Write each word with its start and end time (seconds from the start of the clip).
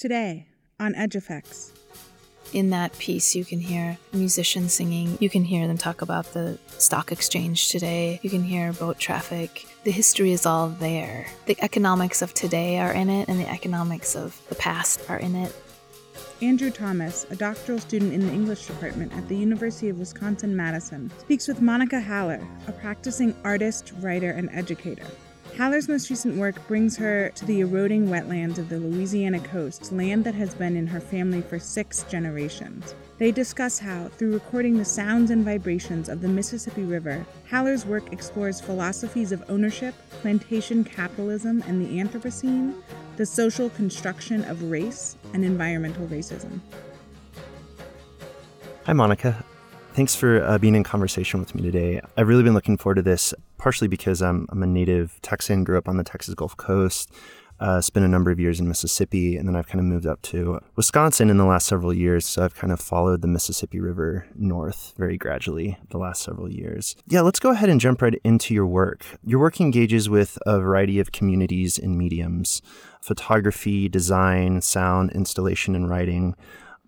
Today 0.00 0.46
on 0.78 0.94
Edge 0.94 1.14
Effects. 1.14 1.74
In 2.54 2.70
that 2.70 2.98
piece, 2.98 3.36
you 3.36 3.44
can 3.44 3.60
hear 3.60 3.98
musicians 4.14 4.72
singing. 4.72 5.18
You 5.20 5.28
can 5.28 5.44
hear 5.44 5.66
them 5.66 5.76
talk 5.76 6.00
about 6.00 6.32
the 6.32 6.58
stock 6.78 7.12
exchange 7.12 7.68
today. 7.68 8.18
You 8.22 8.30
can 8.30 8.42
hear 8.42 8.72
boat 8.72 8.98
traffic. 8.98 9.66
The 9.84 9.90
history 9.90 10.32
is 10.32 10.46
all 10.46 10.68
there. 10.70 11.26
The 11.44 11.62
economics 11.62 12.22
of 12.22 12.32
today 12.32 12.78
are 12.78 12.94
in 12.94 13.10
it, 13.10 13.28
and 13.28 13.38
the 13.38 13.50
economics 13.50 14.16
of 14.16 14.40
the 14.48 14.54
past 14.54 15.02
are 15.10 15.18
in 15.18 15.34
it. 15.34 15.54
Andrew 16.40 16.70
Thomas, 16.70 17.26
a 17.28 17.36
doctoral 17.36 17.78
student 17.78 18.14
in 18.14 18.26
the 18.26 18.32
English 18.32 18.68
department 18.68 19.12
at 19.12 19.28
the 19.28 19.36
University 19.36 19.90
of 19.90 19.98
Wisconsin 19.98 20.56
Madison, 20.56 21.12
speaks 21.18 21.46
with 21.46 21.60
Monica 21.60 22.00
Haller, 22.00 22.40
a 22.68 22.72
practicing 22.72 23.36
artist, 23.44 23.92
writer, 24.00 24.30
and 24.30 24.48
educator. 24.54 25.04
Haller's 25.60 25.90
most 25.90 26.08
recent 26.08 26.36
work 26.36 26.66
brings 26.68 26.96
her 26.96 27.28
to 27.34 27.44
the 27.44 27.60
eroding 27.60 28.06
wetlands 28.06 28.56
of 28.56 28.70
the 28.70 28.78
Louisiana 28.78 29.40
coast, 29.40 29.92
land 29.92 30.24
that 30.24 30.34
has 30.34 30.54
been 30.54 30.74
in 30.74 30.86
her 30.86 31.00
family 31.00 31.42
for 31.42 31.58
six 31.58 32.02
generations. 32.04 32.94
They 33.18 33.30
discuss 33.30 33.78
how, 33.78 34.08
through 34.08 34.32
recording 34.32 34.78
the 34.78 34.86
sounds 34.86 35.30
and 35.30 35.44
vibrations 35.44 36.08
of 36.08 36.22
the 36.22 36.28
Mississippi 36.28 36.84
River, 36.84 37.26
Haller's 37.46 37.84
work 37.84 38.10
explores 38.10 38.58
philosophies 38.58 39.32
of 39.32 39.44
ownership, 39.50 39.94
plantation 40.22 40.82
capitalism 40.82 41.62
and 41.66 41.78
the 41.78 42.02
Anthropocene, 42.02 42.74
the 43.18 43.26
social 43.26 43.68
construction 43.68 44.42
of 44.44 44.62
race, 44.62 45.18
and 45.34 45.44
environmental 45.44 46.06
racism. 46.06 46.58
Hi, 48.86 48.94
Monica. 48.94 49.44
Thanks 49.92 50.14
for 50.14 50.42
uh, 50.42 50.56
being 50.56 50.74
in 50.74 50.84
conversation 50.84 51.38
with 51.38 51.54
me 51.54 51.60
today. 51.60 52.00
I've 52.16 52.28
really 52.28 52.44
been 52.44 52.54
looking 52.54 52.78
forward 52.78 52.94
to 52.94 53.02
this, 53.02 53.34
partially 53.60 53.88
because 53.88 54.22
I'm, 54.22 54.46
I'm 54.50 54.62
a 54.62 54.66
native 54.66 55.20
Texan, 55.22 55.64
grew 55.64 55.78
up 55.78 55.88
on 55.88 55.98
the 55.98 56.04
Texas 56.04 56.34
Gulf 56.34 56.56
Coast, 56.56 57.12
uh, 57.60 57.80
spent 57.80 58.06
a 58.06 58.08
number 58.08 58.30
of 58.30 58.40
years 58.40 58.58
in 58.58 58.66
Mississippi, 58.66 59.36
and 59.36 59.46
then 59.46 59.54
I've 59.54 59.66
kind 59.66 59.80
of 59.80 59.84
moved 59.84 60.06
up 60.06 60.22
to 60.22 60.60
Wisconsin 60.76 61.28
in 61.28 61.36
the 61.36 61.44
last 61.44 61.66
several 61.66 61.92
years. 61.92 62.24
So 62.24 62.42
I've 62.42 62.54
kind 62.54 62.72
of 62.72 62.80
followed 62.80 63.20
the 63.20 63.28
Mississippi 63.28 63.78
River 63.78 64.26
north 64.34 64.94
very 64.96 65.18
gradually 65.18 65.76
the 65.90 65.98
last 65.98 66.22
several 66.22 66.50
years. 66.50 66.96
Yeah, 67.06 67.20
let's 67.20 67.38
go 67.38 67.50
ahead 67.50 67.68
and 67.68 67.78
jump 67.78 68.00
right 68.00 68.18
into 68.24 68.54
your 68.54 68.66
work. 68.66 69.04
Your 69.24 69.40
work 69.40 69.60
engages 69.60 70.08
with 70.08 70.38
a 70.46 70.58
variety 70.58 70.98
of 70.98 71.12
communities 71.12 71.78
and 71.78 71.96
mediums 71.98 72.62
photography, 73.02 73.88
design, 73.88 74.60
sound, 74.60 75.10
installation, 75.12 75.74
and 75.74 75.88
writing. 75.88 76.34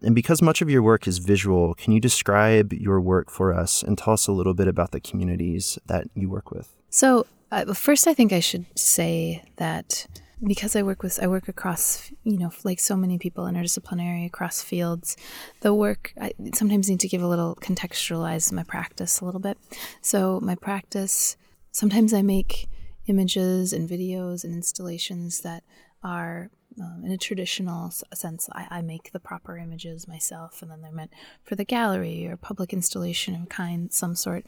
And 0.05 0.15
because 0.15 0.43
much 0.43 0.63
of 0.63 0.69
your 0.69 0.83
work 0.83 1.07
is 1.07 1.19
visual, 1.19 1.75
can 1.75 1.93
you 1.93 2.01
describe 2.01 2.73
your 2.73 3.01
work 3.01 3.31
for 3.31 3.53
us 3.53 3.83
and 3.83 3.97
tell 3.97 4.15
us 4.15 4.27
a 4.27 4.33
little 4.33 4.55
bit 4.55 4.69
about 4.69 4.91
the 4.91 5.01
communities 5.01 5.79
that 5.87 6.09
you 6.15 6.29
work 6.29 6.51
with? 6.51 6.75
So, 6.91 7.27
uh, 7.51 7.73
first, 7.75 8.07
I 8.07 8.15
think 8.15 8.33
I 8.33 8.41
should 8.41 8.67
say 8.79 9.45
that 9.57 10.07
because 10.45 10.75
I 10.75 10.83
work 10.83 11.03
with 11.03 11.23
I 11.23 11.29
work 11.29 11.47
across 11.47 12.11
you 12.25 12.37
know 12.37 12.51
like 12.65 12.81
so 12.81 12.97
many 12.97 13.17
people 13.17 13.45
interdisciplinary 13.45 14.27
across 14.27 14.63
fields, 14.63 15.17
the 15.61 15.73
work 15.73 16.13
I 16.21 16.33
sometimes 16.55 16.89
need 16.89 17.01
to 17.01 17.09
give 17.09 17.23
a 17.23 17.29
little 17.29 17.57
contextualize 17.57 18.53
my 18.53 18.65
practice 18.65 19.21
a 19.21 19.25
little 19.25 19.41
bit. 19.41 19.59
So 20.01 20.41
my 20.41 20.55
practice 20.57 21.37
sometimes 21.71 22.13
I 22.13 22.23
make 22.23 22.69
images 23.07 23.73
and 23.73 23.89
videos 23.89 24.45
and 24.45 24.55
installations 24.55 25.41
that 25.41 25.63
are 26.03 26.51
um, 26.81 27.03
in 27.05 27.11
a 27.13 27.19
traditional 27.19 27.91
sense, 28.15 28.49
I, 28.53 28.67
I, 28.71 28.83
make 28.83 29.13
the 29.13 29.21
proper 29.21 29.59
images 29.59 30.09
myself, 30.09 30.63
and 30.63 30.71
then 30.71 30.81
they're 30.81 30.93
meant 30.93 31.13
for 31.45 31.55
the 31.55 31.65
gallery 31.65 32.27
or 32.27 32.37
public 32.37 32.73
installation 32.73 33.35
of 33.35 33.49
kind, 33.49 33.93
some 33.93 34.15
sort. 34.15 34.47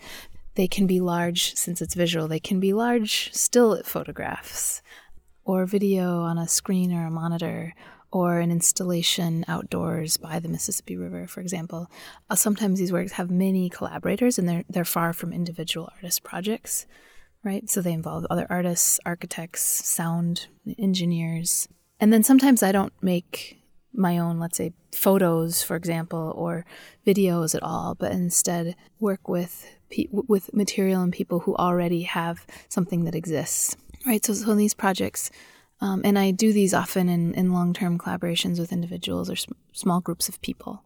They 0.55 0.69
can 0.69 0.87
be 0.87 1.01
large, 1.01 1.55
since 1.55 1.83
it's 1.83 1.95
visual, 1.95 2.29
they 2.29 2.41
can 2.41 2.61
be 2.61 2.73
large 2.73 3.33
still 3.35 3.83
photographs, 3.83 4.83
or 5.45 5.67
video 5.67 6.21
on 6.21 6.39
a 6.39 6.49
screen 6.49 6.93
or 6.93 7.07
a 7.07 7.11
monitor, 7.11 7.75
or 8.11 8.39
an 8.39 8.51
installation 8.51 9.45
outdoors 9.49 10.17
by 10.17 10.39
the 10.39 10.49
Mississippi 10.49 10.97
River, 10.97 11.27
for 11.27 11.41
example. 11.41 11.91
Uh, 12.31 12.37
sometimes 12.37 12.79
these 12.79 12.93
works 12.93 13.13
have 13.13 13.31
many 13.31 13.69
collaborators, 13.69 14.39
and 14.39 14.49
they're, 14.49 14.65
they're 14.69 14.85
far 14.85 15.13
from 15.13 15.33
individual 15.33 15.91
artist 15.97 16.23
projects 16.23 16.87
right? 17.45 17.69
So 17.69 17.81
they 17.81 17.93
involve 17.93 18.27
other 18.31 18.47
artists, 18.51 18.99
architects, 19.05 19.63
sound 19.63 20.49
engineers, 20.79 21.69
and 22.01 22.13
then 22.13 22.23
sometimes 22.23 22.63
I 22.63 22.73
don't 22.73 22.93
make 23.03 23.61
my 23.93 24.19
own, 24.19 24.41
let's 24.41 24.57
say, 24.57 24.73
photos, 24.93 25.63
for 25.63 25.77
example, 25.77 26.33
or 26.37 26.67
videos 27.07 27.55
at 27.55 27.63
all, 27.63 27.95
but 27.95 28.13
instead 28.13 28.75
work 28.99 29.29
with 29.29 29.67
pe- 29.91 30.09
with 30.11 30.53
material 30.53 31.03
and 31.03 31.13
people 31.13 31.41
who 31.41 31.55
already 31.57 32.03
have 32.03 32.47
something 32.69 33.05
that 33.05 33.15
exists, 33.15 33.77
right? 34.07 34.25
So, 34.25 34.33
so 34.35 34.51
in 34.51 34.59
these 34.59 34.75
projects, 34.75 35.31
um, 35.81 36.03
and 36.05 36.19
I 36.19 36.31
do 36.31 36.53
these 36.53 36.75
often 36.75 37.09
in, 37.09 37.35
in 37.35 37.53
long 37.53 37.73
term 37.73 37.99
collaborations 37.99 38.59
with 38.59 38.73
individuals 38.73 39.31
or 39.31 39.37
sm- 39.37 39.53
small 39.73 40.01
groups 40.01 40.29
of 40.29 40.41
people. 40.41 40.83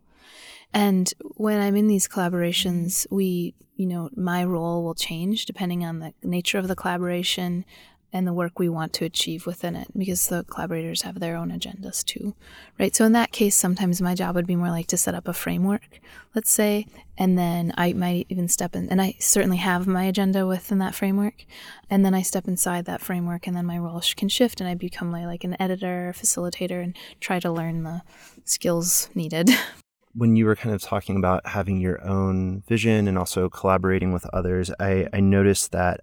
And 0.72 1.12
when 1.36 1.60
I'm 1.60 1.76
in 1.76 1.88
these 1.88 2.08
collaborations, 2.08 3.06
we, 3.10 3.54
you 3.76 3.86
know, 3.86 4.10
my 4.14 4.44
role 4.44 4.84
will 4.84 4.94
change 4.94 5.46
depending 5.46 5.84
on 5.84 6.00
the 6.00 6.12
nature 6.22 6.58
of 6.58 6.68
the 6.68 6.76
collaboration, 6.76 7.64
and 8.12 8.26
the 8.26 8.32
work 8.32 8.58
we 8.58 8.68
want 8.68 8.92
to 8.94 9.04
achieve 9.04 9.46
within 9.46 9.76
it 9.76 9.88
because 9.96 10.28
the 10.28 10.44
collaborators 10.44 11.02
have 11.02 11.20
their 11.20 11.36
own 11.36 11.50
agendas 11.50 12.04
too 12.04 12.34
right? 12.78 12.94
So 12.94 13.04
in 13.04 13.12
that 13.12 13.32
case 13.32 13.54
sometimes 13.54 14.00
my 14.00 14.14
job 14.14 14.34
would 14.34 14.46
be 14.46 14.56
more 14.56 14.70
like 14.70 14.86
to 14.88 14.96
set 14.96 15.14
up 15.14 15.28
a 15.28 15.32
framework 15.32 16.00
let's 16.34 16.50
say 16.50 16.86
and 17.16 17.38
then 17.38 17.72
i 17.76 17.92
might 17.92 18.26
even 18.28 18.48
step 18.48 18.74
in 18.74 18.88
and 18.88 19.02
i 19.02 19.14
certainly 19.18 19.58
have 19.58 19.86
my 19.86 20.04
agenda 20.04 20.46
within 20.46 20.78
that 20.78 20.94
framework 20.94 21.44
and 21.90 22.04
then 22.04 22.14
i 22.14 22.22
step 22.22 22.48
inside 22.48 22.84
that 22.86 23.00
framework 23.00 23.46
and 23.46 23.56
then 23.56 23.66
my 23.66 23.78
role 23.78 24.02
can 24.16 24.28
shift 24.28 24.60
and 24.60 24.68
i 24.68 24.74
become 24.74 25.10
like 25.12 25.44
an 25.44 25.56
editor 25.60 26.14
facilitator 26.16 26.82
and 26.82 26.96
try 27.20 27.38
to 27.38 27.50
learn 27.50 27.82
the 27.82 28.02
skills 28.44 29.10
needed 29.14 29.50
when 30.18 30.36
you 30.36 30.44
were 30.44 30.56
kind 30.56 30.74
of 30.74 30.82
talking 30.82 31.16
about 31.16 31.46
having 31.46 31.78
your 31.78 32.04
own 32.06 32.62
vision 32.68 33.08
and 33.08 33.16
also 33.16 33.48
collaborating 33.48 34.12
with 34.12 34.26
others 34.32 34.70
i, 34.80 35.06
I 35.12 35.20
noticed 35.20 35.72
that 35.72 36.00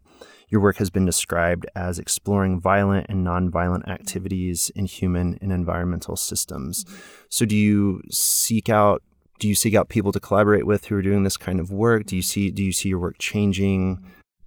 your 0.49 0.61
work 0.61 0.77
has 0.77 0.89
been 0.89 1.05
described 1.05 1.65
as 1.75 1.99
exploring 1.99 2.59
violent 2.59 3.07
and 3.09 3.25
nonviolent 3.25 3.81
mm-hmm. 3.81 3.91
activities 3.91 4.71
in 4.75 4.85
human 4.85 5.37
and 5.41 5.51
environmental 5.51 6.15
systems. 6.15 6.83
Mm-hmm. 6.83 6.95
So, 7.29 7.45
do 7.45 7.55
you 7.55 8.01
seek 8.09 8.69
out 8.69 9.01
do 9.37 9.49
you 9.49 9.55
seek 9.55 9.75
out 9.75 9.89
people 9.89 10.13
to 10.13 10.19
collaborate 10.19 10.65
with 10.65 10.85
who 10.85 10.95
are 10.95 11.01
doing 11.01 11.23
this 11.23 11.35
kind 11.35 11.59
of 11.59 11.69
work? 11.71 12.05
Do 12.05 12.15
you 12.15 12.21
see 12.21 12.51
do 12.51 12.63
you 12.63 12.71
see 12.71 12.89
your 12.89 12.99
work 12.99 13.17
changing? 13.19 14.03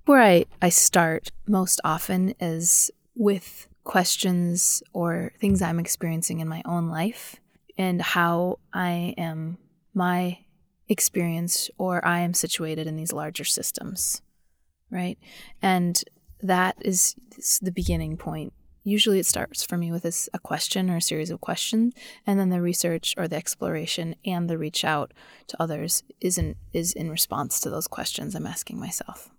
Where 0.06 0.22
I, 0.22 0.46
I 0.62 0.70
start 0.70 1.30
most 1.46 1.80
often 1.84 2.34
is 2.40 2.90
with 3.14 3.68
questions 3.84 4.82
or 4.92 5.32
things 5.38 5.60
I'm 5.60 5.78
experiencing 5.78 6.40
in 6.40 6.48
my 6.48 6.62
own 6.64 6.88
life 6.88 7.36
and 7.78 8.02
how 8.02 8.58
I 8.72 9.14
am 9.16 9.56
my 9.94 10.40
experience 10.88 11.70
or 11.78 12.04
I 12.04 12.20
am 12.20 12.34
situated 12.34 12.86
in 12.86 12.96
these 12.96 13.12
larger 13.12 13.44
systems 13.44 14.20
right? 14.90 15.18
And 15.62 16.02
that 16.40 16.76
is 16.80 17.14
the 17.60 17.72
beginning 17.72 18.16
point. 18.16 18.52
Usually 18.84 19.18
it 19.18 19.26
starts 19.26 19.64
for 19.64 19.76
me 19.76 19.92
with 19.92 20.04
a, 20.04 20.12
a 20.32 20.38
question 20.38 20.88
or 20.88 20.96
a 20.96 21.02
series 21.02 21.30
of 21.30 21.40
questions, 21.40 21.92
and 22.26 22.40
then 22.40 22.48
the 22.48 22.62
research 22.62 23.14
or 23.18 23.28
the 23.28 23.36
exploration 23.36 24.14
and 24.24 24.48
the 24.48 24.56
reach 24.56 24.84
out 24.84 25.12
to 25.48 25.62
others 25.62 26.02
isn't 26.20 26.56
is 26.72 26.92
in 26.92 27.10
response 27.10 27.60
to 27.60 27.70
those 27.70 27.86
questions 27.86 28.34
I'm 28.34 28.46
asking 28.46 28.80
myself 28.80 29.30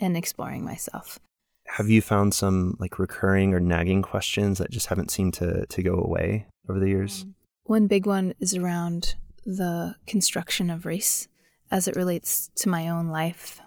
and 0.00 0.16
exploring 0.16 0.64
myself. 0.64 1.18
Have 1.66 1.88
you 1.88 2.02
found 2.02 2.34
some 2.34 2.76
like 2.78 2.98
recurring 2.98 3.54
or 3.54 3.60
nagging 3.60 4.02
questions 4.02 4.58
that 4.58 4.70
just 4.70 4.88
haven't 4.88 5.10
seemed 5.10 5.34
to, 5.34 5.64
to 5.66 5.82
go 5.82 5.94
away 5.94 6.46
over 6.68 6.80
the 6.80 6.88
years? 6.88 7.22
Um, 7.22 7.34
one 7.64 7.86
big 7.86 8.06
one 8.06 8.34
is 8.40 8.54
around 8.54 9.14
the 9.44 9.94
construction 10.06 10.70
of 10.70 10.86
race 10.86 11.28
as 11.70 11.86
it 11.88 11.96
relates 11.96 12.50
to 12.56 12.68
my 12.68 12.88
own 12.88 13.08
life 13.08 13.60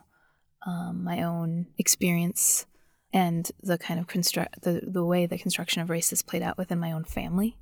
um, 0.65 1.03
my 1.03 1.21
own 1.21 1.67
experience 1.77 2.65
and 3.11 3.51
the 3.61 3.77
kind 3.77 3.99
of 3.99 4.07
construct 4.07 4.61
the, 4.61 4.81
the 4.85 5.05
way 5.05 5.25
the 5.25 5.37
construction 5.37 5.81
of 5.81 5.89
race 5.89 6.13
is 6.13 6.21
played 6.21 6.41
out 6.41 6.57
within 6.57 6.79
my 6.79 6.91
own 6.91 7.03
family 7.03 7.57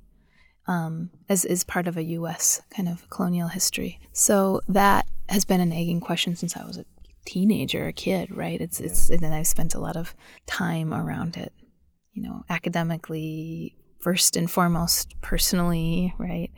um, 0.66 1.10
as 1.28 1.44
is 1.44 1.64
part 1.64 1.88
of 1.88 1.96
a 1.96 2.02
U.S. 2.04 2.62
kind 2.74 2.88
of 2.88 3.08
colonial 3.10 3.48
history. 3.48 4.00
So 4.12 4.60
that 4.68 5.06
has 5.28 5.44
been 5.44 5.60
a 5.60 5.66
nagging 5.66 6.00
question 6.00 6.36
since 6.36 6.56
I 6.56 6.64
was 6.64 6.78
a 6.78 6.84
teenager, 7.26 7.86
a 7.86 7.92
kid, 7.92 8.34
right? 8.34 8.60
It's 8.60 8.80
it's 8.80 9.10
and 9.10 9.34
I've 9.34 9.46
spent 9.46 9.74
a 9.74 9.80
lot 9.80 9.96
of 9.96 10.14
time 10.46 10.92
around 10.92 11.36
it, 11.36 11.52
you 12.12 12.22
know, 12.22 12.44
academically 12.48 13.76
first 14.02 14.36
and 14.36 14.50
foremost, 14.50 15.14
personally, 15.22 16.12
right? 16.18 16.50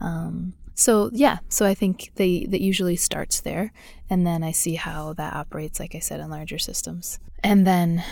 Um, 0.00 0.54
so 0.74 1.10
yeah, 1.12 1.38
so 1.48 1.64
I 1.66 1.74
think 1.74 2.12
they 2.16 2.44
that 2.46 2.60
usually 2.60 2.96
starts 2.96 3.40
there, 3.40 3.72
and 4.10 4.26
then 4.26 4.42
I 4.42 4.52
see 4.52 4.74
how 4.74 5.12
that 5.14 5.34
operates, 5.34 5.78
like 5.78 5.94
I 5.94 6.00
said, 6.00 6.20
in 6.20 6.30
larger 6.30 6.58
systems, 6.58 7.18
and 7.42 7.66
then 7.66 8.02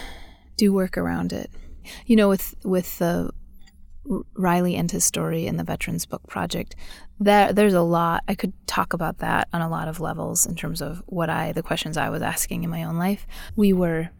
do 0.56 0.72
work 0.72 0.96
around 0.96 1.32
it. 1.32 1.50
You 2.06 2.16
know, 2.16 2.28
with 2.28 2.54
with 2.64 2.98
the 2.98 3.30
Riley 4.34 4.76
and 4.76 4.90
his 4.90 5.04
story 5.04 5.46
in 5.46 5.56
the 5.56 5.64
Veterans 5.64 6.06
Book 6.06 6.26
Project, 6.26 6.76
that 7.20 7.56
there's 7.56 7.74
a 7.74 7.82
lot 7.82 8.22
I 8.28 8.34
could 8.34 8.52
talk 8.66 8.92
about 8.92 9.18
that 9.18 9.48
on 9.52 9.60
a 9.60 9.68
lot 9.68 9.88
of 9.88 10.00
levels 10.00 10.46
in 10.46 10.54
terms 10.54 10.80
of 10.80 11.02
what 11.06 11.30
I 11.30 11.52
the 11.52 11.62
questions 11.62 11.96
I 11.96 12.10
was 12.10 12.22
asking 12.22 12.64
in 12.64 12.70
my 12.70 12.84
own 12.84 12.96
life. 12.96 13.26
We 13.56 13.72
were 13.72 14.10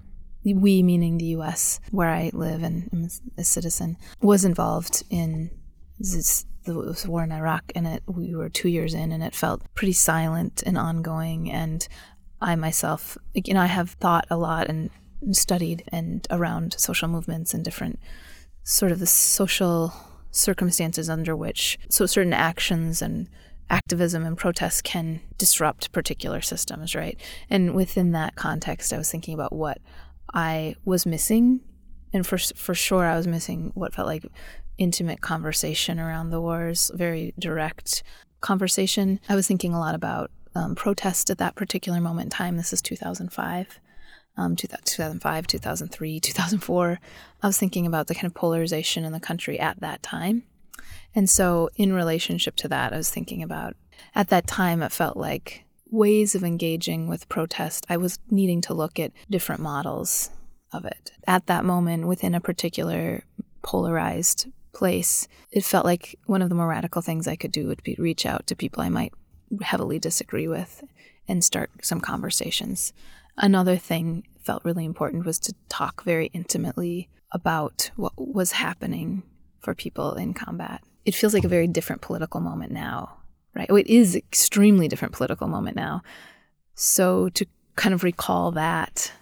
we 0.45 0.83
meaning 0.83 1.19
the 1.19 1.37
US 1.37 1.81
where 1.91 2.11
I 2.11 2.31
live 2.35 2.63
and 2.63 2.91
am 2.93 3.09
a 3.39 3.45
citizen 3.45 3.97
was 4.21 4.45
involved 4.45 5.05
in 5.11 5.51
this 5.99 6.45
the 6.65 7.05
war 7.07 7.23
in 7.23 7.33
Iraq, 7.33 7.73
and 7.75 7.87
it, 7.87 8.03
we 8.07 8.35
were 8.35 8.49
two 8.49 8.69
years 8.69 8.95
in, 8.95 9.13
and 9.13 9.23
it 9.23 9.35
felt 9.35 9.63
pretty 9.75 9.93
silent 9.93 10.63
and 10.65 10.79
ongoing. 10.79 11.51
And 11.51 11.87
I 12.41 12.57
myself, 12.57 13.19
you 13.35 13.55
know, 13.55 13.61
I 13.61 13.67
have 13.67 13.91
thought 13.91 14.27
a 14.31 14.37
lot 14.37 14.69
and 14.69 14.91
studied 15.33 15.85
and 15.89 16.27
around 16.31 16.75
social 16.79 17.09
movements 17.09 17.55
and 17.55 17.65
different 17.65 17.99
sort 18.63 18.93
of 18.93 18.99
the 18.99 19.07
social 19.07 19.93
circumstances 20.31 21.09
under 21.09 21.37
which 21.37 21.79
so 21.89 22.07
certain 22.07 22.33
actions 22.33 23.01
and 23.01 23.29
activism 23.71 24.25
and 24.25 24.37
protests 24.37 24.83
can 24.83 25.21
disrupt 25.39 25.93
particular 25.93 26.41
systems, 26.41 26.95
right? 26.95 27.19
And 27.49 27.75
within 27.75 28.13
that 28.13 28.35
context, 28.35 28.93
I 28.93 28.99
was 28.99 29.11
thinking 29.11 29.35
about 29.35 29.53
what 29.53 29.79
I 30.35 30.75
was 30.85 31.07
missing, 31.07 31.61
and 32.13 32.27
for 32.27 32.37
for 32.37 32.75
sure, 32.75 33.07
I 33.07 33.17
was 33.17 33.27
missing 33.27 33.71
what 33.75 33.95
felt 33.95 34.09
like 34.09 34.27
intimate 34.77 35.21
conversation 35.21 36.01
around 36.01 36.31
the 36.31 36.41
wars, 36.41 36.91
very 36.95 37.33
direct 37.39 38.03
conversation. 38.41 39.21
I 39.29 39.37
was 39.37 39.47
thinking 39.47 39.73
a 39.73 39.79
lot 39.79 39.95
about 39.95 40.33
um, 40.57 40.75
protest 40.75 41.31
at 41.31 41.39
that 41.39 41.55
particular 41.55 42.01
moment 42.01 42.27
in 42.27 42.31
time. 42.31 42.57
This 42.57 42.73
is 42.73 42.83
2005. 42.83 43.81
Um, 44.37 44.57
2005, 44.57 45.47
2003, 45.47 46.19
2004. 46.19 47.01
I 47.41 47.47
was 47.47 47.57
thinking 47.57 47.87
about 47.87 48.09
the 48.09 48.15
kind 48.15 48.27
of 48.27 48.35
polarization 48.35 49.05
in 49.05 49.13
the 49.13 49.21
country 49.21 49.61
at 49.61 49.79
that 49.79 50.03
time. 50.03 50.43
And 51.15 51.31
so, 51.31 51.71
in 51.77 51.93
relationship 51.93 52.57
to 52.57 52.69
that, 52.69 52.93
I 52.93 52.97
was 52.97 53.11
thinking 53.11 53.45
about 53.45 53.77
at 54.15 54.29
that 54.31 54.49
time, 54.49 54.83
it 54.83 54.91
felt 54.91 55.17
like 55.17 55.64
ways 55.95 56.35
of 56.35 56.45
engaging 56.45 57.09
with 57.09 57.29
protest. 57.29 57.87
I 57.89 57.97
was 57.97 58.19
needing 58.31 58.61
to 58.63 58.75
look 58.75 58.99
at 58.99 59.13
different 59.31 59.63
models 59.63 60.31
of 60.73 60.85
it. 60.85 61.13
At 61.27 61.47
that 61.47 61.65
moment, 61.65 62.07
within 62.07 62.35
a 62.35 62.41
particular 62.41 63.25
polarized 63.63 64.47
place, 64.73 65.29
it 65.53 65.65
felt 65.65 65.85
like 65.85 66.19
one 66.27 66.43
of 66.43 66.49
the 66.49 66.55
more 66.55 66.69
radical 66.69 67.01
things 67.01 67.29
I 67.29 67.37
could 67.37 67.53
do 67.53 67.69
would 67.69 67.83
be 67.83 67.95
reach 67.99 68.27
out 68.27 68.47
to 68.49 68.57
people 68.57 68.83
I 68.83 68.89
might 68.89 69.13
heavily 69.63 69.99
disagree 69.99 70.49
with 70.49 70.83
and 71.29 71.45
start 71.45 71.71
some 71.83 72.01
conversations. 72.01 72.93
Another 73.37 73.77
thing 73.77 74.27
felt 74.43 74.65
really 74.65 74.85
important 74.85 75.25
was 75.25 75.39
to 75.41 75.55
talk 75.69 76.03
very 76.05 76.27
intimately 76.33 77.09
about 77.33 77.91
what 77.97 78.13
was 78.17 78.53
happening 78.53 79.23
for 79.61 79.75
people 79.75 80.15
in 80.15 80.35
combat. 80.35 80.83
It 81.05 81.15
feels 81.15 81.35
like 81.35 81.45
a 81.45 81.49
very 81.49 81.67
different 81.67 82.03
political 82.03 82.41
moment 82.41 82.73
now, 82.73 83.17
right? 83.55 83.71
It 83.71 83.87
is 83.87 84.17
extremely 84.17 84.89
different 84.89 85.15
political 85.15 85.49
moment 85.49 85.77
now. 85.77 86.03
So 86.75 87.29
to 87.31 87.47
kind 87.77 87.95
of 87.95 88.03
recall 88.03 88.51
that 88.53 89.13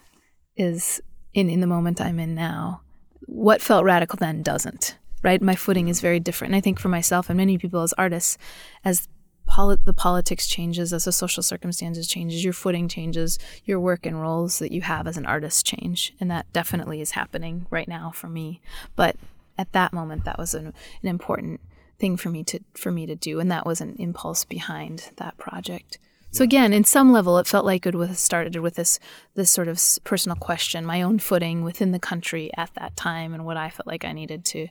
is 0.55 1.01
in 1.33 1.49
in 1.49 1.59
the 1.59 1.67
moment 1.67 2.01
I'm 2.01 2.19
in 2.19 2.35
now. 2.35 2.81
What 3.25 3.61
felt 3.61 3.85
radical 3.85 4.17
then 4.17 4.43
doesn't 4.43 4.97
right? 5.23 5.41
My 5.41 5.55
footing 5.55 5.87
is 5.87 6.01
very 6.01 6.19
different. 6.19 6.51
And 6.51 6.57
I 6.57 6.61
think 6.61 6.79
for 6.79 6.89
myself 6.89 7.29
and 7.29 7.37
many 7.37 7.57
people 7.57 7.81
as 7.81 7.93
artists, 7.93 8.37
as 8.83 9.07
poli- 9.47 9.77
the 9.83 9.93
politics 9.93 10.45
changes, 10.45 10.93
as 10.93 11.05
the 11.05 11.11
social 11.11 11.41
circumstances 11.41 12.07
changes, 12.07 12.43
your 12.43 12.53
footing 12.53 12.87
changes, 12.87 13.39
your 13.63 13.79
work 13.79 14.05
and 14.05 14.21
roles 14.21 14.59
that 14.59 14.71
you 14.71 14.81
have 14.81 15.07
as 15.07 15.17
an 15.17 15.25
artist 15.25 15.65
change. 15.65 16.13
And 16.19 16.29
that 16.29 16.51
definitely 16.53 17.01
is 17.01 17.11
happening 17.11 17.65
right 17.69 17.87
now 17.87 18.11
for 18.11 18.27
me. 18.27 18.61
But 18.95 19.15
at 19.57 19.71
that 19.71 19.93
moment, 19.93 20.25
that 20.25 20.37
was 20.37 20.53
an, 20.53 20.67
an 20.67 21.09
important 21.09 21.61
thing 22.03 22.17
for 22.17 22.27
me 22.27 22.43
to 22.43 22.59
for 22.73 22.91
me 22.91 23.05
to 23.05 23.15
do, 23.15 23.39
and 23.39 23.49
that 23.49 23.65
was 23.65 23.79
an 23.79 23.95
impulse 23.97 24.43
behind 24.43 25.11
that 25.15 25.37
project. 25.37 25.99
So 26.31 26.43
again, 26.43 26.73
in 26.73 26.83
some 26.83 27.13
level, 27.13 27.37
it 27.37 27.47
felt 27.47 27.65
like 27.65 27.85
it 27.85 27.95
was 27.95 28.19
started 28.19 28.57
with 28.57 28.75
this 28.75 28.99
this 29.35 29.49
sort 29.49 29.69
of 29.69 29.81
personal 30.03 30.35
question, 30.35 30.85
my 30.85 31.01
own 31.01 31.17
footing 31.17 31.63
within 31.63 31.91
the 31.91 31.99
country 31.99 32.51
at 32.57 32.71
that 32.73 32.97
time, 32.97 33.33
and 33.33 33.45
what 33.45 33.55
I 33.55 33.69
felt 33.69 33.87
like 33.87 34.03
I 34.03 34.11
needed 34.11 34.43
to 34.45 34.67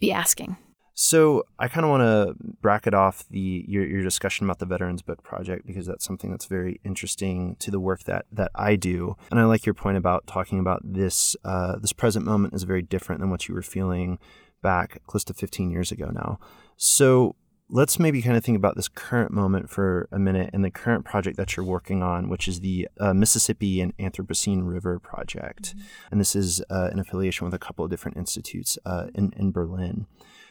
be 0.00 0.10
asking. 0.10 0.56
So 0.94 1.44
I 1.56 1.68
kind 1.68 1.84
of 1.84 1.90
want 1.90 2.02
to 2.02 2.34
bracket 2.60 2.94
off 2.94 3.24
the 3.30 3.64
your, 3.68 3.86
your 3.86 4.02
discussion 4.02 4.44
about 4.44 4.58
the 4.58 4.66
Veterans 4.66 5.02
Book 5.02 5.22
Project 5.22 5.64
because 5.64 5.86
that's 5.86 6.04
something 6.04 6.32
that's 6.32 6.46
very 6.46 6.80
interesting 6.84 7.54
to 7.60 7.70
the 7.70 7.78
work 7.78 8.02
that 8.04 8.26
that 8.32 8.50
I 8.56 8.74
do, 8.74 9.14
and 9.30 9.38
I 9.38 9.44
like 9.44 9.64
your 9.64 9.74
point 9.74 9.98
about 9.98 10.26
talking 10.26 10.58
about 10.58 10.80
this 10.82 11.36
uh, 11.44 11.78
this 11.78 11.92
present 11.92 12.24
moment 12.24 12.54
is 12.54 12.64
very 12.64 12.82
different 12.82 13.20
than 13.20 13.30
what 13.30 13.46
you 13.46 13.54
were 13.54 13.62
feeling 13.62 14.18
back 14.62 15.02
close 15.06 15.24
to 15.24 15.34
15 15.34 15.70
years 15.70 15.92
ago 15.92 16.06
now. 16.06 16.38
So 16.84 17.36
let's 17.68 18.00
maybe 18.00 18.20
kind 18.20 18.36
of 18.36 18.44
think 18.44 18.56
about 18.56 18.74
this 18.74 18.88
current 18.88 19.30
moment 19.30 19.70
for 19.70 20.08
a 20.10 20.18
minute 20.18 20.50
and 20.52 20.64
the 20.64 20.70
current 20.70 21.04
project 21.04 21.36
that 21.36 21.56
you're 21.56 21.64
working 21.64 22.02
on, 22.02 22.28
which 22.28 22.48
is 22.48 22.58
the 22.58 22.88
uh, 22.98 23.14
Mississippi 23.14 23.80
and 23.80 23.96
Anthropocene 23.98 24.66
River 24.66 24.98
Project. 24.98 25.76
Mm-hmm. 25.76 26.08
And 26.10 26.20
this 26.20 26.34
is 26.34 26.60
uh, 26.70 26.90
in 26.90 26.98
affiliation 26.98 27.44
with 27.44 27.54
a 27.54 27.58
couple 27.58 27.84
of 27.84 27.90
different 27.92 28.16
institutes 28.16 28.78
uh, 28.84 29.06
in, 29.14 29.32
in 29.36 29.52
Berlin. 29.52 30.06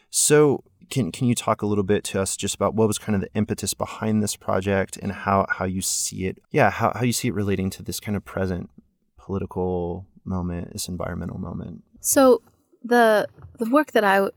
So, 0.09 0.63
can, 0.89 1.11
can 1.11 1.27
you 1.27 1.35
talk 1.35 1.61
a 1.61 1.65
little 1.65 1.83
bit 1.83 2.05
to 2.05 2.21
us 2.21 2.37
just 2.37 2.55
about 2.55 2.75
what 2.75 2.87
was 2.87 2.97
kind 2.97 3.13
of 3.13 3.21
the 3.21 3.33
impetus 3.33 3.73
behind 3.73 4.23
this 4.23 4.37
project 4.37 4.95
and 4.95 5.11
how, 5.11 5.45
how 5.49 5.65
you 5.65 5.81
see 5.81 6.27
it? 6.27 6.37
Yeah, 6.49 6.69
how, 6.69 6.93
how 6.95 7.03
you 7.03 7.13
see 7.13 7.27
it 7.27 7.33
relating 7.33 7.69
to 7.71 7.83
this 7.83 7.99
kind 7.99 8.15
of 8.15 8.23
present 8.23 8.69
political 9.17 10.07
moment, 10.23 10.71
this 10.71 10.87
environmental 10.87 11.39
moment. 11.39 11.83
So, 11.99 12.41
the 12.83 13.27
the 13.59 13.69
work 13.69 13.91
that 13.91 14.03
I 14.03 14.27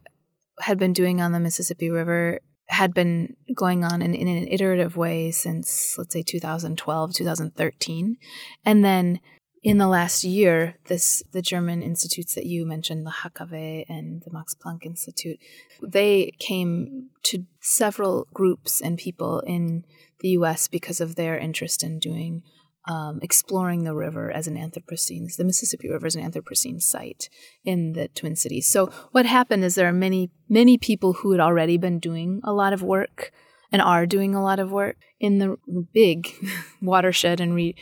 had 0.61 0.79
been 0.79 0.93
doing 0.93 1.21
on 1.21 1.33
the 1.33 1.41
Mississippi 1.41 1.91
River 1.91 2.41
had 2.69 2.95
been 2.95 3.37
going 3.55 3.85
on 3.85 4.01
in, 4.01 4.15
in 4.15 4.29
an 4.29 4.49
iterative 4.49 4.97
way 4.97 5.31
since, 5.31 5.97
let's 5.99 6.13
say, 6.13 6.23
2012, 6.23 7.13
2013. 7.13 8.17
And 8.65 8.85
then 8.85 9.21
in 9.63 9.79
the 9.79 9.89
last 9.89 10.25
year, 10.25 10.77
this 10.89 11.23
the 11.33 11.43
German 11.43 11.83
institutes 11.83 12.35
that 12.35 12.47
you 12.47 12.67
mentioned, 12.67 13.07
the 13.07 13.11
HKW 13.11 13.85
and 13.89 14.23
the 14.23 14.33
Max 14.33 14.55
Planck 14.55 14.85
Institute, 14.85 15.39
they 15.83 16.33
came 16.39 17.09
to 17.25 17.47
several 17.61 18.29
groups 18.35 18.81
and 18.81 18.99
people 18.99 19.41
in 19.41 19.85
the 20.21 20.31
U.S. 20.31 20.69
because 20.69 21.01
of 21.01 21.17
their 21.17 21.39
interest 21.39 21.83
in 21.83 21.99
doing 21.99 22.43
um, 22.87 23.21
exploring 23.23 23.85
the 23.85 23.95
river 23.95 24.31
as 24.31 24.47
an 24.47 24.57
Anthropocene, 24.57 25.35
the 25.37 25.45
Mississippi 25.45 25.89
River 25.89 26.07
as 26.07 26.17
an 26.17 26.31
Anthropocene 26.31 26.83
site 26.83 27.29
in 27.65 27.95
the 27.95 28.09
Twin 28.09 28.37
Cities. 28.37 28.67
So 28.67 28.87
what 29.13 29.27
happened 29.27 29.65
is 29.65 29.75
there 29.75 29.89
are 29.89 29.93
many, 29.93 30.31
many 30.49 30.77
people 30.77 31.15
who 31.15 31.33
had 31.33 31.41
already 31.41 31.79
been 31.79 31.99
doing 31.99 32.41
a 32.45 32.53
lot 32.53 32.73
of 32.73 32.83
work 32.83 33.33
and 33.73 33.81
are 33.81 34.07
doing 34.07 34.35
a 34.35 34.43
lot 34.43 34.59
of 34.59 34.71
work 34.71 34.97
in 35.19 35.39
the 35.39 35.57
big 35.93 36.29
watershed 36.83 37.41
and 37.41 37.55
re- 37.55 37.75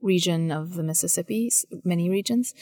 region 0.00 0.52
of 0.52 0.74
the 0.74 0.82
Mississippi, 0.82 1.50
many 1.82 2.10
regions, 2.10 2.54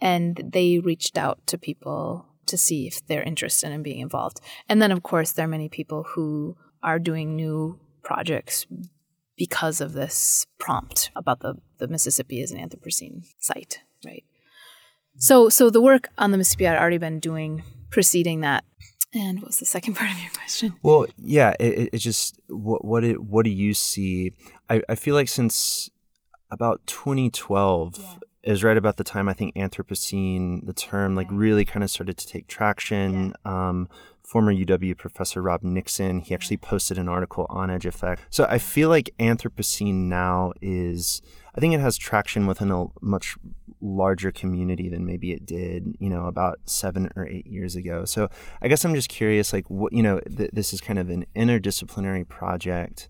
and 0.00 0.50
they 0.52 0.78
reached 0.78 1.18
out 1.18 1.46
to 1.46 1.58
people 1.58 2.26
to 2.46 2.56
see 2.56 2.86
if 2.86 3.06
they're 3.06 3.22
interested 3.22 3.70
in 3.70 3.82
being 3.82 4.00
involved. 4.00 4.40
And 4.68 4.80
then, 4.80 4.92
of 4.92 5.02
course, 5.02 5.32
there 5.32 5.44
are 5.44 5.48
many 5.48 5.68
people 5.68 6.04
who 6.14 6.56
are 6.82 6.98
doing 6.98 7.36
new 7.36 7.78
projects 8.02 8.66
because 9.36 9.80
of 9.80 9.92
this 9.92 10.46
prompt 10.58 11.10
about 11.14 11.40
the, 11.40 11.56
the 11.78 11.88
Mississippi 11.88 12.42
as 12.42 12.50
an 12.50 12.58
Anthropocene 12.58 13.24
site, 13.38 13.80
right? 14.04 14.24
So, 15.18 15.48
so 15.48 15.70
the 15.70 15.80
work 15.80 16.08
on 16.18 16.30
the 16.30 16.38
Mississippi 16.38 16.66
I'd 16.66 16.78
already 16.78 16.98
been 16.98 17.20
doing 17.20 17.62
preceding 17.90 18.40
that. 18.40 18.64
And 19.14 19.38
what 19.38 19.48
was 19.48 19.58
the 19.58 19.66
second 19.66 19.94
part 19.96 20.10
of 20.10 20.20
your 20.20 20.30
question? 20.32 20.74
Well, 20.82 21.06
yeah, 21.16 21.54
it, 21.58 21.90
it 21.92 21.98
just 21.98 22.38
what 22.48 22.84
what 22.84 23.04
it, 23.04 23.22
what 23.22 23.44
do 23.44 23.50
you 23.50 23.72
see? 23.72 24.32
I, 24.68 24.82
I 24.88 24.94
feel 24.94 25.14
like 25.14 25.28
since 25.28 25.90
about 26.50 26.86
2012 26.86 27.98
yeah. 27.98 28.52
is 28.52 28.62
right 28.62 28.76
about 28.76 28.96
the 28.96 29.04
time 29.04 29.28
I 29.28 29.32
think 29.32 29.54
Anthropocene, 29.54 30.66
the 30.66 30.72
term, 30.72 31.14
like 31.16 31.28
really 31.30 31.64
kind 31.64 31.82
of 31.82 31.90
started 31.90 32.16
to 32.18 32.26
take 32.26 32.46
traction. 32.46 33.34
Yeah. 33.44 33.68
Um, 33.68 33.88
former 34.26 34.52
UW 34.52 34.98
professor 34.98 35.40
Rob 35.40 35.62
Nixon. 35.62 36.18
He 36.18 36.34
actually 36.34 36.56
posted 36.56 36.98
an 36.98 37.08
article 37.08 37.46
on 37.48 37.70
Edge 37.70 37.86
Effect. 37.86 38.22
So 38.28 38.44
I 38.50 38.58
feel 38.58 38.88
like 38.88 39.14
Anthropocene 39.20 40.08
now 40.08 40.52
is, 40.60 41.22
I 41.54 41.60
think 41.60 41.72
it 41.74 41.80
has 41.80 41.96
traction 41.96 42.46
within 42.48 42.72
a 42.72 42.86
much 43.00 43.36
larger 43.80 44.32
community 44.32 44.88
than 44.88 45.06
maybe 45.06 45.30
it 45.30 45.46
did, 45.46 45.94
you 46.00 46.10
know, 46.10 46.26
about 46.26 46.58
seven 46.64 47.08
or 47.14 47.24
eight 47.24 47.46
years 47.46 47.76
ago. 47.76 48.04
So 48.04 48.28
I 48.60 48.66
guess 48.66 48.84
I'm 48.84 48.96
just 48.96 49.08
curious, 49.08 49.52
like, 49.52 49.70
what, 49.70 49.92
you 49.92 50.02
know, 50.02 50.18
th- 50.18 50.50
this 50.52 50.72
is 50.72 50.80
kind 50.80 50.98
of 50.98 51.08
an 51.08 51.24
interdisciplinary 51.36 52.26
project. 52.28 53.08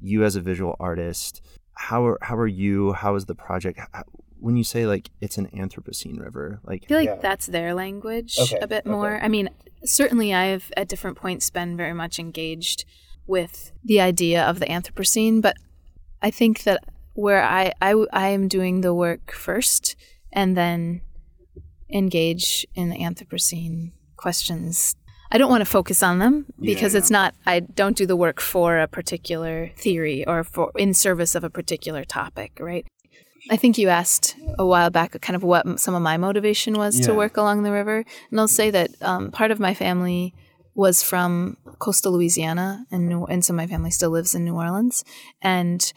You 0.00 0.24
as 0.24 0.36
a 0.36 0.40
visual 0.40 0.74
artist, 0.80 1.42
how 1.74 2.06
are, 2.06 2.18
how 2.22 2.36
are 2.36 2.46
you? 2.46 2.94
How 2.94 3.14
is 3.14 3.26
the 3.26 3.34
project? 3.34 3.78
How, 3.92 4.04
when 4.38 4.56
you 4.56 4.64
say 4.64 4.86
like 4.86 5.10
it's 5.20 5.38
an 5.38 5.48
Anthropocene 5.48 6.20
river, 6.20 6.60
like 6.64 6.84
I 6.84 6.86
feel 6.86 6.98
like 6.98 7.08
yeah. 7.08 7.18
that's 7.20 7.46
their 7.46 7.74
language 7.74 8.36
okay. 8.38 8.58
a 8.60 8.66
bit 8.66 8.86
more. 8.86 9.18
I 9.22 9.28
mean, 9.28 9.48
certainly 9.84 10.34
I 10.34 10.46
have 10.46 10.72
at 10.76 10.88
different 10.88 11.16
points 11.16 11.50
been 11.50 11.76
very 11.76 11.94
much 11.94 12.18
engaged 12.18 12.84
with 13.26 13.72
the 13.84 14.00
idea 14.00 14.44
of 14.44 14.60
the 14.60 14.66
Anthropocene, 14.66 15.42
but 15.42 15.56
I 16.22 16.30
think 16.30 16.62
that 16.64 16.84
where 17.14 17.42
I, 17.42 17.72
I, 17.80 17.94
I 18.12 18.28
am 18.28 18.46
doing 18.46 18.82
the 18.82 18.94
work 18.94 19.32
first 19.32 19.96
and 20.32 20.56
then 20.56 21.00
engage 21.90 22.66
in 22.74 22.90
the 22.90 22.98
Anthropocene 22.98 23.92
questions. 24.16 24.94
I 25.30 25.38
don't 25.38 25.50
want 25.50 25.62
to 25.62 25.70
focus 25.70 26.02
on 26.02 26.18
them 26.18 26.46
because 26.60 26.94
yeah, 26.94 26.98
it's 26.98 27.10
not 27.10 27.34
I 27.46 27.60
don't 27.60 27.96
do 27.96 28.06
the 28.06 28.16
work 28.16 28.40
for 28.40 28.78
a 28.78 28.86
particular 28.86 29.72
theory 29.76 30.26
or 30.26 30.44
for 30.44 30.70
in 30.76 30.94
service 30.94 31.34
of 31.34 31.42
a 31.42 31.50
particular 31.50 32.04
topic, 32.04 32.58
right? 32.60 32.86
I 33.50 33.56
think 33.56 33.78
you 33.78 33.88
asked 33.88 34.36
a 34.58 34.66
while 34.66 34.90
back 34.90 35.20
kind 35.20 35.36
of 35.36 35.42
what 35.42 35.78
some 35.78 35.94
of 35.94 36.02
my 36.02 36.16
motivation 36.16 36.74
was 36.74 36.98
yeah. 36.98 37.06
to 37.06 37.14
work 37.14 37.36
along 37.36 37.62
the 37.62 37.72
river. 37.72 38.04
And 38.30 38.40
I'll 38.40 38.48
say 38.48 38.70
that 38.70 38.90
um, 39.02 39.30
part 39.30 39.50
of 39.50 39.60
my 39.60 39.74
family 39.74 40.34
was 40.74 41.02
from 41.02 41.56
coastal 41.78 42.12
Louisiana, 42.12 42.86
and 42.90 43.08
New, 43.08 43.24
and 43.24 43.44
so 43.44 43.52
my 43.52 43.66
family 43.66 43.90
still 43.90 44.10
lives 44.10 44.34
in 44.34 44.44
New 44.44 44.54
Orleans, 44.54 45.04
and 45.40 45.92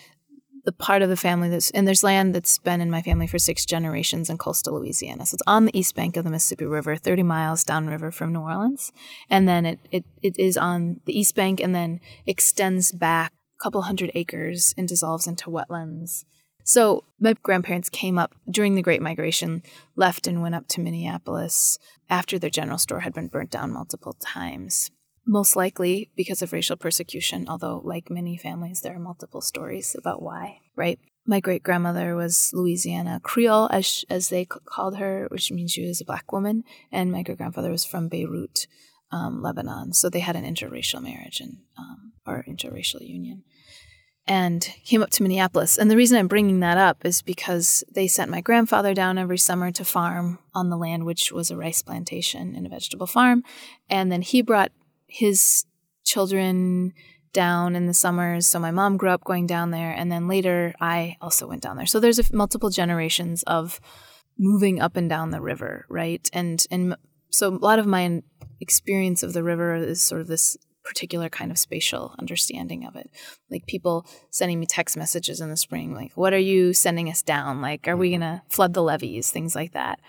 the 0.63 0.71
part 0.71 1.01
of 1.01 1.09
the 1.09 1.17
family 1.17 1.49
that's 1.49 1.69
and 1.71 1.87
there's 1.87 2.03
land 2.03 2.35
that's 2.35 2.57
been 2.59 2.81
in 2.81 2.91
my 2.91 3.01
family 3.01 3.27
for 3.27 3.39
six 3.39 3.65
generations 3.65 4.29
in 4.29 4.37
coastal 4.37 4.79
Louisiana. 4.79 5.25
So 5.25 5.35
it's 5.35 5.43
on 5.47 5.65
the 5.65 5.77
east 5.77 5.95
bank 5.95 6.15
of 6.15 6.23
the 6.23 6.29
Mississippi 6.29 6.65
River, 6.65 6.95
30 6.95 7.23
miles 7.23 7.63
downriver 7.63 8.11
from 8.11 8.33
New 8.33 8.41
Orleans. 8.41 8.91
And 9.29 9.47
then 9.47 9.65
it, 9.65 9.79
it, 9.91 10.05
it 10.21 10.37
is 10.37 10.57
on 10.57 10.99
the 11.05 11.17
east 11.17 11.35
bank 11.35 11.59
and 11.59 11.73
then 11.73 11.99
extends 12.25 12.91
back 12.91 13.33
a 13.59 13.63
couple 13.63 13.81
hundred 13.83 14.11
acres 14.15 14.73
and 14.77 14.87
dissolves 14.87 15.27
into 15.27 15.49
wetlands. 15.49 16.23
So 16.69 17.03
my 17.19 17.33
grandparents 17.41 17.89
came 17.89 18.19
up 18.19 18.35
during 18.47 18.75
the 18.75 18.83
Great 18.83 19.01
Migration, 19.01 19.63
left 19.95 20.27
and 20.27 20.43
went 20.43 20.53
up 20.53 20.67
to 20.67 20.81
Minneapolis 20.81 21.79
after 22.11 22.37
their 22.37 22.51
general 22.51 22.77
store 22.77 22.99
had 22.99 23.11
been 23.11 23.27
burnt 23.27 23.49
down 23.49 23.73
multiple 23.73 24.15
times 24.19 24.91
most 25.25 25.55
likely 25.55 26.11
because 26.15 26.43
of 26.43 26.53
racial 26.53 26.75
persecution, 26.75 27.47
although, 27.47 27.81
like 27.83 28.11
many 28.11 28.37
families, 28.37 28.81
there 28.81 28.95
are 28.95 28.99
multiple 28.99 29.41
stories 29.41 29.95
about 29.97 30.21
why, 30.21 30.59
right? 30.75 30.99
My 31.25 31.39
great 31.39 31.63
grandmother 31.63 32.15
was 32.15 32.51
Louisiana 32.53 33.19
Creole, 33.23 33.67
as, 33.71 34.05
as 34.07 34.29
they 34.29 34.45
called 34.45 34.97
her, 34.97 35.27
which 35.31 35.51
means 35.51 35.71
she 35.71 35.87
was 35.87 36.01
a 36.01 36.05
black 36.05 36.31
woman, 36.31 36.63
and 36.91 37.11
my 37.11 37.23
great 37.23 37.37
grandfather 37.39 37.71
was 37.71 37.85
from 37.85 38.09
Beirut, 38.09 38.67
um, 39.11 39.41
Lebanon. 39.41 39.93
So 39.93 40.09
they 40.09 40.19
had 40.19 40.35
an 40.35 40.45
interracial 40.45 41.01
marriage 41.01 41.39
and 41.39 41.57
um, 41.77 42.13
or 42.25 42.43
interracial 42.47 43.07
union 43.07 43.43
and 44.29 44.71
came 44.85 45.01
up 45.01 45.09
to 45.09 45.23
Minneapolis. 45.23 45.79
And 45.79 45.89
the 45.89 45.97
reason 45.97 46.15
I'm 46.17 46.27
bringing 46.27 46.59
that 46.59 46.77
up 46.77 47.03
is 47.03 47.23
because 47.23 47.83
they 47.91 48.07
sent 48.07 48.29
my 48.29 48.41
grandfather 48.41 48.93
down 48.93 49.17
every 49.17 49.39
summer 49.39 49.71
to 49.71 49.83
farm 49.83 50.37
on 50.53 50.69
the 50.69 50.77
land, 50.77 51.03
which 51.05 51.31
was 51.31 51.49
a 51.49 51.57
rice 51.57 51.81
plantation 51.81 52.55
and 52.55 52.67
a 52.67 52.69
vegetable 52.69 53.07
farm. 53.07 53.43
And 53.89 54.11
then 54.11 54.21
he 54.21 54.43
brought 54.43 54.71
his 55.07 55.65
children 56.05 56.93
down 57.33 57.75
in 57.75 57.87
the 57.87 57.93
summers. 57.93 58.45
So 58.45 58.59
my 58.59 58.69
mom 58.69 58.97
grew 58.97 59.09
up 59.09 59.23
going 59.23 59.47
down 59.47 59.71
there, 59.71 59.91
and 59.91 60.11
then 60.11 60.27
later 60.27 60.75
I 60.79 61.17
also 61.21 61.47
went 61.47 61.63
down 61.63 61.77
there. 61.77 61.87
So 61.87 61.99
there's 61.99 62.31
multiple 62.31 62.69
generations 62.69 63.41
of 63.43 63.81
moving 64.37 64.79
up 64.79 64.95
and 64.95 65.09
down 65.09 65.31
the 65.31 65.41
river, 65.41 65.87
right? 65.89 66.29
And 66.33 66.63
and 66.69 66.95
so 67.31 67.49
a 67.49 67.57
lot 67.57 67.79
of 67.79 67.87
my 67.87 68.21
experience 68.61 69.23
of 69.23 69.33
the 69.33 69.43
river 69.43 69.75
is 69.75 70.03
sort 70.03 70.21
of 70.21 70.27
this 70.27 70.55
particular 70.83 71.29
kind 71.29 71.51
of 71.51 71.57
spatial 71.57 72.15
understanding 72.19 72.85
of 72.85 72.95
it. 72.95 73.09
Like 73.49 73.67
people 73.67 74.05
sending 74.31 74.59
me 74.59 74.65
text 74.65 74.97
messages 74.97 75.41
in 75.41 75.49
the 75.49 75.57
spring, 75.57 75.93
like, 75.93 76.13
"What 76.15 76.33
are 76.33 76.37
you 76.37 76.73
sending 76.73 77.09
us 77.09 77.21
down? 77.21 77.61
Like, 77.61 77.87
are 77.87 77.97
we 77.97 78.11
mm-hmm. 78.11 78.21
gonna 78.21 78.43
flood 78.49 78.73
the 78.73 78.83
levees? 78.83 79.31
Things 79.31 79.55
like 79.55 79.73
that." 79.73 79.99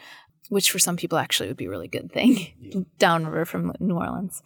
Which 0.48 0.70
for 0.70 0.80
some 0.80 0.96
people 0.96 1.16
actually 1.16 1.48
would 1.48 1.56
be 1.56 1.66
a 1.66 1.70
really 1.70 1.86
good 1.86 2.10
thing 2.10 2.48
yeah. 2.60 2.80
downriver 2.98 3.44
from 3.44 3.72
New 3.78 3.94
Orleans 3.94 4.42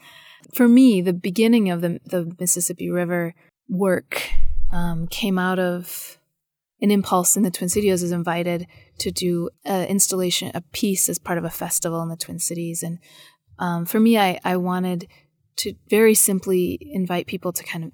for 0.53 0.69
me, 0.69 1.01
the 1.01 1.13
beginning 1.13 1.71
of 1.71 1.81
the, 1.81 2.01
the 2.05 2.35
Mississippi 2.39 2.91
River 2.91 3.35
work 3.69 4.31
um, 4.71 5.07
came 5.07 5.39
out 5.39 5.59
of 5.59 6.19
an 6.81 6.91
impulse 6.91 7.37
in 7.37 7.43
the 7.43 7.51
Twin 7.51 7.69
Cities. 7.69 8.03
was 8.03 8.13
invited 8.13 8.67
to 8.99 9.11
do 9.11 9.49
an 9.65 9.87
installation, 9.89 10.51
a 10.55 10.61
piece 10.61 11.09
as 11.09 11.19
part 11.19 11.39
of 11.39 11.45
a 11.45 11.51
festival 11.51 12.03
in 12.03 12.09
the 12.09 12.17
Twin 12.17 12.39
Cities. 12.39 12.83
And 12.83 12.99
um, 13.59 13.87
for 13.87 14.01
me, 14.01 14.19
I, 14.19 14.39
I 14.45 14.57
wanted 14.57 15.09
to 15.57 15.75
very 15.89 16.15
simply 16.15 16.79
invite 16.81 17.27
people 17.27 17.53
to 17.53 17.65
kind 17.65 17.85
of 17.85 17.93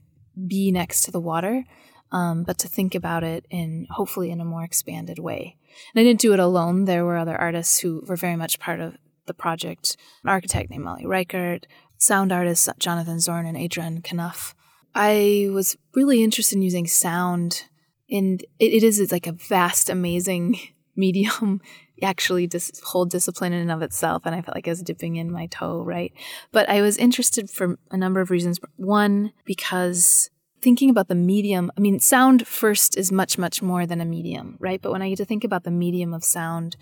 be 0.49 0.71
next 0.73 1.03
to 1.03 1.11
the 1.11 1.21
water, 1.21 1.65
um, 2.13 2.45
but 2.45 2.59
to 2.59 2.69
think 2.69 2.95
about 2.95 3.23
it 3.23 3.47
in 3.51 3.87
hopefully 3.91 4.31
in 4.31 4.41
a 4.41 4.45
more 4.45 4.65
expanded 4.65 5.19
way. 5.19 5.57
And 5.95 6.01
I 6.01 6.05
didn't 6.05 6.21
do 6.21 6.33
it 6.33 6.41
alone. 6.41 6.85
There 6.85 7.05
were 7.05 7.17
other 7.17 7.37
artists 7.37 7.79
who 7.79 8.03
were 8.07 8.17
very 8.17 8.37
much 8.37 8.59
part 8.59 8.81
of 8.81 8.97
the 9.27 9.35
project. 9.35 9.97
An 10.25 10.31
architect 10.31 10.71
named 10.71 10.85
Molly 10.85 11.07
Reichert, 11.07 11.67
sound 11.99 12.33
artists 12.33 12.69
Jonathan 12.79 13.21
Zorn 13.21 13.47
and 13.47 13.57
Adrian 13.57 14.03
Knuff. 14.03 14.55
I 14.95 15.49
was 15.53 15.77
really 15.95 16.23
interested 16.23 16.57
in 16.57 16.63
using 16.63 16.87
sound, 16.87 17.67
and 18.11 18.43
it, 18.59 18.73
it 18.73 18.83
is 18.83 19.13
like 19.13 19.27
a 19.27 19.33
vast, 19.33 19.89
amazing 19.89 20.59
medium, 20.97 21.61
actually 22.03 22.47
dis- 22.47 22.81
whole 22.85 23.05
discipline 23.05 23.53
in 23.53 23.61
and 23.61 23.73
of 23.73 23.83
itself. 23.83 24.23
And 24.25 24.35
I 24.35 24.43
felt 24.43 24.57
like 24.57 24.67
I 24.67 24.71
was 24.71 24.83
dipping 24.83 25.17
in 25.17 25.31
my 25.31 25.47
toe, 25.47 25.83
right? 25.83 26.13
But 26.53 26.69
I 26.69 26.83
was 26.83 26.97
interested 26.97 27.51
for 27.51 27.79
a 27.91 27.97
number 27.97 28.21
of 28.21 28.31
reasons. 28.31 28.59
One, 28.77 29.33
because 29.45 30.31
thinking 30.61 30.91
about 30.91 31.09
the 31.09 31.15
medium, 31.15 31.71
I 31.77 31.81
mean, 31.81 32.01
sound 32.01 32.47
first 32.47 32.97
is 32.97 33.11
much, 33.11 33.39
much 33.39 33.63
more 33.63 33.87
than 33.87 34.01
a 34.01 34.05
medium, 34.05 34.57
right? 34.61 34.81
But 34.81 34.93
when 34.93 35.03
I 35.03 35.09
get 35.09 35.19
to 35.19 35.25
think 35.25 35.45
about 35.45 35.65
the 35.65 35.71
medium 35.71 36.13
of 36.13 36.25
sound, 36.25 36.77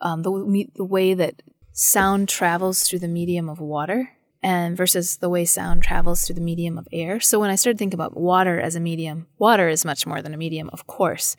um, 0.00 0.22
the, 0.22 0.66
the 0.76 0.84
way 0.84 1.14
that 1.14 1.42
sound 1.72 2.28
travels 2.28 2.82
through 2.82 3.00
the 3.00 3.08
medium 3.08 3.48
of 3.48 3.60
water 3.60 4.10
and 4.42 4.76
versus 4.76 5.16
the 5.16 5.28
way 5.28 5.44
sound 5.44 5.82
travels 5.82 6.24
through 6.24 6.36
the 6.36 6.40
medium 6.40 6.78
of 6.78 6.86
air. 6.92 7.18
So 7.20 7.40
when 7.40 7.50
I 7.50 7.56
started 7.56 7.78
thinking 7.78 7.96
about 7.96 8.16
water 8.16 8.60
as 8.60 8.76
a 8.76 8.80
medium, 8.80 9.26
water 9.38 9.68
is 9.68 9.84
much 9.84 10.06
more 10.06 10.22
than 10.22 10.34
a 10.34 10.36
medium, 10.36 10.70
of 10.72 10.86
course. 10.86 11.36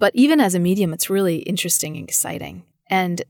But 0.00 0.16
even 0.16 0.40
as 0.40 0.56
a 0.56 0.58
medium, 0.58 0.92
it's 0.92 1.10
really 1.10 1.36
interesting 1.36 1.96
and 1.96 2.08
exciting. 2.08 2.64
And 2.88 3.22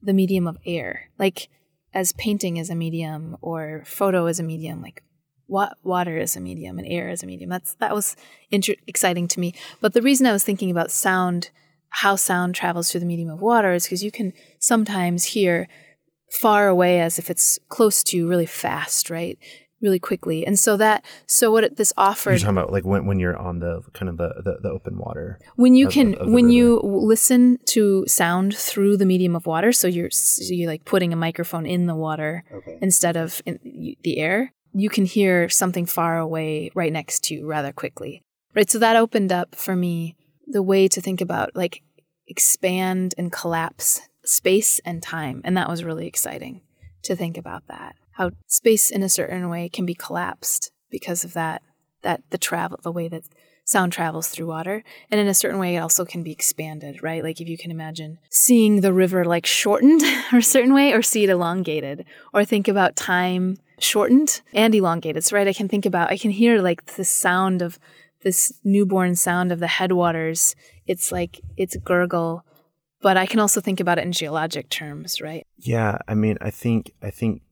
the 0.00 0.14
medium 0.14 0.46
of 0.46 0.56
air, 0.64 1.10
like 1.18 1.48
as 1.92 2.12
painting 2.12 2.56
is 2.56 2.70
a 2.70 2.74
medium 2.74 3.36
or 3.42 3.82
photo 3.84 4.26
is 4.26 4.38
a 4.38 4.44
medium, 4.44 4.80
like 4.80 5.02
what 5.46 5.76
water 5.82 6.16
is 6.16 6.36
a 6.36 6.40
medium 6.40 6.78
and 6.78 6.86
air 6.86 7.10
is 7.10 7.22
a 7.22 7.26
medium. 7.26 7.50
That's 7.50 7.74
that 7.74 7.94
was 7.94 8.16
inter- 8.50 8.76
exciting 8.86 9.26
to 9.28 9.40
me. 9.40 9.52
But 9.80 9.92
the 9.92 10.02
reason 10.02 10.26
I 10.26 10.32
was 10.32 10.44
thinking 10.44 10.70
about 10.70 10.92
sound, 10.92 11.50
how 11.88 12.14
sound 12.14 12.54
travels 12.54 12.90
through 12.90 13.00
the 13.00 13.06
medium 13.06 13.30
of 13.30 13.40
water, 13.40 13.74
is 13.74 13.84
because 13.84 14.04
you 14.04 14.12
can 14.12 14.32
sometimes 14.60 15.24
hear 15.24 15.68
far 16.30 16.68
away 16.68 17.00
as 17.00 17.18
if 17.18 17.30
it's 17.30 17.58
close 17.68 18.04
to 18.04 18.16
you 18.16 18.28
really 18.28 18.46
fast, 18.46 19.10
right? 19.10 19.38
Really 19.82 19.98
quickly. 19.98 20.46
And 20.46 20.58
so 20.58 20.76
that, 20.78 21.04
so 21.26 21.50
what 21.50 21.76
this 21.76 21.92
offered. 21.98 22.30
You're 22.30 22.38
talking 22.38 22.56
about 22.56 22.72
like 22.72 22.84
when, 22.84 23.04
when 23.06 23.18
you're 23.18 23.36
on 23.36 23.58
the 23.58 23.82
kind 23.92 24.08
of 24.08 24.16
the, 24.16 24.32
the, 24.42 24.58
the 24.62 24.70
open 24.70 24.96
water. 24.96 25.38
When 25.56 25.74
you 25.74 25.88
of, 25.88 25.92
can, 25.92 26.14
of 26.14 26.28
when 26.30 26.46
river. 26.46 26.54
you 26.54 26.80
listen 26.82 27.58
to 27.66 28.06
sound 28.06 28.56
through 28.56 28.96
the 28.96 29.04
medium 29.04 29.36
of 29.36 29.44
water, 29.44 29.72
so 29.72 29.86
you're, 29.86 30.10
so 30.10 30.54
you're 30.54 30.70
like 30.70 30.86
putting 30.86 31.12
a 31.12 31.16
microphone 31.16 31.66
in 31.66 31.86
the 31.86 31.94
water 31.94 32.44
okay. 32.52 32.78
instead 32.80 33.16
of 33.18 33.42
in 33.44 33.58
the 34.02 34.18
air, 34.18 34.54
you 34.72 34.88
can 34.88 35.04
hear 35.04 35.48
something 35.48 35.86
far 35.86 36.18
away 36.18 36.70
right 36.74 36.92
next 36.92 37.24
to 37.24 37.34
you 37.34 37.46
rather 37.46 37.72
quickly. 37.72 38.22
Right. 38.54 38.70
So 38.70 38.78
that 38.78 38.96
opened 38.96 39.32
up 39.32 39.54
for 39.54 39.76
me 39.76 40.16
the 40.46 40.62
way 40.62 40.88
to 40.88 41.00
think 41.00 41.20
about 41.20 41.54
like 41.54 41.82
expand 42.26 43.14
and 43.18 43.30
collapse 43.30 44.00
space 44.24 44.78
and 44.80 45.02
time. 45.02 45.40
And 45.44 45.56
that 45.56 45.68
was 45.68 45.84
really 45.84 46.06
exciting 46.06 46.62
to 47.02 47.16
think 47.16 47.36
about 47.36 47.66
that. 47.68 47.96
How 48.16 48.30
space 48.46 48.90
in 48.90 49.02
a 49.02 49.08
certain 49.08 49.48
way 49.48 49.68
can 49.68 49.86
be 49.86 49.94
collapsed 49.94 50.70
because 50.90 51.24
of 51.24 51.32
that 51.34 51.62
that 52.02 52.22
the 52.30 52.38
travel 52.38 52.78
the 52.82 52.92
way 52.92 53.08
that 53.08 53.24
sound 53.64 53.92
travels 53.92 54.28
through 54.28 54.46
water. 54.46 54.84
And 55.10 55.20
in 55.20 55.26
a 55.26 55.34
certain 55.34 55.58
way 55.58 55.76
it 55.76 55.80
also 55.80 56.04
can 56.04 56.22
be 56.22 56.32
expanded 56.32 57.02
right? 57.02 57.22
Like 57.22 57.40
if 57.40 57.48
you 57.48 57.58
can 57.58 57.70
imagine 57.70 58.18
seeing 58.30 58.80
the 58.80 58.92
river 58.92 59.24
like 59.24 59.46
shortened 59.46 60.02
or 60.32 60.38
a 60.38 60.42
certain 60.42 60.74
way 60.74 60.92
or 60.92 61.02
see 61.02 61.24
it 61.24 61.30
elongated 61.30 62.04
or 62.32 62.44
think 62.44 62.68
about 62.68 62.96
time 62.96 63.58
shortened 63.78 64.40
and 64.52 64.74
elongated. 64.74 65.24
So 65.24 65.36
right 65.36 65.48
i 65.48 65.52
can 65.52 65.68
think 65.68 65.84
about 65.84 66.10
i 66.10 66.16
can 66.16 66.30
hear 66.30 66.60
like 66.62 66.84
the 66.96 67.04
sound 67.04 67.62
of 67.62 67.78
this 68.26 68.52
newborn 68.64 69.14
sound 69.14 69.52
of 69.52 69.60
the 69.60 69.68
headwaters. 69.68 70.56
It's 70.86 71.12
like 71.12 71.40
it's 71.56 71.76
gurgle. 71.76 72.44
But 73.00 73.16
I 73.16 73.24
can 73.24 73.38
also 73.38 73.60
think 73.60 73.78
about 73.78 73.98
it 73.98 74.04
in 74.04 74.10
geologic 74.10 74.68
terms, 74.68 75.20
right? 75.20 75.46
Yeah, 75.58 75.98
I 76.08 76.14
mean, 76.14 76.36
I 76.40 76.50
think 76.50 76.92
I 77.00 77.10
think 77.10 77.42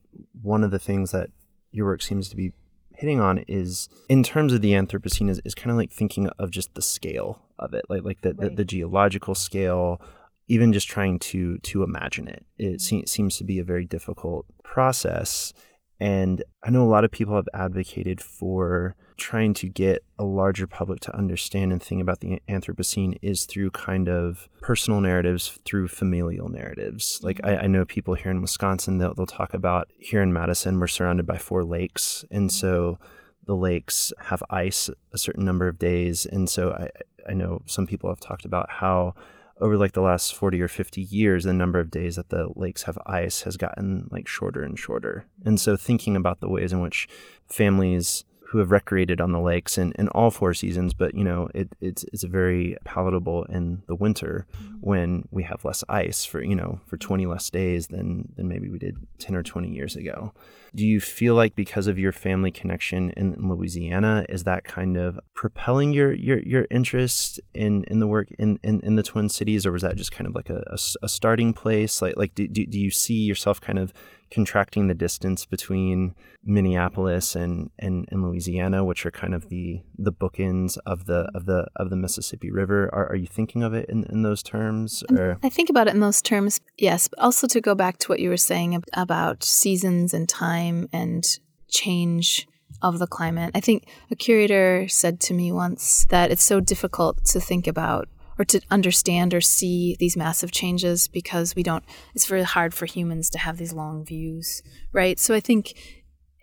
one 0.41 0.63
of 0.63 0.71
the 0.71 0.79
things 0.79 1.11
that 1.11 1.29
your 1.71 1.85
work 1.85 2.01
seems 2.01 2.29
to 2.29 2.35
be 2.35 2.53
hitting 2.97 3.19
on 3.19 3.39
is 3.47 3.89
in 4.09 4.23
terms 4.23 4.53
of 4.53 4.61
the 4.61 4.71
Anthropocene 4.71 5.29
is, 5.29 5.41
is 5.43 5.55
kind 5.55 5.71
of 5.71 5.77
like 5.77 5.91
thinking 5.91 6.29
of 6.39 6.51
just 6.51 6.73
the 6.75 6.81
scale 6.81 7.41
of 7.59 7.73
it, 7.73 7.85
like 7.89 8.03
like 8.03 8.21
the, 8.21 8.33
right. 8.33 8.49
the, 8.49 8.55
the, 8.55 8.65
geological 8.65 9.35
scale, 9.35 10.01
even 10.47 10.73
just 10.73 10.87
trying 10.87 11.19
to 11.19 11.57
to 11.59 11.83
imagine 11.83 12.27
it. 12.27 12.45
It 12.57 12.65
mm-hmm. 12.65 12.77
se- 12.77 13.05
seems 13.05 13.37
to 13.37 13.43
be 13.43 13.59
a 13.59 13.63
very 13.63 13.85
difficult 13.85 14.45
process. 14.63 15.53
And 15.99 16.43
I 16.63 16.69
know 16.69 16.83
a 16.83 16.89
lot 16.89 17.05
of 17.05 17.11
people 17.11 17.35
have 17.35 17.47
advocated 17.53 18.21
for 18.21 18.95
trying 19.17 19.53
to 19.55 19.69
get 19.69 20.03
a 20.19 20.23
larger 20.23 20.67
public 20.67 20.99
to 21.01 21.15
understand 21.15 21.71
and 21.71 21.81
think 21.81 22.01
about 22.01 22.19
the 22.19 22.41
Anthropocene 22.49 23.17
is 23.21 23.45
through 23.45 23.71
kind 23.71 24.09
of 24.09 24.49
personal 24.61 25.01
narratives, 25.01 25.59
through 25.65 25.87
familial 25.87 26.49
narratives. 26.49 27.19
Like 27.23 27.37
mm-hmm. 27.37 27.61
I, 27.61 27.63
I 27.63 27.67
know 27.67 27.85
people 27.85 28.13
here 28.15 28.31
in 28.31 28.41
Wisconsin, 28.41 28.97
they'll, 28.97 29.13
they'll 29.13 29.25
talk 29.25 29.53
about 29.53 29.89
here 29.97 30.21
in 30.21 30.33
Madison, 30.33 30.79
we're 30.79 30.87
surrounded 30.87 31.25
by 31.25 31.37
four 31.37 31.63
lakes. 31.63 32.25
And 32.31 32.49
mm-hmm. 32.49 32.55
so 32.55 32.99
the 33.45 33.55
lakes 33.55 34.11
have 34.19 34.43
ice 34.49 34.89
a 35.13 35.17
certain 35.17 35.45
number 35.45 35.67
of 35.67 35.79
days. 35.79 36.25
And 36.25 36.49
so 36.49 36.71
I, 36.71 36.89
I 37.29 37.33
know 37.33 37.61
some 37.65 37.87
people 37.87 38.09
have 38.09 38.19
talked 38.19 38.45
about 38.45 38.69
how 38.69 39.13
over 39.61 39.77
like 39.77 39.93
the 39.93 40.01
last 40.01 40.35
40 40.35 40.61
or 40.61 40.67
50 40.67 41.01
years 41.01 41.43
the 41.43 41.53
number 41.53 41.79
of 41.79 41.91
days 41.91 42.17
that 42.17 42.29
the 42.29 42.49
lakes 42.55 42.83
have 42.83 42.97
ice 43.05 43.43
has 43.43 43.57
gotten 43.57 44.07
like 44.11 44.27
shorter 44.27 44.61
and 44.63 44.77
shorter 44.77 45.25
and 45.45 45.59
so 45.59 45.77
thinking 45.77 46.15
about 46.15 46.41
the 46.41 46.49
ways 46.49 46.73
in 46.73 46.81
which 46.81 47.07
families 47.47 48.25
who 48.55 48.59
have 48.59 48.71
recreated 48.71 49.19
on 49.19 49.33
the 49.33 49.39
lakes 49.41 49.77
in, 49.77 49.91
in 49.99 50.07
all 50.09 50.31
four 50.31 50.53
seasons, 50.53 50.93
but 50.93 51.13
you 51.13 51.25
know 51.25 51.49
it, 51.53 51.67
it's 51.81 52.05
it's 52.13 52.23
very 52.23 52.77
palatable 52.85 53.43
in 53.49 53.83
the 53.87 53.95
winter 53.95 54.47
mm-hmm. 54.55 54.75
when 54.79 55.27
we 55.29 55.43
have 55.43 55.65
less 55.65 55.83
ice 55.89 56.23
for 56.23 56.41
you 56.41 56.55
know 56.55 56.79
for 56.85 56.95
20 56.95 57.25
less 57.25 57.49
days 57.49 57.87
than 57.87 58.31
than 58.37 58.47
maybe 58.47 58.69
we 58.69 58.79
did 58.79 58.95
10 59.19 59.35
or 59.35 59.43
20 59.43 59.69
years 59.69 59.97
ago. 59.97 60.31
Do 60.73 60.85
you 60.85 61.01
feel 61.01 61.35
like 61.35 61.53
because 61.53 61.87
of 61.87 61.99
your 61.99 62.13
family 62.13 62.49
connection 62.49 63.09
in, 63.17 63.33
in 63.33 63.49
Louisiana, 63.49 64.25
is 64.29 64.45
that 64.45 64.63
kind 64.63 64.95
of 64.95 65.19
propelling 65.33 65.91
your 65.91 66.13
your, 66.13 66.39
your 66.39 66.65
interest 66.71 67.41
in, 67.53 67.83
in 67.85 67.99
the 67.99 68.07
work 68.07 68.29
in, 68.39 68.57
in, 68.63 68.79
in 68.81 68.95
the 68.95 69.03
Twin 69.03 69.27
Cities, 69.27 69.65
or 69.65 69.73
was 69.73 69.81
that 69.81 69.97
just 69.97 70.13
kind 70.13 70.27
of 70.27 70.33
like 70.33 70.49
a, 70.49 70.63
a, 70.67 70.77
a 71.03 71.09
starting 71.09 71.51
place? 71.51 72.01
Like 72.01 72.15
like 72.15 72.33
do, 72.35 72.47
do, 72.47 72.65
do 72.65 72.79
you 72.79 72.89
see 72.89 73.19
yourself 73.19 73.59
kind 73.59 73.79
of 73.79 73.91
contracting 74.31 74.87
the 74.87 74.93
distance 74.93 75.45
between 75.45 76.15
Minneapolis 76.43 77.35
and, 77.35 77.69
and, 77.79 78.07
and 78.11 78.23
Louisiana, 78.23 78.83
which 78.83 79.05
are 79.05 79.11
kind 79.11 79.33
of 79.33 79.49
the 79.49 79.81
the 79.97 80.11
bookends 80.11 80.77
of 80.85 81.05
the 81.05 81.29
of 81.33 81.45
the 81.45 81.67
of 81.75 81.89
the 81.89 81.95
Mississippi 81.95 82.51
River. 82.51 82.89
Are, 82.93 83.09
are 83.09 83.15
you 83.15 83.27
thinking 83.27 83.63
of 83.63 83.73
it 83.73 83.89
in, 83.89 84.03
in 84.05 84.23
those 84.23 84.43
terms? 84.43 85.03
Or? 85.11 85.37
I 85.43 85.49
think 85.49 85.69
about 85.69 85.87
it 85.87 85.93
in 85.93 85.99
those 85.99 86.21
terms, 86.21 86.61
yes. 86.77 87.07
But 87.07 87.19
also 87.19 87.47
to 87.47 87.61
go 87.61 87.75
back 87.75 87.97
to 87.99 88.07
what 88.07 88.19
you 88.19 88.29
were 88.29 88.37
saying 88.37 88.83
about 88.93 89.43
seasons 89.43 90.13
and 90.13 90.27
time 90.27 90.87
and 90.91 91.25
change 91.69 92.47
of 92.81 92.99
the 92.99 93.07
climate. 93.07 93.51
I 93.55 93.61
think 93.61 93.87
a 94.11 94.15
curator 94.15 94.87
said 94.87 95.19
to 95.21 95.33
me 95.33 95.51
once 95.51 96.05
that 96.09 96.31
it's 96.31 96.43
so 96.43 96.59
difficult 96.59 97.23
to 97.25 97.39
think 97.39 97.67
about 97.67 98.07
or 98.37 98.45
to 98.45 98.61
understand 98.69 99.33
or 99.33 99.41
see 99.41 99.95
these 99.99 100.17
massive 100.17 100.51
changes 100.51 101.07
because 101.07 101.55
we 101.55 101.63
don't 101.63 101.83
it's 102.13 102.25
very 102.25 102.43
hard 102.43 102.73
for 102.73 102.85
humans 102.85 103.29
to 103.29 103.39
have 103.39 103.57
these 103.57 103.73
long 103.73 104.03
views 104.05 104.61
right? 104.91 105.19
So 105.19 105.33
i 105.33 105.39
think 105.39 105.73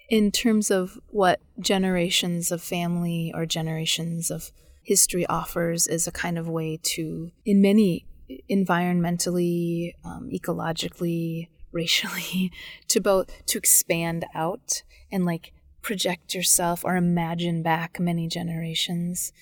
in 0.09 0.31
terms 0.31 0.71
of 0.71 0.99
what 1.09 1.41
generations 1.59 2.53
of 2.53 2.63
family 2.63 3.33
or 3.35 3.47
generations 3.47 4.31
of 4.31 4.53
history 4.83 5.25
offers 5.27 5.87
is 5.87 6.07
a 6.07 6.13
kind 6.13 6.37
of 6.37 6.49
way 6.49 6.79
to 6.83 7.31
in 7.47 7.63
many 7.63 8.07
environmentally 8.51 9.93
um, 10.05 10.29
ecologically 10.33 11.49
racially 11.73 12.53
to 12.89 13.01
both 13.01 13.45
to 13.47 13.57
expand 13.57 14.27
out 14.35 14.83
and 15.11 15.25
like 15.25 15.53
project 15.81 16.35
yourself 16.35 16.85
or 16.85 16.97
imagine 16.97 17.63
back 17.63 17.99
many 17.99 18.29
generations 18.29 19.33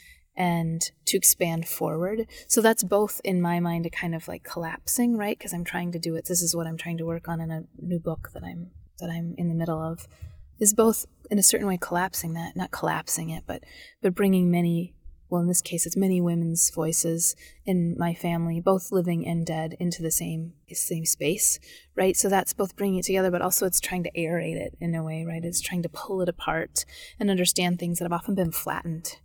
and 0.41 0.91
to 1.05 1.19
expand 1.19 1.69
forward. 1.69 2.27
So 2.49 2.63
that's 2.63 2.83
both 2.83 3.21
in 3.23 3.43
my 3.43 3.61
mind 3.61 3.85
a 3.85 3.91
kind 3.91 4.15
of 4.15 4.27
like 4.27 4.43
collapsing, 4.43 5.19
right? 5.19 5.39
Because 5.39 5.53
I'm 5.53 5.65
trying 5.65 5.93
to 5.93 5.99
do 5.99 6.15
it. 6.15 6.25
This 6.25 6.41
is 6.41 6.57
what 6.57 6.67
I'm 6.67 6.79
trying 6.79 6.97
to 6.97 7.05
work 7.05 7.29
on 7.29 7.43
in 7.43 7.51
a 7.51 7.65
new 7.79 7.99
book 7.99 8.31
that 8.33 8.43
I'm 8.43 8.71
that 9.01 9.11
I'm 9.11 9.35
in 9.37 9.49
the 9.49 9.55
middle 9.55 9.79
of. 9.79 10.09
Is 10.59 10.73
both 10.73 11.05
in 11.31 11.39
a 11.39 11.43
certain 11.43 11.67
way 11.67 11.77
collapsing 11.79 12.33
that, 12.35 12.57
not 12.57 12.71
collapsing 12.71 13.29
it, 13.29 13.45
but 13.47 13.65
but 14.01 14.15
bringing 14.15 14.51
many. 14.51 14.95
Well, 15.29 15.43
in 15.43 15.47
this 15.47 15.61
case, 15.61 15.85
it's 15.85 15.97
many 15.97 16.23
women's 16.23 16.71
voices 16.71 17.37
in 17.67 17.95
my 17.99 18.15
family, 18.15 18.61
both 18.61 18.91
living 18.91 19.29
and 19.29 19.47
dead, 19.47 19.77
into 19.79 20.03
the 20.03 20.11
same 20.11 20.55
same 20.73 21.05
space, 21.05 21.61
right? 21.95 22.17
So 22.17 22.31
that's 22.31 22.55
both 22.55 22.77
bringing 22.77 23.01
it 23.01 23.05
together, 23.05 23.31
but 23.31 23.43
also 23.43 23.67
it's 23.67 23.79
trying 23.79 24.05
to 24.05 24.13
aerate 24.13 24.57
it 24.57 24.75
in 24.81 24.95
a 24.95 25.05
way, 25.05 25.27
right? 25.27 25.45
It's 25.45 25.61
trying 25.61 25.83
to 25.83 25.91
pull 25.91 26.23
it 26.23 26.31
apart 26.31 26.87
and 27.19 27.31
understand 27.31 27.79
things 27.79 27.99
that 27.99 28.07
have 28.07 28.19
often 28.19 28.35
been 28.35 28.53
flattened 28.53 29.19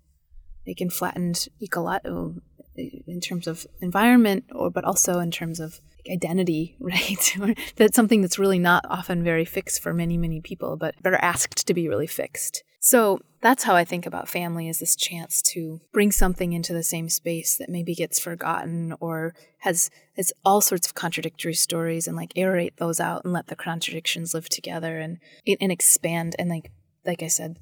making 0.66 0.90
flattened 0.90 1.48
ecolo- 1.62 2.00
uh, 2.06 2.82
in 3.08 3.22
terms 3.22 3.48
of 3.48 3.66
environment 3.82 4.46
or 4.54 4.70
but 4.70 4.84
also 4.84 5.20
in 5.20 5.32
terms 5.32 5.60
of 5.60 5.80
identity 6.12 6.76
right? 6.80 7.38
That's 7.76 7.96
something 7.96 8.22
that's 8.22 8.40
really 8.40 8.60
not 8.60 8.86
often 8.90 9.24
very 9.24 9.46
fixed 9.46 9.82
for 9.82 9.94
many 9.94 10.18
many 10.18 10.42
people 10.42 10.78
but 10.78 10.96
but 11.02 11.14
are 11.14 11.24
asked 11.24 11.68
to 11.68 11.74
be 11.74 11.88
really 11.88 12.08
fixed. 12.08 12.64
So 12.80 13.20
that's 13.46 13.64
how 13.64 13.76
i 13.76 13.86
think 13.86 14.08
about 14.08 14.28
family 14.28 14.68
is 14.68 14.80
this 14.80 14.96
chance 14.96 15.40
to 15.40 15.80
bring 15.94 16.12
something 16.12 16.54
into 16.54 16.74
the 16.74 16.82
same 16.82 17.08
space 17.08 17.58
that 17.58 17.70
maybe 17.70 17.94
gets 17.94 18.20
forgotten 18.20 18.92
or 19.00 19.36
has 19.60 19.92
has 20.16 20.34
all 20.44 20.62
sorts 20.62 20.88
of 20.88 20.96
contradictory 20.96 21.54
stories 21.54 22.08
and 22.08 22.18
like 22.18 22.34
aerate 22.34 22.78
those 22.78 23.00
out 23.00 23.24
and 23.24 23.32
let 23.32 23.46
the 23.46 23.56
contradictions 23.56 24.34
live 24.34 24.50
together 24.50 24.98
and 24.98 25.20
and 25.62 25.72
expand 25.72 26.36
and 26.40 26.50
like 26.50 26.72
like 27.06 27.22
i 27.22 27.28
said 27.28 27.60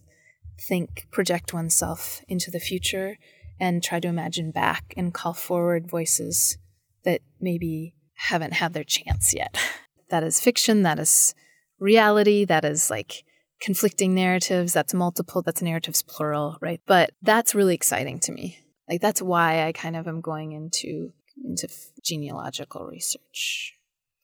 think, 0.59 1.07
project 1.11 1.53
oneself 1.53 2.21
into 2.27 2.51
the 2.51 2.59
future 2.59 3.17
and 3.59 3.83
try 3.83 3.99
to 3.99 4.07
imagine 4.07 4.51
back 4.51 4.93
and 4.97 5.13
call 5.13 5.33
forward 5.33 5.89
voices 5.89 6.57
that 7.03 7.21
maybe 7.39 7.93
haven't 8.15 8.53
had 8.53 8.73
their 8.73 8.83
chance 8.83 9.33
yet. 9.33 9.57
that 10.09 10.23
is 10.23 10.39
fiction, 10.39 10.83
that 10.83 10.99
is 10.99 11.33
reality, 11.79 12.45
that 12.45 12.65
is 12.65 12.89
like 12.89 13.23
conflicting 13.61 14.13
narratives, 14.13 14.73
that's 14.73 14.93
multiple, 14.93 15.41
that's 15.41 15.61
narratives 15.61 16.01
plural, 16.01 16.57
right? 16.61 16.81
But 16.85 17.11
that's 17.21 17.55
really 17.55 17.75
exciting 17.75 18.19
to 18.21 18.31
me. 18.31 18.57
Like 18.89 19.01
that's 19.01 19.21
why 19.21 19.65
I 19.65 19.71
kind 19.71 19.95
of 19.95 20.07
am 20.07 20.21
going 20.21 20.51
into 20.51 21.13
into 21.43 21.67
genealogical 22.03 22.85
research. 22.85 23.73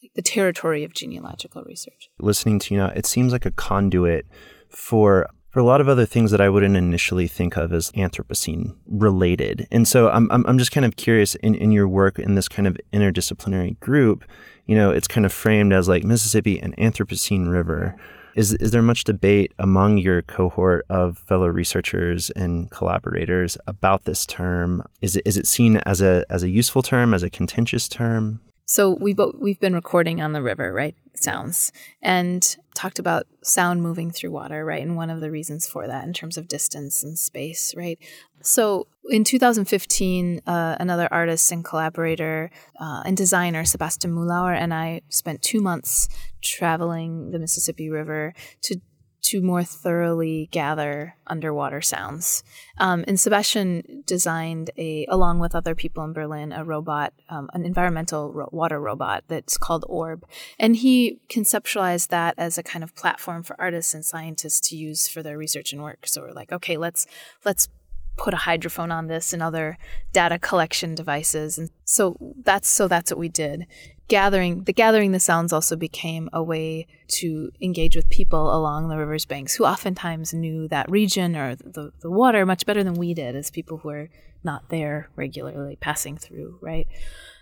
Like 0.03 0.11
the 0.15 0.21
territory 0.21 0.83
of 0.83 0.93
genealogical 0.93 1.63
research. 1.63 2.09
Listening 2.19 2.59
to 2.59 2.73
you 2.73 2.79
now, 2.79 2.87
it 2.87 3.05
seems 3.05 3.31
like 3.31 3.45
a 3.45 3.51
conduit 3.51 4.25
for 4.69 5.29
for 5.49 5.59
a 5.59 5.63
lot 5.63 5.81
of 5.81 5.87
other 5.87 6.05
things 6.05 6.31
that 6.31 6.41
I 6.41 6.49
wouldn't 6.49 6.77
initially 6.77 7.27
think 7.27 7.57
of 7.57 7.73
as 7.73 7.91
Anthropocene 7.93 8.75
related. 8.85 9.67
And 9.71 9.87
so 9.87 10.09
I'm, 10.09 10.29
I'm, 10.31 10.57
just 10.57 10.71
kind 10.71 10.85
of 10.85 10.95
curious 10.95 11.35
in, 11.35 11.55
in 11.55 11.71
your 11.71 11.87
work 11.87 12.19
in 12.19 12.35
this 12.35 12.47
kind 12.47 12.67
of 12.67 12.77
interdisciplinary 12.93 13.79
group, 13.79 14.23
you 14.67 14.75
know, 14.75 14.91
it's 14.91 15.07
kind 15.07 15.25
of 15.25 15.33
framed 15.33 15.73
as 15.73 15.87
like 15.87 16.03
Mississippi 16.03 16.59
and 16.59 16.77
Anthropocene 16.77 17.51
River. 17.51 17.95
Is, 18.35 18.53
is 18.53 18.71
there 18.71 18.83
much 18.83 19.05
debate 19.05 19.53
among 19.57 19.97
your 19.97 20.21
cohort 20.21 20.85
of 20.89 21.17
fellow 21.17 21.47
researchers 21.47 22.29
and 22.31 22.69
collaborators 22.69 23.57
about 23.65 24.05
this 24.05 24.27
term? 24.27 24.83
Is 25.01 25.15
it, 25.15 25.23
is 25.25 25.35
it 25.35 25.47
seen 25.47 25.77
as 25.77 25.99
a, 26.01 26.25
as 26.29 26.43
a 26.43 26.49
useful 26.49 26.83
term, 26.83 27.13
as 27.13 27.23
a 27.23 27.29
contentious 27.29 27.89
term? 27.89 28.39
So 28.69 28.91
we 28.91 29.15
both 29.15 29.33
we've 29.39 29.59
been 29.59 29.73
recording 29.73 30.21
on 30.21 30.33
the 30.33 30.43
river, 30.43 30.71
right? 30.71 30.95
Sounds 31.15 31.71
and 32.03 32.55
talked 32.75 32.99
about 32.99 33.25
sound 33.43 33.81
moving 33.81 34.11
through 34.11 34.29
water, 34.29 34.63
right? 34.63 34.83
And 34.83 34.95
one 34.95 35.09
of 35.09 35.21
the 35.21 35.31
reasons 35.31 35.67
for 35.67 35.87
that 35.87 36.03
in 36.05 36.13
terms 36.13 36.37
of 36.37 36.47
distance 36.47 37.03
and 37.03 37.17
space, 37.17 37.73
right? 37.75 37.97
So 38.43 38.85
in 39.09 39.23
2015, 39.23 40.41
uh, 40.45 40.75
another 40.79 41.07
artist 41.11 41.51
and 41.51 41.65
collaborator 41.65 42.51
uh, 42.79 43.01
and 43.07 43.17
designer, 43.17 43.65
Sebastian 43.65 44.11
Mulauer, 44.11 44.55
and 44.55 44.71
I 44.71 45.01
spent 45.09 45.41
two 45.41 45.61
months 45.61 46.07
traveling 46.43 47.31
the 47.31 47.39
Mississippi 47.39 47.89
River 47.89 48.35
to 48.61 48.79
to 49.21 49.41
more 49.41 49.63
thoroughly 49.63 50.49
gather 50.51 51.15
underwater 51.27 51.81
sounds. 51.81 52.43
Um, 52.77 53.03
and 53.07 53.19
Sebastian 53.19 54.03
designed 54.05 54.71
a, 54.77 55.05
along 55.09 55.39
with 55.39 55.55
other 55.55 55.75
people 55.75 56.03
in 56.03 56.13
Berlin, 56.13 56.51
a 56.51 56.63
robot, 56.63 57.13
um, 57.29 57.49
an 57.53 57.65
environmental 57.65 58.31
ro- 58.31 58.49
water 58.51 58.79
robot 58.79 59.23
that's 59.27 59.57
called 59.57 59.85
Orb. 59.87 60.25
And 60.59 60.75
he 60.77 61.19
conceptualized 61.29 62.07
that 62.07 62.35
as 62.37 62.57
a 62.57 62.63
kind 62.63 62.83
of 62.83 62.95
platform 62.95 63.43
for 63.43 63.59
artists 63.59 63.93
and 63.93 64.05
scientists 64.05 64.69
to 64.69 64.77
use 64.77 65.07
for 65.07 65.21
their 65.21 65.37
research 65.37 65.73
and 65.73 65.83
work. 65.83 66.07
So 66.07 66.21
we're 66.21 66.31
like, 66.31 66.51
okay, 66.51 66.77
let's 66.77 67.05
let's 67.45 67.69
put 68.17 68.33
a 68.33 68.37
hydrophone 68.37 68.91
on 68.91 69.07
this 69.07 69.31
and 69.31 69.41
other 69.41 69.77
data 70.11 70.37
collection 70.37 70.93
devices 70.93 71.57
and 71.57 71.69
so 71.85 72.17
that's 72.43 72.67
so 72.67 72.85
that's 72.85 73.11
what 73.11 73.17
we 73.17 73.29
did 73.29 73.65
gathering 74.09 74.63
the 74.63 74.73
gathering 74.73 75.13
the 75.13 75.19
sounds 75.19 75.53
also 75.53 75.75
became 75.75 76.29
a 76.33 76.43
way 76.43 76.85
to 77.07 77.51
engage 77.61 77.95
with 77.95 78.09
people 78.09 78.53
along 78.53 78.89
the 78.89 78.97
river's 78.97 79.25
banks 79.25 79.55
who 79.55 79.65
oftentimes 79.65 80.33
knew 80.33 80.67
that 80.67 80.89
region 80.91 81.35
or 81.35 81.55
the, 81.55 81.93
the 82.01 82.11
water 82.11 82.45
much 82.45 82.65
better 82.65 82.83
than 82.83 82.95
we 82.95 83.13
did 83.13 83.35
as 83.35 83.49
people 83.49 83.77
who 83.77 83.89
are 83.89 84.09
not 84.43 84.69
there 84.69 85.09
regularly 85.15 85.77
passing 85.79 86.17
through 86.17 86.57
right? 86.61 86.87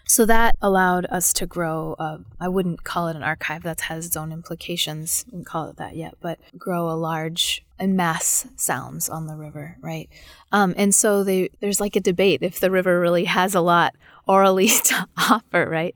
So 0.10 0.26
that 0.26 0.56
allowed 0.62 1.06
us 1.08 1.34
to 1.34 1.46
grow 1.46 1.96
uh, 2.00 2.20
i 2.40 2.48
wouldn't 2.48 2.84
call 2.84 3.08
it 3.08 3.16
an 3.16 3.24
archive 3.24 3.64
that 3.64 3.82
has 3.82 4.06
its 4.06 4.16
own 4.16 4.32
implications 4.32 5.26
wouldn't 5.28 5.48
call 5.48 5.68
it 5.70 5.78
that 5.78 5.96
yet 5.96 6.16
but 6.22 6.40
grow 6.58 6.90
a 6.90 6.96
large 6.96 7.66
and 7.80 7.96
mass 7.96 8.48
sounds 8.56 9.10
on 9.10 9.28
the 9.28 9.36
river 9.36 9.78
right? 9.82 10.10
Um, 10.52 10.74
and 10.78 10.94
so 10.94 11.24
they, 11.24 11.50
there's 11.60 11.80
like 11.80 11.96
a 11.96 12.02
debate 12.02 12.42
if 12.42 12.60
the 12.60 12.72
river 12.72 13.00
really 13.00 13.26
has 13.26 13.56
a 13.56 13.62
lot 13.62 13.96
orally 14.28 14.68
to 14.86 15.08
offer 15.18 15.68
right? 15.70 15.96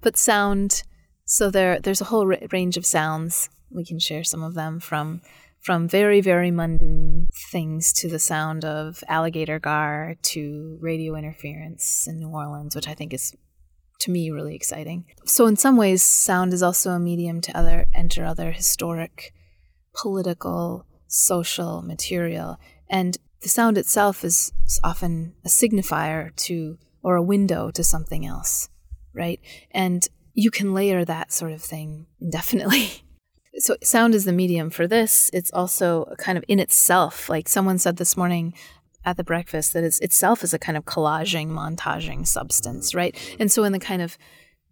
But 0.00 0.16
sound 0.16 0.82
so 1.24 1.50
there 1.50 1.80
there's 1.80 2.00
a 2.00 2.06
whole 2.06 2.26
range 2.26 2.76
of 2.76 2.86
sounds. 2.86 3.48
We 3.70 3.84
can 3.84 3.98
share 3.98 4.24
some 4.24 4.42
of 4.42 4.54
them 4.54 4.80
from 4.80 5.22
from 5.60 5.88
very 5.88 6.20
very 6.20 6.50
mundane 6.50 7.28
things 7.50 7.92
to 7.94 8.08
the 8.08 8.18
sound 8.18 8.64
of 8.64 9.02
alligator 9.08 9.58
gar 9.58 10.16
to 10.22 10.78
radio 10.80 11.14
interference 11.14 12.06
in 12.06 12.18
New 12.18 12.28
Orleans 12.28 12.76
which 12.76 12.88
I 12.88 12.94
think 12.94 13.14
is 13.14 13.34
to 14.00 14.10
me 14.10 14.30
really 14.30 14.54
exciting. 14.54 15.06
So 15.24 15.46
in 15.46 15.56
some 15.56 15.76
ways 15.76 16.02
sound 16.02 16.52
is 16.52 16.62
also 16.62 16.90
a 16.90 16.98
medium 16.98 17.40
to 17.42 17.56
other 17.56 17.86
enter 17.94 18.24
other 18.24 18.52
historic 18.52 19.32
political 19.94 20.86
social 21.06 21.82
material. 21.82 22.58
And 22.90 23.16
the 23.40 23.48
sound 23.48 23.78
itself 23.78 24.24
is 24.24 24.52
often 24.82 25.34
a 25.44 25.48
signifier 25.48 26.34
to 26.36 26.78
or 27.04 27.14
a 27.14 27.22
window 27.22 27.70
to 27.70 27.84
something 27.84 28.26
else 28.26 28.68
right? 29.14 29.40
And 29.70 30.06
you 30.34 30.50
can 30.50 30.74
layer 30.74 31.04
that 31.04 31.32
sort 31.32 31.52
of 31.52 31.62
thing 31.62 32.06
indefinitely. 32.20 33.04
so 33.58 33.76
sound 33.82 34.14
is 34.14 34.24
the 34.24 34.32
medium 34.32 34.68
for 34.68 34.86
this. 34.86 35.30
It's 35.32 35.52
also 35.52 36.12
kind 36.18 36.36
of 36.36 36.44
in 36.48 36.58
itself, 36.58 37.28
like 37.28 37.48
someone 37.48 37.78
said 37.78 37.96
this 37.96 38.16
morning 38.16 38.52
at 39.04 39.16
the 39.16 39.24
breakfast, 39.24 39.72
that 39.72 39.84
it's 39.84 40.00
itself 40.00 40.42
is 40.42 40.52
a 40.52 40.58
kind 40.58 40.76
of 40.76 40.84
collaging, 40.84 41.48
montaging 41.48 42.26
substance, 42.26 42.94
right? 42.94 43.16
And 43.38 43.50
so 43.50 43.64
in 43.64 43.72
the 43.72 43.78
kind 43.78 44.02
of 44.02 44.18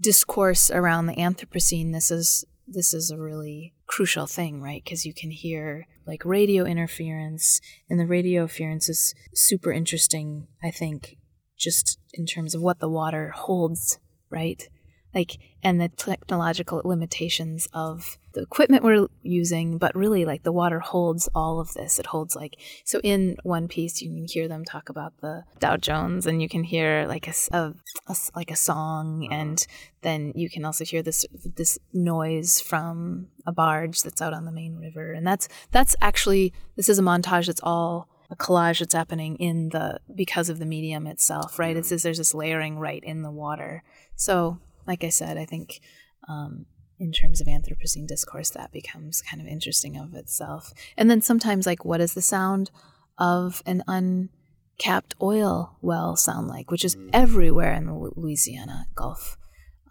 discourse 0.00 0.70
around 0.70 1.06
the 1.06 1.14
Anthropocene, 1.14 1.92
this 1.92 2.10
is 2.10 2.44
this 2.66 2.94
is 2.94 3.10
a 3.10 3.18
really 3.18 3.74
crucial 3.86 4.26
thing, 4.26 4.62
right? 4.62 4.82
Because 4.82 5.04
you 5.04 5.12
can 5.12 5.30
hear 5.30 5.86
like 6.06 6.24
radio 6.24 6.64
interference, 6.64 7.60
and 7.90 8.00
the 8.00 8.06
radio 8.06 8.42
interference 8.42 8.88
is 8.88 9.14
super 9.34 9.70
interesting, 9.70 10.48
I 10.62 10.70
think, 10.70 11.18
just 11.56 11.98
in 12.12 12.26
terms 12.26 12.54
of 12.54 12.62
what 12.62 12.80
the 12.80 12.88
water 12.88 13.30
holds, 13.30 13.98
right? 14.30 14.68
Like, 15.14 15.38
and 15.62 15.78
the 15.78 15.90
technological 15.90 16.80
limitations 16.84 17.68
of 17.74 18.18
the 18.32 18.40
equipment 18.40 18.82
we're 18.82 19.08
using, 19.22 19.76
but 19.76 19.94
really, 19.94 20.24
like, 20.24 20.42
the 20.42 20.52
water 20.52 20.80
holds 20.80 21.28
all 21.34 21.60
of 21.60 21.74
this. 21.74 21.98
It 21.98 22.06
holds, 22.06 22.34
like, 22.34 22.56
so 22.84 22.98
in 23.04 23.36
one 23.42 23.68
piece, 23.68 24.00
you 24.00 24.08
can 24.08 24.26
hear 24.26 24.48
them 24.48 24.64
talk 24.64 24.88
about 24.88 25.12
the 25.20 25.44
Dow 25.58 25.76
Jones, 25.76 26.26
and 26.26 26.40
you 26.40 26.48
can 26.48 26.64
hear, 26.64 27.06
like, 27.06 27.28
a, 27.28 27.34
a, 27.52 27.74
a 28.06 28.16
like 28.34 28.50
a 28.50 28.56
song, 28.56 29.28
and 29.30 29.66
then 30.00 30.32
you 30.34 30.48
can 30.48 30.64
also 30.64 30.84
hear 30.84 31.02
this 31.02 31.26
this 31.56 31.78
noise 31.92 32.60
from 32.60 33.28
a 33.46 33.52
barge 33.52 34.02
that's 34.02 34.22
out 34.22 34.32
on 34.32 34.46
the 34.46 34.52
main 34.52 34.76
river, 34.76 35.12
and 35.12 35.26
that's 35.26 35.46
that's 35.72 35.94
actually 36.00 36.54
this 36.76 36.88
is 36.88 36.98
a 36.98 37.02
montage 37.02 37.46
that's 37.46 37.60
all 37.62 38.08
a 38.32 38.36
collage 38.36 38.80
that's 38.80 38.94
happening 38.94 39.36
in 39.36 39.68
the 39.68 40.00
because 40.14 40.48
of 40.48 40.58
the 40.58 40.66
medium 40.66 41.06
itself, 41.06 41.58
right? 41.58 41.76
It's 41.76 41.90
there's 41.90 42.18
this 42.18 42.34
layering 42.34 42.78
right 42.78 43.02
in 43.04 43.22
the 43.22 43.30
water. 43.30 43.84
So, 44.16 44.58
like 44.86 45.04
I 45.04 45.10
said, 45.10 45.36
I 45.36 45.44
think 45.44 45.80
um, 46.28 46.66
in 46.98 47.12
terms 47.12 47.40
of 47.40 47.46
Anthropocene 47.46 48.06
discourse, 48.06 48.50
that 48.50 48.72
becomes 48.72 49.22
kind 49.22 49.40
of 49.40 49.46
interesting 49.46 49.96
of 49.96 50.14
itself. 50.14 50.72
And 50.96 51.10
then 51.10 51.20
sometimes, 51.20 51.66
like, 51.66 51.84
what 51.84 51.98
does 51.98 52.14
the 52.14 52.22
sound 52.22 52.70
of 53.18 53.62
an 53.66 53.82
uncapped 53.86 55.14
oil 55.20 55.76
well 55.80 56.16
sound 56.16 56.48
like, 56.48 56.70
which 56.70 56.84
is 56.84 56.96
everywhere 57.12 57.72
in 57.72 57.86
the 57.86 57.94
Louisiana 57.94 58.86
Gulf 58.94 59.36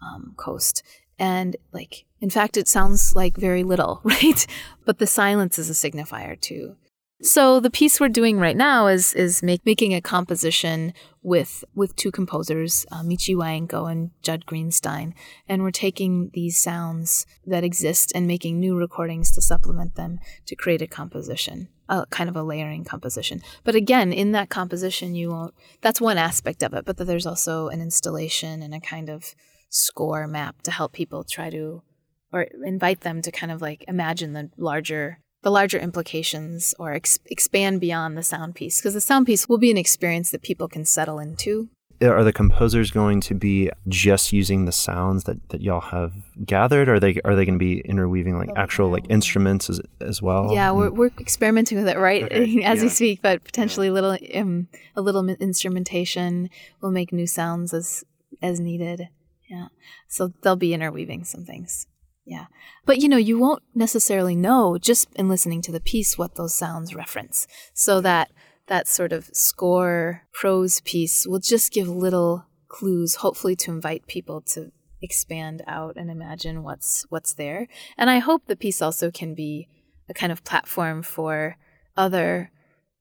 um, 0.02 0.34
coast. 0.36 0.82
And 1.18 1.56
like, 1.72 2.04
in 2.20 2.30
fact, 2.30 2.56
it 2.56 2.68
sounds 2.68 3.14
like 3.14 3.36
very 3.36 3.62
little, 3.62 4.00
right? 4.04 4.46
But 4.84 4.98
the 4.98 5.06
silence 5.06 5.58
is 5.58 5.70
a 5.70 5.72
signifier 5.72 6.40
too. 6.40 6.76
So 7.22 7.60
the 7.60 7.70
piece 7.70 8.00
we're 8.00 8.08
doing 8.08 8.40
right 8.40 8.56
now 8.56 8.88
is 8.88 9.14
is 9.14 9.44
make, 9.44 9.64
making 9.64 9.94
a 9.94 10.00
composition 10.00 10.92
with 11.22 11.64
with 11.72 11.94
two 11.94 12.10
composers, 12.10 12.84
uh, 12.90 13.02
Michi 13.02 13.36
Wiancko 13.36 13.90
and 13.90 14.10
Judd 14.22 14.44
Greenstein, 14.44 15.12
and 15.48 15.62
we're 15.62 15.70
taking 15.70 16.32
these 16.34 16.60
sounds 16.60 17.24
that 17.46 17.62
exist 17.62 18.10
and 18.12 18.26
making 18.26 18.58
new 18.58 18.76
recordings 18.76 19.30
to 19.32 19.40
supplement 19.40 19.94
them 19.94 20.18
to 20.46 20.56
create 20.56 20.82
a 20.82 20.88
composition, 20.88 21.68
a 21.88 22.06
kind 22.06 22.28
of 22.28 22.34
a 22.34 22.42
layering 22.42 22.82
composition. 22.82 23.40
But 23.62 23.76
again, 23.76 24.12
in 24.12 24.32
that 24.32 24.50
composition, 24.50 25.14
you 25.14 25.30
won't. 25.30 25.54
That's 25.80 26.00
one 26.00 26.18
aspect 26.18 26.64
of 26.64 26.74
it, 26.74 26.84
but 26.84 26.96
there's 26.96 27.26
also 27.26 27.68
an 27.68 27.80
installation 27.80 28.62
and 28.62 28.74
a 28.74 28.80
kind 28.80 29.08
of 29.08 29.32
score 29.68 30.26
map 30.26 30.62
to 30.62 30.72
help 30.72 30.92
people 30.92 31.22
try 31.22 31.50
to 31.50 31.84
or 32.32 32.48
invite 32.64 33.02
them 33.02 33.22
to 33.22 33.30
kind 33.30 33.52
of 33.52 33.62
like 33.62 33.84
imagine 33.86 34.32
the 34.32 34.50
larger 34.56 35.20
the 35.42 35.50
larger 35.50 35.78
implications 35.78 36.74
or 36.78 36.92
ex- 36.92 37.18
expand 37.26 37.80
beyond 37.80 38.16
the 38.16 38.22
sound 38.22 38.54
piece 38.54 38.80
because 38.80 38.94
the 38.94 39.00
sound 39.00 39.26
piece 39.26 39.48
will 39.48 39.58
be 39.58 39.70
an 39.70 39.76
experience 39.76 40.30
that 40.30 40.42
people 40.42 40.68
can 40.68 40.84
settle 40.84 41.18
into. 41.18 41.68
Are 42.00 42.24
the 42.24 42.32
composers 42.32 42.90
going 42.90 43.20
to 43.22 43.34
be 43.34 43.70
just 43.86 44.32
using 44.32 44.64
the 44.64 44.72
sounds 44.72 45.22
that, 45.24 45.50
that 45.50 45.60
y'all 45.60 45.80
have 45.80 46.12
gathered? 46.44 46.88
Or 46.88 46.94
are 46.94 47.00
they 47.00 47.20
are 47.24 47.36
they 47.36 47.44
going 47.44 47.58
to 47.58 47.64
be 47.64 47.78
interweaving 47.80 48.36
like 48.36 48.50
actual 48.56 48.90
like 48.90 49.04
instruments 49.08 49.70
as, 49.70 49.80
as 50.00 50.20
well? 50.20 50.52
Yeah 50.52 50.72
we're, 50.72 50.90
we're 50.90 51.10
experimenting 51.20 51.78
with 51.78 51.88
it 51.88 51.98
right? 51.98 52.24
Okay. 52.24 52.62
as 52.64 52.78
yeah. 52.78 52.82
we 52.82 52.88
speak 52.88 53.22
but 53.22 53.44
potentially 53.44 53.86
yeah. 53.86 53.92
little 53.92 54.18
um, 54.34 54.68
a 54.96 55.00
little 55.00 55.28
instrumentation 55.28 56.50
will 56.80 56.90
make 56.90 57.12
new 57.12 57.26
sounds 57.26 57.72
as 57.72 58.04
as 58.40 58.58
needed. 58.58 59.08
Yeah. 59.48 59.68
So 60.08 60.32
they'll 60.42 60.56
be 60.56 60.74
interweaving 60.74 61.24
some 61.24 61.44
things 61.44 61.86
yeah. 62.24 62.46
But 62.84 62.98
you 62.98 63.08
know, 63.08 63.16
you 63.16 63.38
won't 63.38 63.62
necessarily 63.74 64.36
know 64.36 64.78
just 64.78 65.08
in 65.16 65.28
listening 65.28 65.62
to 65.62 65.72
the 65.72 65.80
piece 65.80 66.16
what 66.16 66.36
those 66.36 66.54
sounds 66.54 66.94
reference. 66.94 67.46
So 67.74 68.00
that 68.00 68.30
that 68.68 68.86
sort 68.86 69.12
of 69.12 69.28
score 69.32 70.22
prose 70.32 70.80
piece 70.80 71.26
will 71.26 71.40
just 71.40 71.72
give 71.72 71.88
little 71.88 72.46
clues, 72.68 73.16
hopefully 73.16 73.56
to 73.56 73.70
invite 73.70 74.06
people 74.06 74.40
to 74.40 74.70
expand 75.02 75.62
out 75.66 75.96
and 75.96 76.10
imagine 76.10 76.62
what's 76.62 77.04
what's 77.08 77.34
there. 77.34 77.66
And 77.98 78.08
I 78.08 78.18
hope 78.18 78.46
the 78.46 78.56
piece 78.56 78.80
also 78.80 79.10
can 79.10 79.34
be 79.34 79.68
a 80.08 80.14
kind 80.14 80.32
of 80.32 80.44
platform 80.44 81.02
for 81.02 81.56
other 81.96 82.50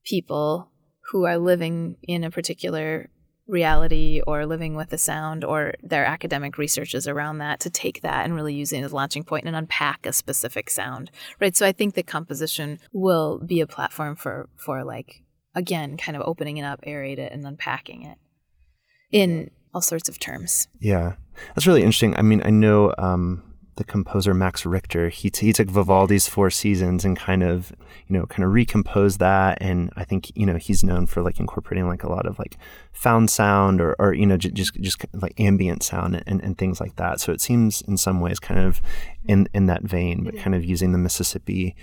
people 0.04 0.72
who 1.12 1.26
are 1.26 1.38
living 1.38 1.98
in 2.04 2.24
a 2.24 2.32
particular 2.32 3.10
reality 3.52 4.22
or 4.26 4.46
living 4.46 4.76
with 4.76 4.90
the 4.90 4.98
sound 4.98 5.44
or 5.44 5.74
their 5.84 6.06
academic 6.06 6.58
researches 6.58 7.08
around 7.08 7.40
that 7.40 7.60
to 7.60 7.70
take 7.70 8.02
that 8.02 8.24
and 8.24 8.34
really 8.34 8.54
use 8.54 8.72
it 8.72 8.82
as 8.82 8.92
a 8.92 8.96
launching 8.96 9.24
point 9.24 9.46
and 9.46 9.56
unpack 9.56 10.06
a 10.06 10.14
specific 10.14 10.70
sound 10.70 11.12
right? 11.40 11.56
So 11.56 11.66
i 11.66 11.72
think 11.72 11.94
the 11.94 12.04
composition 12.04 12.80
will 12.94 13.40
be 13.40 13.60
a 13.60 13.68
platform 13.68 14.16
for 14.16 14.50
for 14.56 14.84
like 14.84 15.24
again 15.54 15.98
kind 15.98 16.16
of 16.16 16.24
opening 16.26 16.58
it 16.58 16.64
up 16.64 16.82
aerate 16.88 17.18
it 17.18 17.32
and 17.32 17.46
unpacking 17.46 18.04
it 18.04 18.18
in 19.12 19.52
all 19.74 19.82
sorts 19.82 20.10
of 20.10 20.20
terms. 20.20 20.68
Yeah. 20.80 21.16
That's 21.48 21.68
really 21.68 21.82
interesting. 21.82 22.16
I 22.16 22.22
mean 22.22 22.42
i 22.46 22.50
know 22.50 22.94
um 22.98 23.44
the 23.82 23.92
composer 23.92 24.34
Max 24.36 24.64
Richter, 24.64 25.10
he, 25.10 25.32
t- 25.32 25.48
he 25.48 25.54
took 25.54 25.68
Vivaldi's 25.68 26.28
Four 26.28 26.52
Seasons 26.52 27.04
and 27.04 27.18
kind 27.18 27.42
of, 27.42 27.74
you 28.08 28.16
know, 28.16 28.28
kind 28.28 28.44
of 28.44 28.54
recomposed 28.54 29.20
that. 29.20 29.58
And 29.60 29.92
I 29.96 30.04
think, 30.04 30.32
you 30.38 30.46
know, 30.46 30.58
he's 30.58 30.84
known 30.84 31.08
for 31.08 31.24
like 31.24 31.40
incorporating 31.40 31.88
like 31.88 32.04
a 32.04 32.10
lot 32.10 32.28
of 32.28 32.38
like 32.38 32.58
found 32.94 33.32
sound 33.32 33.82
or, 33.82 33.96
or 33.98 34.14
you 34.14 34.28
know, 34.28 34.38
j- 34.38 34.52
just, 34.52 34.76
just 34.76 35.04
like 35.14 35.34
ambient 35.40 35.82
sound 35.82 36.24
and, 36.28 36.42
and 36.44 36.60
things 36.60 36.80
like 36.80 36.96
that. 36.98 37.20
So 37.20 37.32
it 37.32 37.42
seems 37.42 37.82
in 37.82 37.98
some 37.98 38.22
ways 38.22 38.40
kind 38.40 38.60
of 38.60 38.82
in, 39.26 39.50
in 39.52 39.66
that 39.66 39.82
vein, 39.82 40.24
but 40.24 40.38
kind 40.38 40.54
of 40.56 40.64
using 40.64 40.92
the 40.92 41.00
Mississippi 41.00 41.76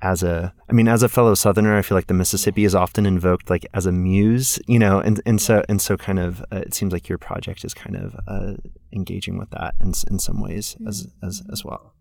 as 0.00 0.22
a 0.22 0.52
I 0.68 0.72
mean 0.72 0.88
as 0.88 1.02
a 1.02 1.08
fellow 1.08 1.34
southerner 1.34 1.76
I 1.76 1.82
feel 1.82 1.96
like 1.96 2.06
the 2.06 2.14
Mississippi 2.14 2.64
is 2.64 2.74
often 2.74 3.06
invoked 3.06 3.50
like 3.50 3.66
as 3.74 3.86
a 3.86 3.92
muse 3.92 4.58
you 4.66 4.78
know 4.78 5.00
and 5.00 5.20
and 5.26 5.40
so 5.40 5.62
and 5.68 5.80
so 5.80 5.96
kind 5.96 6.18
of 6.18 6.40
uh, 6.52 6.62
it 6.66 6.74
seems 6.74 6.92
like 6.92 7.08
your 7.08 7.18
project 7.18 7.64
is 7.64 7.74
kind 7.74 7.96
of 7.96 8.16
uh, 8.26 8.54
engaging 8.92 9.38
with 9.38 9.50
that 9.50 9.74
in 9.80 9.92
in 10.10 10.18
some 10.18 10.40
ways 10.40 10.76
as 10.86 11.08
as 11.22 11.42
as 11.52 11.64
well. 11.64 11.94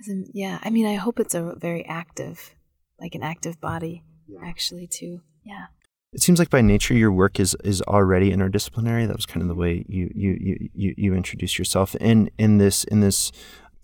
As 0.00 0.08
in, 0.08 0.26
yeah 0.32 0.58
I 0.62 0.70
mean 0.70 0.86
I 0.86 0.94
hope 0.94 1.18
it's 1.20 1.34
a 1.34 1.54
very 1.56 1.84
active 1.86 2.54
like 3.00 3.14
an 3.14 3.22
active 3.22 3.60
body 3.60 4.04
yeah. 4.26 4.40
actually 4.44 4.86
too. 4.86 5.20
Yeah. 5.44 5.66
It 6.12 6.22
seems 6.22 6.38
like 6.38 6.48
by 6.48 6.62
nature 6.62 6.94
your 6.94 7.12
work 7.12 7.38
is 7.38 7.56
is 7.64 7.82
already 7.82 8.32
interdisciplinary. 8.32 9.06
That 9.06 9.16
was 9.16 9.26
kind 9.26 9.42
of 9.42 9.48
the 9.48 9.54
way 9.54 9.84
you 9.88 10.10
you 10.14 10.70
you 10.74 10.94
you 10.96 11.14
introduced 11.14 11.58
yourself 11.58 11.94
in 11.96 12.30
in 12.38 12.58
this 12.58 12.84
in 12.84 13.00
this 13.00 13.30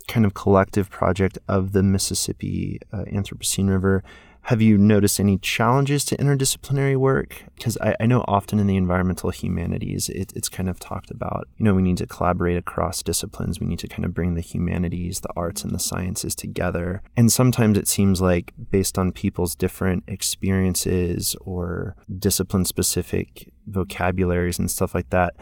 kind 0.09 0.27
of 0.27 0.35
collective 0.35 0.91
project 0.91 1.39
of 1.49 1.73
the 1.73 1.83
Mississippi 1.83 2.81
uh, 2.93 3.05
Anthropocene 3.05 3.69
River. 3.69 4.03
Have 4.49 4.61
you 4.61 4.77
noticed 4.77 5.19
any 5.19 5.39
challenges 5.39 6.05
to 6.05 6.19
interdisciplinary 6.19 6.99
work? 6.99 7.45
Because 7.57 7.79
I, 7.79 7.97
I, 7.99 8.05
know 8.05 8.23
often 8.29 8.59
in 8.59 8.67
the 8.67 8.77
environmental 8.77 9.31
humanities, 9.31 10.11
it, 10.11 10.35
it's 10.37 10.51
kind 10.51 10.69
of 10.69 10.79
talked 10.79 11.11
about, 11.11 11.49
you 11.57 11.65
know, 11.65 11.73
we 11.73 11.81
need 11.81 11.97
to 11.97 12.07
collaborate 12.07 12.59
across 12.59 13.03
disciplines. 13.03 13.59
We 13.59 13.67
need 13.67 13.79
to 13.79 13.89
kind 13.89 14.05
of 14.05 14.13
bring 14.13 14.35
the 14.35 14.43
humanities, 14.43 15.21
the 15.21 15.31
arts, 15.35 15.65
and 15.65 15.75
the 15.75 15.79
sciences 15.79 16.35
together. 16.35 17.01
And 17.17 17.33
sometimes 17.33 17.79
it 17.79 17.89
seems 17.89 18.21
like, 18.21 18.53
based 18.71 18.99
on 18.99 19.13
people's 19.13 19.55
different 19.55 20.05
experiences 20.09 21.35
or 21.41 21.97
discipline 22.19 22.67
specific 22.67 23.51
vocabularies 23.67 24.59
and 24.59 24.71
stuff 24.71 24.95
like 24.95 25.09
that, 25.09 25.37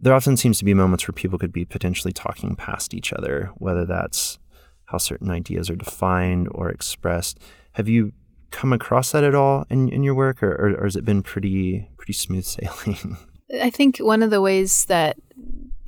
there 0.00 0.14
often 0.14 0.36
seems 0.36 0.58
to 0.58 0.64
be 0.64 0.74
moments 0.74 1.06
where 1.06 1.12
people 1.12 1.38
could 1.38 1.52
be 1.52 1.64
potentially 1.64 2.12
talking 2.12 2.56
past 2.56 2.94
each 2.94 3.12
other, 3.12 3.50
whether 3.56 3.84
that's 3.84 4.38
how 4.86 4.98
certain 4.98 5.30
ideas 5.30 5.70
are 5.70 5.76
defined 5.76 6.48
or 6.50 6.70
expressed. 6.70 7.38
Have 7.72 7.88
you 7.88 8.12
come 8.50 8.72
across 8.72 9.12
that 9.12 9.24
at 9.24 9.34
all 9.34 9.64
in, 9.70 9.88
in 9.88 10.02
your 10.02 10.14
work, 10.14 10.42
or, 10.42 10.52
or, 10.52 10.74
or 10.80 10.84
has 10.84 10.96
it 10.96 11.04
been 11.04 11.22
pretty 11.22 11.88
pretty 11.96 12.12
smooth 12.12 12.44
sailing? 12.44 13.16
I 13.60 13.70
think 13.70 13.98
one 13.98 14.22
of 14.22 14.30
the 14.30 14.40
ways 14.40 14.86
that 14.86 15.16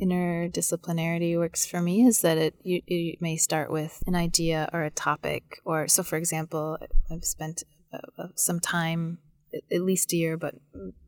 interdisciplinarity 0.00 1.38
works 1.38 1.64
for 1.64 1.80
me 1.80 2.04
is 2.04 2.22
that 2.22 2.36
it 2.36 2.54
you, 2.62 2.82
you 2.86 3.16
may 3.20 3.36
start 3.36 3.70
with 3.70 4.02
an 4.06 4.14
idea 4.14 4.68
or 4.72 4.82
a 4.82 4.90
topic, 4.90 5.58
or 5.64 5.88
so. 5.88 6.02
For 6.02 6.16
example, 6.16 6.78
I've 7.10 7.24
spent 7.24 7.62
uh, 7.92 7.98
uh 8.18 8.28
some 8.34 8.60
time, 8.60 9.18
at 9.54 9.82
least 9.82 10.12
a 10.12 10.16
year, 10.16 10.36
but 10.36 10.54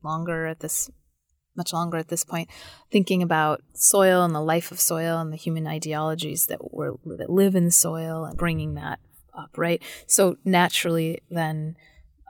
longer 0.03 0.47
at 0.47 0.61
this 0.61 0.91
much 1.57 1.73
longer 1.73 1.97
at 1.97 2.09
this 2.09 2.25
point, 2.25 2.49
thinking 2.91 3.23
about 3.23 3.63
soil 3.73 4.25
and 4.25 4.35
the 4.35 4.41
life 4.41 4.71
of 4.71 4.81
soil 4.81 5.19
and 5.19 5.33
the 5.33 5.37
human 5.37 5.67
ideologies 5.67 6.47
that 6.47 6.73
were 6.73 6.95
that 7.05 7.31
live 7.31 7.55
in 7.55 7.71
soil 7.71 8.25
and 8.25 8.37
bringing 8.37 8.75
that 8.75 8.99
up, 9.37 9.57
right? 9.57 9.83
So 10.07 10.37
naturally, 10.45 11.21
then 11.31 11.77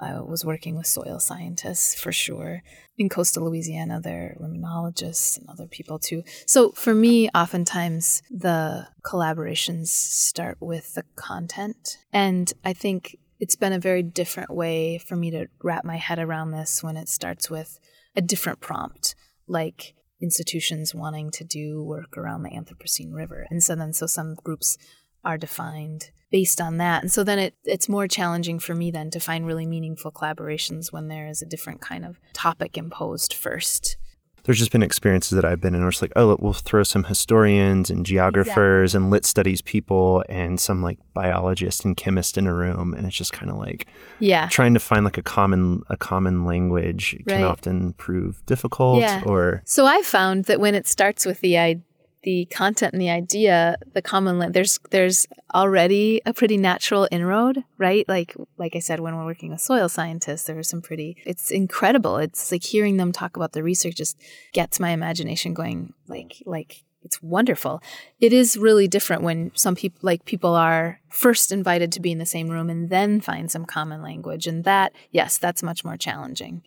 I 0.01 0.21
was 0.21 0.45
working 0.45 0.77
with 0.77 0.87
soil 0.87 1.19
scientists 1.19 1.95
for 1.95 2.13
sure. 2.13 2.63
In 2.99 3.09
coastal 3.09 3.45
Louisiana, 3.45 4.01
there 4.01 4.37
are 4.41 4.47
limnologists 4.47 5.39
and 5.39 5.49
other 5.49 5.67
people 5.67 5.99
too. 5.99 6.23
So 6.47 6.73
for 6.73 6.95
me, 6.95 7.29
oftentimes 7.35 8.23
the 8.31 8.89
collaborations 9.05 9.89
start 9.89 10.59
with 10.61 10.95
the 10.95 11.05
content. 11.17 11.99
And 12.13 12.53
I 12.65 12.73
think 12.73 13.19
it's 13.41 13.57
been 13.57 13.73
a 13.73 13.79
very 13.81 14.03
different 14.03 14.51
way 14.51 14.99
for 14.99 15.17
me 15.17 15.31
to 15.31 15.47
wrap 15.63 15.85
my 15.85 15.97
head 15.97 16.19
around 16.19 16.51
this 16.51 16.83
when 16.83 16.97
it 16.97 17.09
starts 17.09 17.51
with 17.51 17.79
a 18.17 18.23
different 18.23 18.61
prompt, 18.61 19.15
like 19.47 19.95
institutions 20.21 20.95
wanting 20.95 21.31
to 21.33 21.45
do 21.45 21.83
work 21.83 22.17
around 22.17 22.43
the 22.43 22.51
Anthropocene 22.51 23.13
River. 23.13 23.47
And 23.51 23.63
so 23.63 23.75
then, 23.75 23.93
so 23.93 24.07
some 24.07 24.35
groups 24.35 24.79
are 25.25 25.39
defined 25.39 26.11
based 26.31 26.61
on 26.61 26.79
that. 26.79 27.03
And 27.03 27.13
so 27.13 27.25
then 27.25 27.39
it, 27.39 27.55
it's 27.65 27.89
more 27.89 28.09
challenging 28.09 28.59
for 28.59 28.75
me 28.75 28.91
then 28.91 29.11
to 29.11 29.21
find 29.21 29.47
really 29.47 29.67
meaningful 29.67 30.13
collaborations 30.13 30.93
when 30.93 31.09
there 31.09 31.29
is 31.29 31.43
a 31.43 31.47
different 31.47 31.81
kind 31.81 32.05
of 32.05 32.19
topic 32.33 32.77
imposed 32.77 33.33
first 33.33 33.97
there's 34.45 34.59
just 34.59 34.73
been 34.73 34.83
experiences 34.83 35.31
that 35.31 35.45
I've 35.45 35.61
been 35.61 35.75
in 35.75 35.81
where 35.81 35.89
it's 35.89 36.03
like, 36.03 36.13
oh, 36.17 36.37
we'll 36.39 36.53
throw 36.53 36.83
some 36.83 37.05
historians 37.05 37.91
and 37.91 38.05
geographers 38.05 38.91
exactly. 38.91 39.05
and 39.05 39.11
lit 39.11 39.25
studies 39.25 39.63
people 39.63 40.25
and 40.29 40.61
some 40.61 40.83
like 40.83 40.99
biologist 41.15 41.85
and 41.85 41.97
chemist 41.97 42.37
in 42.37 42.47
a 42.47 42.55
room, 42.55 42.95
and 42.95 43.07
it's 43.07 43.17
just 43.17 43.33
kind 43.33 43.51
of 43.51 43.57
like, 43.57 43.87
yeah, 44.19 44.49
trying 44.49 44.75
to 44.75 44.81
find 44.81 45.05
like 45.05 45.19
a 45.19 45.23
common 45.23 45.83
a 45.89 45.97
common 45.97 46.45
language 46.45 47.15
right. 47.27 47.37
can 47.37 47.45
often 47.45 47.93
prove 47.95 48.45
difficult. 48.47 49.01
Yeah. 49.01 49.23
Or 49.25 49.63
so 49.65 49.87
I 49.87 50.03
found 50.03 50.45
that 50.45 50.61
when 50.61 50.75
it 50.75 50.87
starts 50.87 51.25
with 51.25 51.41
the 51.41 51.57
idea 51.59 51.83
the 52.25 52.47
content 52.47 52.95
and 52.95 53.01
the 53.01 53.11
idea, 53.11 53.77
the 53.93 54.03
common 54.03 54.39
land, 54.39 54.55
there's 54.55 54.81
there's 54.91 55.27
already 55.55 56.21
a 56.27 56.33
pretty 56.33 56.57
natural 56.57 57.07
inroad, 57.11 57.63
right? 57.79 58.09
Like 58.09 58.35
like 58.57 58.75
I 58.75 58.81
said, 58.81 59.01
when 59.01 59.15
we're 59.17 59.25
working 59.25 59.51
with 59.51 59.61
soil 59.61 59.89
scientists, 59.89 60.45
there 60.45 60.59
are 60.59 60.65
some 60.65 60.83
pretty. 60.83 61.17
It's 61.25 61.51
incredible. 61.51 62.17
It's 62.17 62.51
like 62.51 62.65
hearing 62.65 62.97
them 62.97 63.13
talk 63.13 63.37
about 63.37 63.53
the 63.53 63.63
research 63.63 63.97
just 63.97 64.19
gets 64.53 64.81
my 64.81 64.91
imagination 64.91 65.55
going. 65.55 65.93
Like 66.09 66.43
like 66.47 66.85
it's 67.03 67.23
wonderful. 67.23 67.83
It 68.19 68.33
is 68.33 68.57
really 68.57 68.89
different 68.89 69.23
when 69.23 69.53
some 69.55 69.77
people 69.77 70.01
like 70.03 70.25
people 70.25 70.55
are 70.55 71.01
first 71.11 71.53
invited 71.53 71.93
to 71.93 72.01
be 72.01 72.11
in 72.11 72.19
the 72.19 72.27
same 72.27 72.49
room 72.49 72.71
and 72.71 72.89
then 72.89 73.21
find 73.21 73.51
some 73.51 73.67
common 73.67 74.03
language, 74.03 74.47
and 74.47 74.65
that 74.65 74.93
yes, 75.11 75.37
that's 75.37 75.63
much 75.63 75.85
more 75.85 75.99
challenging. 75.99 76.63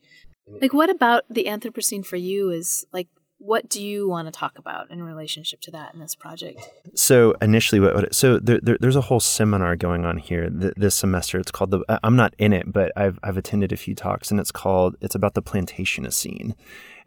Mm. 0.50 0.62
Like, 0.62 0.74
what 0.74 0.92
about 0.92 1.24
the 1.30 1.46
Anthropocene 1.46 2.06
for 2.06 2.16
you 2.16 2.52
is 2.52 2.86
like 2.94 3.08
what 3.40 3.70
do 3.70 3.82
you 3.82 4.10
want 4.10 4.28
to 4.28 4.32
talk 4.32 4.58
about 4.58 4.90
in 4.90 5.04
relationship 5.04 5.62
to 5.62 5.72
that 5.72 5.94
in 5.94 6.00
this 6.00 6.16
project? 6.16 6.70
So 6.96 7.36
initially, 7.42 7.80
what, 7.80 8.14
so 8.14 8.40
there, 8.40 8.60
there, 8.62 8.78
there's 8.80 8.96
a 8.96 9.02
whole 9.02 9.20
seminar 9.20 9.76
going 9.76 10.06
on 10.06 10.18
here 10.18 10.50
th- 10.50 10.74
this 10.76 10.96
semester. 10.96 11.40
It's 11.40 11.52
called 11.52 11.72
the. 11.72 11.84
I'm 12.04 12.16
not 12.16 12.34
in 12.40 12.52
it, 12.54 12.72
but 12.72 12.92
I've 12.96 13.20
I've 13.24 13.38
attended 13.38 13.72
a 13.72 13.78
few 13.78 13.94
talks, 13.94 14.32
and 14.32 14.40
it's 14.40 14.52
called 14.52 14.96
it's 15.02 15.16
about 15.16 15.36
the 15.36 15.44
Plantationocene, 15.44 16.54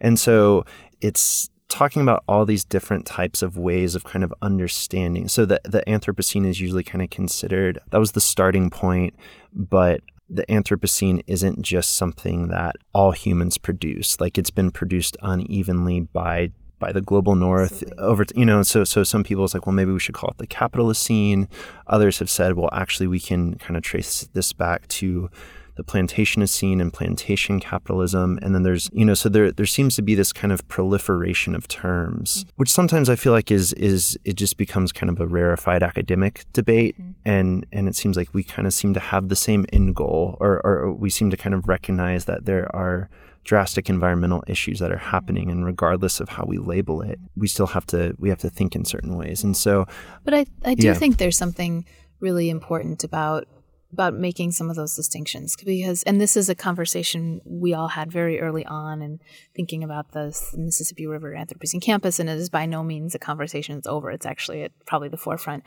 and 0.01 0.19
so 0.19 0.64
it's 1.01 1.51
talking 1.69 2.03
about 2.03 2.25
all 2.29 2.45
these 2.45 2.64
different 2.64 3.07
types 3.07 3.43
of 3.43 3.57
ways 3.57 3.95
of 3.95 4.05
kind 4.05 4.25
of 4.25 4.33
understanding. 4.40 5.27
So 5.29 5.45
the 5.45 5.61
the 5.64 5.83
Anthropocene 5.87 6.47
is 6.47 6.61
usually 6.61 6.85
kind 6.85 7.03
of 7.03 7.11
considered 7.11 7.81
that 7.90 7.99
was 7.99 8.12
the 8.12 8.21
starting 8.21 8.71
point, 8.71 9.14
but 9.53 10.01
the 10.31 10.47
Anthropocene 10.47 11.23
isn't 11.27 11.62
just 11.62 11.97
something 11.97 12.49
that 12.49 12.77
all 12.95 13.11
humans 13.11 13.59
produce. 13.59 14.21
Like 14.21 14.38
it's 14.38 14.51
been 14.51 14.71
produced 14.71 15.16
unevenly 15.23 16.01
by 16.01 16.53
by 16.79 16.93
the 16.93 17.03
global 17.03 17.35
north 17.35 17.85
over 17.99 18.25
you 18.35 18.47
know 18.47 18.62
so 18.62 18.85
so 18.85 19.05
some 19.05 19.23
people 19.23 19.45
it's 19.45 19.53
like 19.53 19.66
well 19.66 19.75
maybe 19.75 19.93
we 19.93 20.01
should 20.01 20.14
call 20.14 20.31
it 20.31 20.38
the 20.38 20.47
capitalocene 20.47 21.47
others 21.87 22.21
have 22.21 22.31
said 22.31 22.55
well 22.55 22.71
actually 22.73 23.07
we 23.07 23.21
can 23.21 23.55
kind 23.57 23.77
of 23.77 23.83
trace 23.83 24.27
this 24.33 24.55
back 24.55 24.88
to 24.88 25.29
the 25.77 25.85
Plantationocene 25.85 26.81
and 26.81 26.93
plantation 26.93 27.61
capitalism. 27.61 28.39
And 28.43 28.55
then 28.55 28.63
there's, 28.63 28.91
you 28.93 29.05
know, 29.05 29.15
so 29.15 29.29
there 29.29 29.51
there 29.51 29.67
seems 29.67 29.97
to 29.97 30.03
be 30.03 30.15
this 30.15 30.33
kind 30.33 30.53
of 30.53 30.67
proliferation 30.69 31.55
of 31.55 31.69
terms, 31.69 32.45
mm-hmm. 32.45 32.51
which 32.57 32.71
sometimes 32.71 33.09
I 33.09 33.17
feel 33.17 33.33
like 33.33 33.51
is 33.51 33.73
is 33.75 34.19
it 34.25 34.35
just 34.35 34.57
becomes 34.57 34.93
kind 34.93 35.11
of 35.11 35.21
a 35.21 35.27
rarefied 35.27 35.83
academic 35.83 36.45
debate. 36.53 37.01
Mm-hmm. 37.01 37.11
And 37.25 37.67
and 37.73 37.89
it 37.89 37.97
seems 37.97 38.17
like 38.17 38.33
we 38.35 38.43
kind 38.43 38.67
of 38.67 38.75
seem 38.75 38.95
to 38.95 39.01
have 39.01 39.29
the 39.29 39.37
same 39.37 39.67
end 39.73 39.97
goal 39.97 40.37
or, 40.41 40.65
or 40.65 40.93
we 40.93 41.11
seem 41.11 41.31
to 41.31 41.37
kind 41.37 41.55
of 41.55 41.69
recognize 41.69 42.25
that 42.27 42.45
there 42.45 42.75
are 42.75 43.09
drastic 43.45 43.89
environmental 43.89 44.45
issues 44.47 44.81
that 44.81 44.93
are 44.93 44.99
happening 44.99 45.51
and 45.51 45.65
regardless 45.65 46.21
of 46.21 46.29
how 46.29 46.45
we 46.47 46.59
label 46.59 47.01
it 47.01 47.19
we 47.37 47.49
still 47.49 47.67
have 47.67 47.87
to 47.87 48.15
we 48.19 48.29
have 48.29 48.39
to 48.39 48.51
think 48.51 48.77
in 48.77 48.85
certain 48.85 49.17
ways 49.17 49.43
and 49.43 49.57
so 49.57 49.87
but 50.25 50.35
i 50.35 50.45
i 50.67 50.75
do 50.75 50.87
yeah. 50.87 50.95
think 50.95 51.17
there's 51.17 51.39
something 51.39 51.85
really 52.21 52.51
important 52.51 53.03
about 53.03 53.49
about 53.92 54.14
making 54.14 54.53
some 54.53 54.70
of 54.70 54.76
those 54.76 54.94
distinctions 54.94 55.57
because 55.57 56.03
and 56.05 56.20
this 56.20 56.37
is 56.37 56.48
a 56.48 56.55
conversation 56.55 57.40
we 57.44 57.74
all 57.74 57.88
had 57.88 58.11
very 58.11 58.40
early 58.40 58.64
on 58.66 59.03
and 59.03 59.20
thinking 59.55 59.83
about 59.83 60.12
the 60.12 60.26
Mississippi 60.57 61.07
River 61.07 61.33
Anthropocene 61.33 61.83
campus 61.83 62.20
and 62.20 62.31
it 62.31 62.38
is 62.38 62.48
by 62.48 62.66
no 62.66 62.83
means 62.83 63.14
a 63.14 63.18
conversation 63.18 63.74
that's 63.74 63.87
over. 63.87 64.11
It's 64.11 64.26
actually 64.26 64.62
at 64.62 64.72
probably 64.87 65.09
the 65.09 65.16
forefront. 65.16 65.64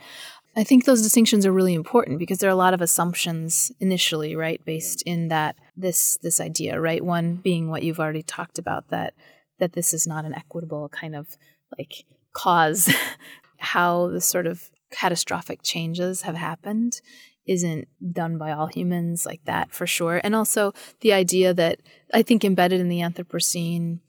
I 0.56 0.64
think 0.64 0.84
those 0.84 1.02
distinctions 1.02 1.44
are 1.44 1.52
really 1.52 1.74
important 1.74 2.18
because 2.18 2.38
there 2.38 2.48
are 2.48 2.52
a 2.52 2.56
lot 2.56 2.74
of 2.74 2.80
assumptions 2.80 3.70
initially 3.80 4.36
right 4.36 4.64
based 4.64 5.02
in 5.02 5.28
that 5.28 5.56
this 5.76 6.18
this 6.22 6.40
idea 6.40 6.80
right? 6.80 7.04
One 7.04 7.36
being 7.36 7.68
what 7.68 7.82
you've 7.82 8.00
already 8.00 8.22
talked 8.22 8.58
about 8.58 8.88
that 8.88 9.14
that 9.58 9.74
this 9.74 9.92
is 9.92 10.06
not 10.06 10.24
an 10.24 10.34
equitable 10.34 10.88
kind 10.88 11.14
of 11.14 11.36
like 11.76 12.04
cause. 12.32 12.92
How 13.58 14.08
the 14.08 14.20
sort 14.20 14.46
of 14.46 14.68
catastrophic 14.90 15.62
changes 15.62 16.22
have 16.22 16.36
happened 16.36 17.00
isn't 17.46 17.88
done 18.12 18.38
by 18.38 18.52
all 18.52 18.66
humans 18.66 19.26
like 19.26 19.44
that 19.44 19.72
for 19.72 19.86
sure. 19.86 20.20
And 20.24 20.34
also 20.34 20.72
the 21.00 21.12
idea 21.12 21.52
that 21.54 21.80
I 22.12 22.22
think 22.22 22.44
embedded 22.44 22.80
in 22.80 22.88
the 22.88 23.00
Anthropocene 23.00 24.00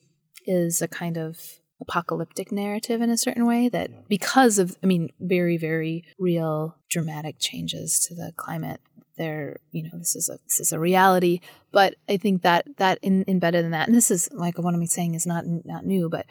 is 0.46 0.82
a 0.82 0.88
kind 0.88 1.18
of 1.18 1.38
apocalyptic 1.82 2.52
narrative 2.52 3.02
in 3.02 3.10
a 3.10 3.18
certain 3.18 3.46
way 3.46 3.68
that 3.70 4.08
because 4.08 4.58
of 4.58 4.78
I 4.82 4.88
mean 4.88 5.10
very 5.20 5.58
very 5.58 6.06
real 6.18 6.78
dramatic 6.90 7.36
changes 7.38 8.00
to 8.08 8.16
the 8.16 8.32
climate 8.38 8.80
there 9.18 9.58
you 9.72 9.84
know 9.84 9.98
this 9.98 10.16
is 10.16 10.30
a 10.30 10.38
this 10.46 10.60
is 10.60 10.72
a 10.72 10.80
reality. 10.80 11.40
But 11.72 11.96
I 12.08 12.18
think 12.18 12.42
that 12.44 12.66
that 12.78 13.00
in, 13.02 13.26
embedded 13.28 13.66
in 13.66 13.72
that 13.72 13.88
and 13.88 13.96
this 13.96 14.12
is 14.12 14.30
like 14.32 14.58
what 14.58 14.74
I'm 14.74 14.86
saying 14.86 15.16
is 15.16 15.26
not 15.26 15.44
not 15.46 15.86
new 15.86 16.10
but 16.10 16.26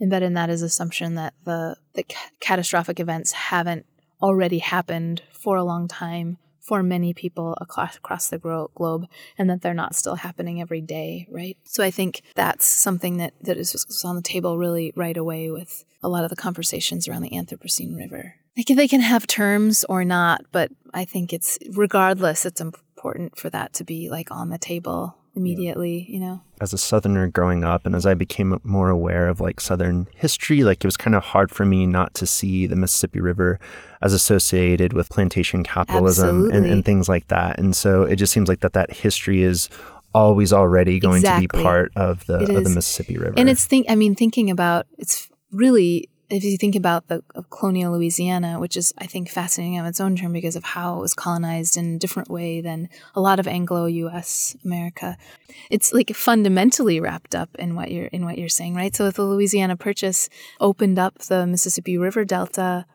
embedded 0.00 0.28
in 0.28 0.34
that 0.34 0.50
is 0.50 0.62
assumption 0.62 1.14
that 1.16 1.34
the 1.44 1.76
the 1.94 2.04
ca- 2.04 2.30
catastrophic 2.40 3.00
events 3.00 3.32
haven't 3.32 3.86
already 4.22 4.58
happened 4.58 5.22
for 5.32 5.56
a 5.56 5.64
long 5.64 5.88
time 5.88 6.38
for 6.64 6.82
many 6.82 7.12
people 7.12 7.56
across, 7.60 8.28
the 8.28 8.68
globe 8.74 9.06
and 9.36 9.50
that 9.50 9.60
they're 9.60 9.74
not 9.74 9.94
still 9.94 10.14
happening 10.14 10.62
every 10.62 10.80
day, 10.80 11.28
right? 11.30 11.58
So 11.64 11.84
I 11.84 11.90
think 11.90 12.22
that's 12.34 12.64
something 12.64 13.18
that, 13.18 13.34
that 13.42 13.58
is 13.58 14.02
on 14.04 14.16
the 14.16 14.22
table 14.22 14.56
really 14.56 14.92
right 14.96 15.16
away 15.16 15.50
with 15.50 15.84
a 16.02 16.08
lot 16.08 16.24
of 16.24 16.30
the 16.30 16.36
conversations 16.36 17.06
around 17.06 17.22
the 17.22 17.30
Anthropocene 17.30 17.96
River. 17.96 18.36
Like 18.56 18.66
they 18.66 18.88
can 18.88 19.02
have 19.02 19.26
terms 19.26 19.84
or 19.88 20.04
not, 20.04 20.46
but 20.52 20.70
I 20.94 21.04
think 21.04 21.32
it's 21.32 21.58
regardless, 21.70 22.46
it's 22.46 22.60
important 22.60 23.36
for 23.36 23.50
that 23.50 23.74
to 23.74 23.84
be 23.84 24.08
like 24.08 24.30
on 24.30 24.48
the 24.48 24.58
table 24.58 25.18
immediately, 25.36 26.06
you 26.08 26.20
know? 26.20 26.40
As 26.60 26.72
a 26.72 26.78
Southerner 26.78 27.28
growing 27.28 27.64
up 27.64 27.86
and 27.86 27.94
as 27.94 28.06
I 28.06 28.14
became 28.14 28.58
more 28.62 28.90
aware 28.90 29.28
of 29.28 29.40
like 29.40 29.60
Southern 29.60 30.08
history, 30.14 30.64
like 30.64 30.84
it 30.84 30.86
was 30.86 30.96
kind 30.96 31.14
of 31.14 31.22
hard 31.22 31.50
for 31.50 31.64
me 31.64 31.86
not 31.86 32.14
to 32.14 32.26
see 32.26 32.66
the 32.66 32.76
Mississippi 32.76 33.20
River 33.20 33.58
as 34.02 34.12
associated 34.12 34.92
with 34.92 35.08
plantation 35.08 35.64
capitalism 35.64 36.50
and, 36.50 36.66
and, 36.66 36.84
things 36.84 37.08
like 37.08 37.28
that. 37.28 37.58
And 37.58 37.74
so 37.74 38.02
it 38.02 38.16
just 38.16 38.32
seems 38.32 38.48
like 38.48 38.60
that 38.60 38.74
that 38.74 38.92
history 38.92 39.42
is 39.42 39.68
always 40.14 40.52
already 40.52 41.00
going 41.00 41.18
exactly. 41.18 41.46
to 41.46 41.52
be 41.52 41.62
part 41.62 41.92
of 41.96 42.24
the, 42.26 42.38
of 42.38 42.64
the 42.64 42.70
Mississippi 42.70 43.18
River. 43.18 43.34
And 43.36 43.48
it's 43.48 43.64
think 43.64 43.86
I 43.88 43.94
mean 43.94 44.14
thinking 44.14 44.50
about 44.50 44.86
it's 44.98 45.28
really 45.50 46.08
if 46.30 46.44
you 46.44 46.56
think 46.56 46.74
about 46.74 47.08
the 47.08 47.22
colonial 47.50 47.92
Louisiana, 47.92 48.58
which 48.58 48.76
is 48.76 48.94
I 48.98 49.06
think 49.06 49.28
fascinating 49.28 49.78
on 49.78 49.86
its 49.86 50.00
own 50.00 50.16
term 50.16 50.32
because 50.32 50.56
of 50.56 50.64
how 50.64 50.96
it 50.96 51.00
was 51.00 51.14
colonized 51.14 51.76
in 51.76 51.94
a 51.94 51.98
different 51.98 52.30
way 52.30 52.60
than 52.60 52.88
a 53.14 53.20
lot 53.20 53.38
of 53.38 53.46
Anglo-U.S. 53.46 54.56
America, 54.64 55.16
it's 55.70 55.92
like 55.92 56.14
fundamentally 56.14 57.00
wrapped 57.00 57.34
up 57.34 57.50
in 57.58 57.74
what 57.74 57.90
you're 57.90 58.06
in 58.06 58.24
what 58.24 58.38
you're 58.38 58.48
saying, 58.48 58.74
right? 58.74 58.94
So 58.94 59.10
the 59.10 59.22
Louisiana 59.22 59.76
Purchase 59.76 60.28
opened 60.60 60.98
up 60.98 61.18
the 61.18 61.46
Mississippi 61.46 61.98
River 61.98 62.24
Delta. 62.24 62.86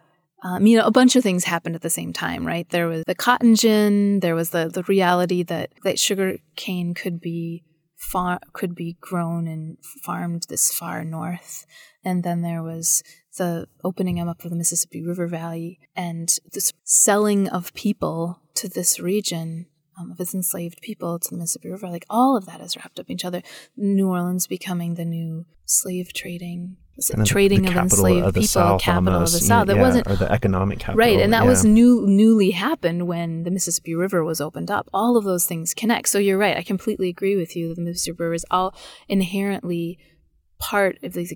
Um, 0.42 0.66
you 0.66 0.78
know, 0.78 0.86
a 0.86 0.92
bunch 0.92 1.18
of 1.18 1.24
things 1.24 1.44
happened 1.44 1.76
at 1.76 1.82
the 1.82 1.90
same 1.90 2.14
time, 2.14 2.48
right? 2.48 2.68
There 2.70 2.88
was 2.88 3.04
the 3.06 3.16
cotton 3.16 3.56
gin. 3.56 4.22
There 4.22 4.36
was 4.36 4.52
the 4.52 4.70
the 4.70 4.84
reality 4.84 5.44
that 5.44 5.72
that 5.84 6.00
sugar 6.00 6.38
cane 6.56 6.94
could 6.94 7.20
be 7.20 7.64
far 7.98 8.40
could 8.54 8.74
be 8.74 8.98
grown 9.02 9.48
and 9.48 9.78
farmed 9.84 10.46
this 10.48 10.72
far 10.72 11.04
north 11.04 11.66
and 12.04 12.24
then 12.24 12.42
there 12.42 12.64
was 12.64 13.04
the 13.40 13.68
opening 13.84 14.20
up 14.20 14.44
of 14.44 14.52
the 14.52 14.56
Mississippi 14.56 15.02
River 15.02 15.28
Valley 15.28 15.80
and 15.96 16.30
this 16.54 16.72
selling 16.84 17.48
of 17.48 17.74
people 17.74 18.42
to 18.56 18.70
this 18.70 19.00
region 19.00 19.66
um, 19.98 20.12
of 20.12 20.20
its 20.20 20.36
enslaved 20.36 20.82
people 20.82 21.18
to 21.18 21.30
the 21.32 21.38
Mississippi 21.38 21.70
River. 21.70 21.90
Like 21.90 22.06
all 22.10 22.38
of 22.38 22.46
that 22.46 22.62
is 22.62 22.78
wrapped 22.78 23.00
up 23.00 23.08
in 23.08 23.14
each 23.16 23.26
other. 23.26 23.42
New 23.76 24.10
Orleans 24.10 24.46
becoming 24.46 24.94
the 24.94 25.06
new 25.06 25.46
slave 25.66 26.14
trading 26.14 26.78
trading 27.24 27.66
of 27.68 27.76
enslaved 27.76 28.26
of 28.26 28.34
the 28.34 28.42
people, 28.42 28.48
South 28.48 28.82
capital 28.82 29.14
almost, 29.14 29.36
of 29.36 29.40
the 29.42 29.46
South. 29.48 29.68
That 29.68 29.78
yeah, 29.78 29.82
wasn't 29.82 30.08
or 30.08 30.16
the 30.16 30.32
economic 30.32 30.80
capital. 30.80 30.98
right, 30.98 31.20
and 31.20 31.34
that 31.34 31.44
yeah. 31.44 31.50
was 31.50 31.64
new, 31.64 32.06
newly 32.06 32.52
happened 32.52 33.08
when 33.08 33.44
the 33.44 33.52
Mississippi 33.52 33.96
River 33.96 34.24
was 34.24 34.42
opened 34.42 34.70
up. 34.70 34.90
All 34.94 35.18
of 35.18 35.24
those 35.24 35.46
things 35.46 35.74
connect. 35.74 36.10
So 36.10 36.20
you're 36.20 36.38
right. 36.38 36.58
I 36.58 36.62
completely 36.62 37.10
agree 37.10 37.36
with 37.36 37.56
you. 37.56 37.70
that 37.70 37.76
The 37.76 37.82
Mississippi 37.82 38.18
River 38.20 38.34
is 38.34 38.46
all 38.52 38.76
inherently 39.08 39.98
part 40.60 40.98
of 41.04 41.14
these. 41.14 41.34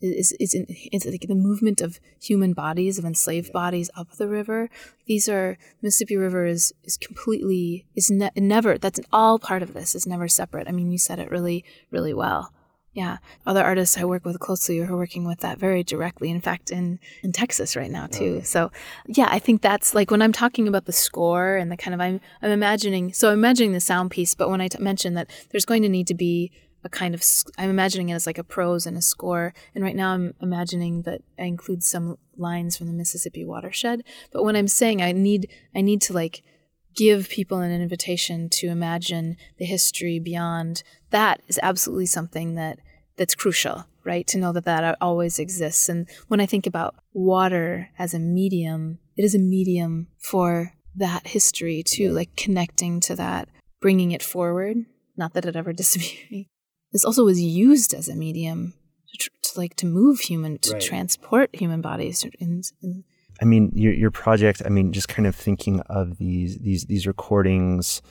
Is 0.00 0.32
is 0.40 0.54
in, 0.54 0.66
it's 0.68 1.04
like 1.04 1.26
the 1.28 1.34
movement 1.34 1.82
of 1.82 2.00
human 2.20 2.54
bodies 2.54 2.98
of 2.98 3.04
enslaved 3.04 3.52
bodies 3.52 3.90
up 3.94 4.12
the 4.12 4.28
river. 4.28 4.70
These 5.06 5.28
are 5.28 5.58
Mississippi 5.82 6.16
River 6.16 6.46
is 6.46 6.72
is 6.84 6.96
completely 6.96 7.86
is 7.94 8.10
ne- 8.10 8.30
never 8.36 8.78
that's 8.78 9.00
all 9.12 9.38
part 9.38 9.62
of 9.62 9.74
this 9.74 9.94
is 9.94 10.06
never 10.06 10.26
separate. 10.26 10.68
I 10.68 10.72
mean, 10.72 10.90
you 10.90 10.98
said 10.98 11.18
it 11.18 11.30
really 11.30 11.64
really 11.90 12.14
well. 12.14 12.50
Yeah, 12.92 13.18
other 13.46 13.62
artists 13.62 13.96
I 13.96 14.04
work 14.04 14.24
with 14.24 14.40
closely 14.40 14.80
are 14.80 14.96
working 14.96 15.24
with 15.24 15.40
that 15.40 15.58
very 15.58 15.84
directly. 15.84 16.28
In 16.28 16.40
fact, 16.40 16.72
in 16.72 16.98
in 17.22 17.30
Texas 17.30 17.76
right 17.76 17.90
now 17.90 18.08
too. 18.08 18.42
So, 18.42 18.72
yeah, 19.06 19.28
I 19.30 19.38
think 19.38 19.62
that's 19.62 19.94
like 19.94 20.10
when 20.10 20.22
I'm 20.22 20.32
talking 20.32 20.66
about 20.66 20.86
the 20.86 20.92
score 20.92 21.56
and 21.56 21.70
the 21.70 21.76
kind 21.76 21.94
of 21.94 22.00
I'm 22.00 22.20
I'm 22.42 22.50
imagining. 22.50 23.12
So 23.12 23.28
I'm 23.28 23.38
imagining 23.38 23.72
the 23.72 23.80
sound 23.80 24.10
piece, 24.10 24.34
but 24.34 24.50
when 24.50 24.60
I 24.60 24.66
t- 24.66 24.82
mention 24.82 25.14
that 25.14 25.30
there's 25.50 25.64
going 25.64 25.82
to 25.82 25.88
need 25.88 26.08
to 26.08 26.14
be 26.14 26.50
a 26.84 26.88
kind 26.88 27.14
of 27.14 27.22
I'm 27.58 27.70
imagining 27.70 28.08
it 28.08 28.14
as 28.14 28.26
like 28.26 28.38
a 28.38 28.44
prose 28.44 28.86
and 28.86 28.96
a 28.96 29.02
score. 29.02 29.52
And 29.74 29.84
right 29.84 29.96
now 29.96 30.12
I'm 30.12 30.34
imagining 30.40 31.02
that 31.02 31.22
I 31.38 31.44
include 31.44 31.82
some 31.82 32.16
lines 32.36 32.76
from 32.76 32.86
the 32.86 32.92
Mississippi 32.92 33.44
watershed. 33.44 34.02
But 34.32 34.44
when 34.44 34.56
I'm 34.56 34.68
saying 34.68 35.02
I 35.02 35.12
need 35.12 35.50
I 35.74 35.80
need 35.80 36.00
to 36.02 36.12
like 36.12 36.42
give 36.96 37.28
people 37.28 37.58
an 37.58 37.70
invitation 37.70 38.48
to 38.48 38.68
imagine 38.68 39.36
the 39.58 39.64
history 39.64 40.18
beyond. 40.18 40.82
That 41.10 41.40
is 41.48 41.60
absolutely 41.62 42.06
something 42.06 42.54
that 42.54 42.78
that's 43.16 43.34
crucial 43.34 43.86
right? 44.02 44.26
To 44.28 44.38
know 44.38 44.50
that 44.52 44.64
that 44.64 44.96
always 45.00 45.38
exists. 45.38 45.88
And 45.88 46.08
when 46.28 46.40
i 46.40 46.46
think 46.46 46.66
about 46.66 46.94
water 47.12 47.90
as 47.98 48.14
a 48.14 48.18
medium 48.18 48.98
it 49.16 49.24
is 49.24 49.34
a 49.34 49.38
medium 49.38 50.06
for 50.18 50.72
that 50.96 51.26
history 51.26 51.82
too 51.82 52.10
like 52.10 52.34
connecting 52.36 53.00
to 53.00 53.14
that 53.16 53.48
bringing 53.80 54.12
it 54.12 54.22
forward. 54.22 54.78
Not 55.16 55.34
that 55.34 55.44
it 55.44 55.56
ever 55.56 55.72
disappeared 55.82 56.46
this 56.92 57.04
also 57.04 57.24
was 57.24 57.40
used 57.40 57.94
as 57.94 58.08
a 58.08 58.14
medium 58.14 58.74
to, 59.12 59.18
tr- 59.18 59.30
to 59.42 59.58
like 59.58 59.76
to 59.76 59.86
move 59.86 60.20
human 60.20 60.58
to 60.58 60.72
Right. 60.72 60.82
transport 60.82 61.50
human 61.52 61.80
bodies 61.80 62.24
in, 62.38 62.62
in 62.82 63.04
I 63.40 63.44
mean, 63.44 63.72
your 63.74 63.92
your 63.92 64.10
project. 64.10 64.62
I 64.64 64.68
mean, 64.68 64.92
just 64.92 65.08
kind 65.08 65.26
of 65.26 65.34
thinking 65.34 65.80
of 65.82 66.18
these 66.18 66.58
these 66.58 66.84
these 66.84 67.06
recordings 67.06 68.02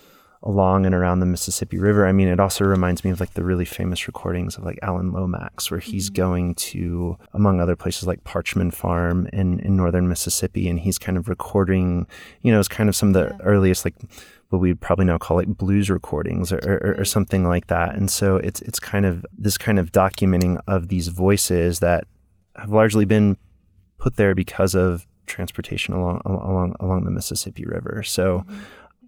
along 0.41 0.85
and 0.85 0.95
around 0.95 1.19
the 1.19 1.25
Mississippi 1.25 1.77
River. 1.77 2.07
I 2.07 2.13
mean, 2.13 2.29
it 2.29 2.39
also 2.39 2.63
reminds 2.63 3.03
me 3.03 3.11
of 3.11 3.19
like 3.19 3.33
the 3.33 3.43
really 3.43 3.65
famous 3.65 4.07
recordings 4.07 4.55
of 4.55 4.63
like 4.63 4.79
Alan 4.81 5.11
Lomax, 5.11 5.69
where 5.69 5.81
he's 5.81 6.09
mm-hmm. 6.09 6.15
going 6.15 6.55
to, 6.55 7.17
among 7.33 7.59
other 7.59 7.75
places, 7.75 8.07
like 8.07 8.23
Parchman 8.23 8.73
Farm 8.73 9.27
in 9.33 9.59
in 9.59 9.75
northern 9.75 10.07
Mississippi, 10.07 10.69
and 10.69 10.79
he's 10.79 10.97
kind 10.97 11.17
of 11.17 11.27
recording. 11.27 12.07
You 12.41 12.51
know, 12.51 12.59
it's 12.59 12.69
kind 12.69 12.89
of 12.89 12.95
some 12.95 13.09
of 13.09 13.13
the 13.13 13.39
earliest 13.43 13.85
like 13.85 13.95
what 14.49 14.59
we'd 14.59 14.81
probably 14.81 15.05
now 15.05 15.17
call 15.17 15.37
like 15.37 15.47
blues 15.47 15.89
recordings 15.89 16.51
or, 16.51 16.57
or, 16.57 16.77
or 16.77 16.93
mm-hmm. 16.93 17.03
something 17.03 17.47
like 17.47 17.67
that. 17.67 17.95
And 17.95 18.09
so 18.09 18.37
it's 18.37 18.61
it's 18.61 18.79
kind 18.79 19.05
of 19.05 19.25
this 19.37 19.57
kind 19.57 19.79
of 19.79 19.91
documenting 19.91 20.59
of 20.67 20.89
these 20.89 21.07
voices 21.07 21.79
that 21.79 22.05
have 22.55 22.69
largely 22.69 23.05
been 23.05 23.37
put 23.99 24.15
there 24.15 24.35
because 24.35 24.75
of 24.75 25.05
transportation 25.27 25.93
along 25.93 26.21
along 26.25 26.75
along 26.79 27.05
the 27.05 27.11
Mississippi 27.11 27.63
River. 27.65 28.01
So 28.01 28.39
mm-hmm. 28.39 28.59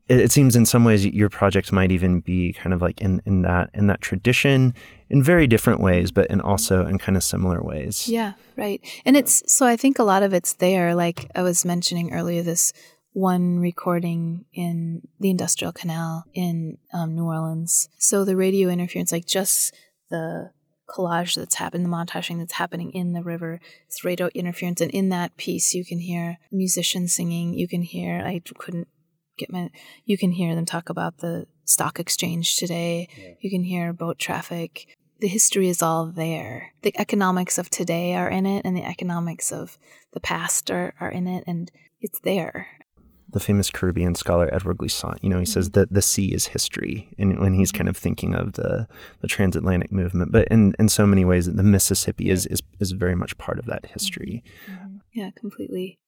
it, 0.10 0.20
it 0.20 0.32
seems 0.32 0.56
in 0.56 0.68
some 0.68 0.86
ways 0.86 1.06
your 1.06 1.30
project 1.30 1.72
might 1.72 1.92
even 1.92 2.20
be 2.20 2.54
kind 2.54 2.74
of 2.74 2.82
like 2.82 3.02
in, 3.02 3.22
in 3.26 3.42
that 3.42 3.72
in 3.74 3.88
that 3.88 4.02
tradition 4.02 4.76
in 5.10 5.24
very 5.24 5.48
different 5.48 5.80
ways, 5.82 6.12
but 6.12 6.28
in 6.28 6.38
mm-hmm. 6.38 6.48
also 6.48 6.86
in 6.86 7.00
kind 7.00 7.18
of 7.18 7.24
similar 7.24 7.64
ways. 7.64 8.08
Yeah, 8.08 8.34
right. 8.58 8.80
And 9.06 9.18
it's 9.18 9.42
so 9.52 9.66
I 9.66 9.76
think 9.76 9.98
a 9.98 10.04
lot 10.04 10.22
of 10.22 10.34
it's 10.34 10.54
there. 10.54 10.94
Like 10.94 11.32
I 11.34 11.42
was 11.42 11.66
mentioning 11.66 12.14
earlier, 12.14 12.44
this 12.44 12.74
one 13.14 13.60
recording 13.60 14.46
in 14.54 15.08
the 15.20 15.30
Industrial 15.30 15.72
Canal 15.72 16.24
in 16.34 16.78
um, 16.94 17.16
New 17.16 17.26
Orleans. 17.26 17.90
So 17.98 18.24
the 18.24 18.36
radio 18.36 18.70
interference, 18.70 19.12
like 19.12 19.26
just 19.26 19.74
the 20.10 20.52
collage 20.90 21.36
that's 21.36 21.56
happened, 21.56 21.86
the 21.86 21.90
montaging 21.90 22.40
that's 22.40 22.54
happening 22.54 22.92
in 22.92 23.14
the 23.14 23.24
river, 23.24 23.60
it's 23.88 24.04
radio 24.04 24.30
interference. 24.34 24.82
And 24.82 24.92
in 24.92 25.10
that 25.10 25.38
piece, 25.38 25.74
you 25.74 25.86
can 25.86 26.00
hear 26.00 26.38
musicians 26.52 27.14
singing. 27.14 27.54
You 27.54 27.68
can 27.68 27.82
hear, 27.82 28.22
I 28.26 28.42
couldn't 28.58 28.88
get 29.38 29.52
my, 29.52 29.70
you 30.06 30.18
can 30.18 30.32
hear 30.32 30.56
them 30.56 30.66
talk 30.66 30.90
about 30.90 31.18
the 31.18 31.48
stock 31.66 32.00
exchange 32.00 32.58
today. 32.58 33.08
You 33.42 33.50
can 33.50 33.64
hear 33.64 33.94
boat 33.94 34.20
traffic 34.20 34.88
the 35.22 35.28
history 35.28 35.70
is 35.70 35.84
all 35.84 36.08
there. 36.08 36.74
The 36.82 37.00
economics 37.00 37.60
of 37.60 37.70
today 37.70 38.16
are 38.16 38.28
in 38.28 38.48
it, 38.48 38.66
and 38.66 38.76
the 38.76 38.84
economics 38.84 39.52
of 39.52 39.78
the 40.14 40.20
past 40.20 40.72
are, 40.72 40.96
are 41.00 41.12
in 41.12 41.28
it, 41.28 41.44
and 41.46 41.72
it's 42.02 42.20
there. 42.22 42.68
The 43.32 43.40
famous 43.40 43.70
Caribbean 43.70 44.16
scholar 44.16 44.54
Edward 44.54 44.78
Glissant, 44.78 45.24
you 45.24 45.30
know, 45.30 45.40
he 45.40 45.46
says 45.46 45.70
mm-hmm. 45.70 45.80
that 45.80 45.94
the 45.94 46.02
sea 46.02 46.34
is 46.34 46.48
history, 46.48 47.14
and 47.18 47.40
when 47.40 47.54
he's 47.54 47.72
mm-hmm. 47.72 47.78
kind 47.78 47.90
of 47.90 47.98
thinking 47.98 48.36
of 48.36 48.54
the 48.54 48.88
the 49.22 49.28
transatlantic 49.28 49.92
movement, 49.92 50.32
but 50.32 50.48
in, 50.50 50.74
in 50.78 50.90
so 50.90 51.06
many 51.06 51.24
ways, 51.24 51.46
the 51.46 51.64
Mississippi 51.64 52.30
is, 52.30 52.46
is 52.48 52.62
is 52.80 52.92
very 52.92 53.16
much 53.16 53.38
part 53.38 53.60
of 53.60 53.66
that 53.66 53.86
history. 53.86 54.44
Mm-hmm. 54.70 54.98
Yeah, 55.14 55.30
completely. 55.32 56.00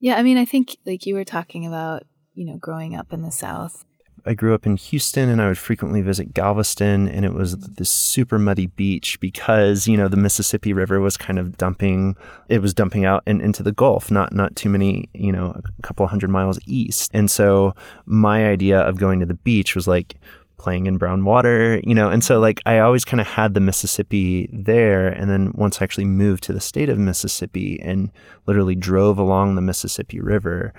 Yeah, 0.00 0.16
I 0.16 0.22
mean, 0.22 0.36
I 0.36 0.44
think 0.44 0.76
like 0.84 1.06
you 1.06 1.14
were 1.14 1.24
talking 1.24 1.66
about, 1.66 2.04
you 2.34 2.44
know, 2.44 2.58
growing 2.58 2.94
up 2.94 3.12
in 3.12 3.22
the 3.22 3.32
South. 3.32 3.84
I 4.26 4.34
grew 4.34 4.54
up 4.54 4.66
in 4.66 4.76
Houston 4.76 5.28
and 5.28 5.40
I 5.40 5.48
would 5.48 5.58
frequently 5.58 6.02
visit 6.02 6.34
Galveston 6.34 7.08
and 7.08 7.24
it 7.24 7.32
was 7.32 7.56
mm-hmm. 7.56 7.74
this 7.74 7.90
super 7.90 8.38
muddy 8.38 8.66
beach 8.66 9.18
because, 9.20 9.86
you 9.86 9.96
know, 9.96 10.08
the 10.08 10.16
Mississippi 10.16 10.72
River 10.72 11.00
was 11.00 11.16
kind 11.16 11.38
of 11.38 11.56
dumping 11.56 12.16
it 12.48 12.60
was 12.60 12.74
dumping 12.74 13.04
out 13.04 13.22
in, 13.26 13.40
into 13.40 13.62
the 13.62 13.72
Gulf, 13.72 14.10
not 14.10 14.32
not 14.32 14.56
too 14.56 14.68
many, 14.68 15.08
you 15.14 15.32
know, 15.32 15.58
a 15.78 15.82
couple 15.82 16.06
hundred 16.06 16.30
miles 16.30 16.58
east. 16.66 17.10
And 17.14 17.30
so 17.30 17.74
my 18.04 18.48
idea 18.48 18.80
of 18.80 18.98
going 18.98 19.20
to 19.20 19.26
the 19.26 19.34
beach 19.34 19.74
was 19.74 19.86
like 19.86 20.16
playing 20.58 20.86
in 20.86 20.98
brown 20.98 21.24
water, 21.24 21.80
you 21.84 21.94
know, 21.94 22.08
and 22.08 22.24
so 22.24 22.40
like 22.40 22.60
I 22.66 22.78
always 22.78 23.04
kind 23.04 23.20
of 23.20 23.26
had 23.26 23.54
the 23.54 23.60
Mississippi 23.60 24.48
there 24.52 25.08
and 25.08 25.30
then 25.30 25.52
once 25.54 25.80
I 25.80 25.84
actually 25.84 26.06
moved 26.06 26.42
to 26.44 26.52
the 26.52 26.60
state 26.60 26.88
of 26.88 26.98
Mississippi 26.98 27.80
and 27.82 28.10
literally 28.46 28.74
drove 28.74 29.18
along 29.18 29.54
the 29.54 29.62
Mississippi 29.62 30.20
River, 30.20 30.72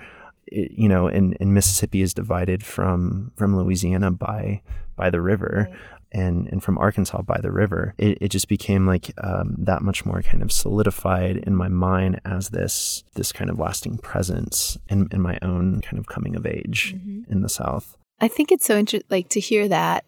it, 0.52 0.72
you 0.72 0.88
know, 0.88 1.06
and, 1.06 1.36
and 1.40 1.54
Mississippi 1.54 2.02
is 2.02 2.14
divided 2.14 2.64
from 2.64 3.32
from 3.36 3.56
Louisiana 3.56 4.10
by 4.10 4.62
by 4.96 5.10
the 5.10 5.20
river. 5.20 5.68
And, 6.10 6.48
and 6.48 6.62
from 6.62 6.78
Arkansas 6.78 7.20
by 7.20 7.38
the 7.42 7.52
river, 7.52 7.92
it, 7.98 8.16
it 8.22 8.28
just 8.28 8.48
became 8.48 8.86
like 8.86 9.12
um, 9.22 9.54
that 9.58 9.82
much 9.82 10.06
more 10.06 10.22
kind 10.22 10.42
of 10.42 10.50
solidified 10.50 11.36
in 11.36 11.54
my 11.54 11.68
mind 11.68 12.18
as 12.24 12.48
this 12.48 13.04
this 13.12 13.30
kind 13.30 13.50
of 13.50 13.58
lasting 13.58 13.98
presence 13.98 14.78
in, 14.88 15.08
in 15.12 15.20
my 15.20 15.38
own 15.42 15.82
kind 15.82 15.98
of 15.98 16.06
coming 16.06 16.34
of 16.34 16.46
age 16.46 16.96
in 17.28 17.42
the 17.42 17.48
South. 17.50 17.98
I 18.20 18.28
think 18.28 18.50
it's 18.50 18.64
so 18.64 18.78
interesting, 18.78 19.06
like 19.10 19.28
to 19.28 19.40
hear 19.40 19.68
that 19.68 20.06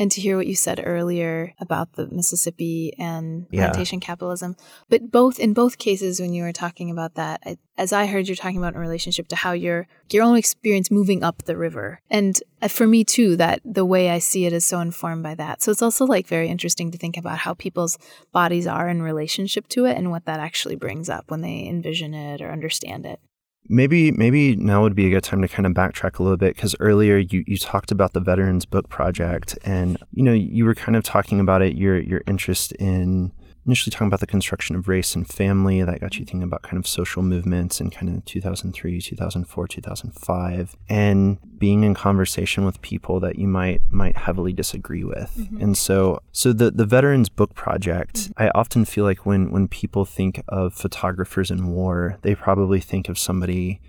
and 0.00 0.10
to 0.10 0.20
hear 0.20 0.38
what 0.38 0.46
you 0.46 0.54
said 0.54 0.80
earlier 0.82 1.52
about 1.60 1.92
the 1.92 2.06
Mississippi 2.06 2.94
and 2.98 3.46
Yeah. 3.50 3.66
plantation 3.66 4.00
capitalism. 4.00 4.56
But 4.88 5.10
both 5.10 5.38
in 5.38 5.52
both 5.52 5.76
cases, 5.76 6.18
when 6.20 6.32
you 6.32 6.42
were 6.42 6.54
talking 6.54 6.90
about 6.90 7.16
that, 7.16 7.42
I, 7.44 7.58
as 7.76 7.92
I 7.92 8.06
heard 8.06 8.26
you're 8.26 8.34
talking 8.34 8.56
about 8.56 8.74
in 8.74 8.80
relationship 8.80 9.28
to 9.28 9.36
how 9.36 9.52
your 9.52 9.86
your 10.10 10.24
own 10.24 10.36
experience 10.36 10.90
moving 10.90 11.22
up 11.22 11.42
the 11.44 11.56
river, 11.56 12.00
and 12.10 12.42
uh, 12.62 12.68
for 12.68 12.86
me 12.86 13.04
too, 13.04 13.36
that 13.36 13.60
the 13.62 13.84
way 13.84 14.08
I 14.10 14.18
see 14.20 14.46
it 14.46 14.54
is 14.54 14.64
so 14.64 14.80
informed 14.80 15.22
by 15.22 15.34
that. 15.34 15.60
So 15.62 15.70
it's 15.70 15.82
also 15.82 16.06
like 16.06 16.26
very 16.26 16.48
interesting 16.48 16.90
to 16.92 16.98
think 16.98 17.18
about 17.18 17.38
how 17.38 17.52
people's 17.52 17.98
bodies 18.32 18.66
are 18.66 18.88
in 18.88 19.02
relationship 19.02 19.68
to 19.68 19.84
it 19.84 19.98
and 19.98 20.10
what 20.10 20.24
that 20.24 20.40
actually 20.40 20.76
brings 20.76 21.10
up 21.10 21.30
when 21.30 21.42
they 21.42 21.66
envision 21.66 22.14
it 22.14 22.40
or 22.40 22.50
understand 22.50 23.04
it. 23.04 23.20
Maybe 23.68 24.10
maybe 24.10 24.56
now 24.56 24.82
would 24.82 24.96
be 24.96 25.06
a 25.06 25.10
good 25.10 25.22
time 25.22 25.42
to 25.42 25.48
kind 25.48 25.64
of 25.64 25.72
backtrack 25.72 26.18
a 26.18 26.22
little 26.22 26.36
bit 26.36 26.56
because 26.56 26.74
earlier 26.80 27.18
you, 27.18 27.44
you 27.46 27.56
talked 27.56 27.92
about 27.92 28.14
the 28.14 28.20
Veterans 28.20 28.64
Book 28.64 28.88
Project 28.88 29.56
and 29.64 29.96
you 30.12 30.24
know 30.24 30.32
you 30.32 30.64
were 30.64 30.74
kind 30.74 30.96
of 30.96 31.04
talking 31.04 31.38
about 31.38 31.62
it 31.62 31.76
your 31.76 31.98
your 32.00 32.22
interest 32.26 32.72
in 32.72 33.32
initially 33.70 33.92
talking 33.92 34.08
about 34.08 34.20
the 34.20 34.26
construction 34.26 34.74
of 34.74 34.88
race 34.88 35.14
and 35.14 35.28
family 35.28 35.82
that 35.82 36.00
got 36.00 36.18
you 36.18 36.24
thinking 36.24 36.42
about 36.42 36.62
kind 36.62 36.76
of 36.76 36.86
social 36.86 37.22
movements 37.22 37.80
in 37.80 37.88
kind 37.88 38.16
of 38.16 38.24
2003 38.24 39.00
2004 39.00 39.68
2005 39.68 40.76
and 40.88 41.38
being 41.58 41.84
in 41.84 41.94
conversation 41.94 42.64
with 42.64 42.80
people 42.82 43.20
that 43.20 43.38
you 43.38 43.46
might 43.46 43.80
might 43.90 44.16
heavily 44.16 44.52
disagree 44.52 45.04
with. 45.04 45.34
Mm-hmm. 45.38 45.62
And 45.62 45.78
so 45.78 46.20
so 46.32 46.52
the 46.52 46.70
the 46.70 46.84
veterans 46.84 47.28
book 47.28 47.54
project 47.54 48.32
i 48.36 48.48
often 48.54 48.84
feel 48.84 49.04
like 49.04 49.24
when 49.24 49.50
when 49.50 49.68
people 49.68 50.04
think 50.04 50.42
of 50.48 50.74
photographers 50.74 51.50
in 51.50 51.68
war 51.68 52.18
they 52.22 52.34
probably 52.34 52.80
think 52.80 53.08
of 53.08 53.18
somebody 53.18 53.80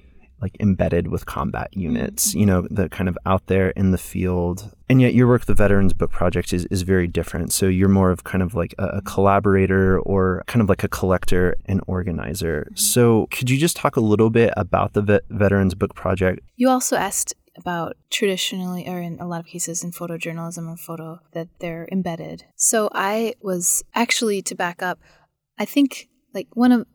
like 0.41 0.57
embedded 0.59 1.07
with 1.07 1.25
combat 1.25 1.69
units, 1.75 2.29
mm-hmm. 2.29 2.39
you 2.39 2.45
know, 2.45 2.67
the 2.69 2.89
kind 2.89 3.07
of 3.07 3.17
out 3.25 3.47
there 3.47 3.69
in 3.71 3.91
the 3.91 3.97
field. 3.97 4.71
And 4.89 4.99
yet 4.99 5.13
your 5.13 5.27
work, 5.27 5.45
the 5.45 5.53
Veterans 5.53 5.93
Book 5.93 6.11
Project, 6.11 6.51
is, 6.51 6.65
is 6.65 6.81
very 6.81 7.07
different. 7.07 7.53
So 7.53 7.67
you're 7.67 7.89
more 7.89 8.11
of 8.11 8.23
kind 8.23 8.43
of 8.43 8.55
like 8.55 8.73
a, 8.77 8.83
a 8.83 8.87
mm-hmm. 8.87 8.99
collaborator 9.05 9.99
or 9.99 10.43
kind 10.47 10.61
of 10.61 10.69
like 10.69 10.83
a 10.83 10.87
collector 10.87 11.55
and 11.65 11.81
organizer. 11.87 12.67
Mm-hmm. 12.67 12.75
So 12.75 13.27
could 13.31 13.49
you 13.49 13.57
just 13.57 13.77
talk 13.77 13.95
a 13.95 14.01
little 14.01 14.29
bit 14.29 14.53
about 14.57 14.93
the 14.93 15.01
Vet- 15.01 15.23
Veterans 15.29 15.75
Book 15.75 15.95
Project? 15.95 16.41
You 16.55 16.69
also 16.69 16.95
asked 16.95 17.33
about 17.57 17.97
traditionally, 18.09 18.87
or 18.87 19.01
in 19.01 19.19
a 19.19 19.27
lot 19.27 19.41
of 19.41 19.45
cases 19.45 19.83
in 19.83 19.91
photojournalism 19.91 20.67
or 20.67 20.77
photo, 20.77 21.19
that 21.33 21.49
they're 21.59 21.87
embedded. 21.91 22.45
So 22.55 22.89
I 22.93 23.35
was 23.41 23.83
actually, 23.93 24.41
to 24.43 24.55
back 24.55 24.81
up, 24.81 24.99
I 25.59 25.65
think 25.65 26.07
like 26.33 26.47
one 26.53 26.71
of 26.71 26.87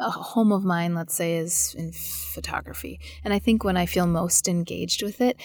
a, 0.00 0.10
home 0.10 0.52
of 0.52 0.64
mine, 0.64 0.94
let's 0.94 1.14
say, 1.14 1.36
is 1.36 1.74
in 1.78 1.92
photography, 1.92 3.00
and 3.24 3.32
I 3.32 3.38
think 3.38 3.64
when 3.64 3.76
I 3.76 3.86
feel 3.86 4.06
most 4.06 4.48
engaged 4.48 5.02
with 5.02 5.20
it, 5.20 5.36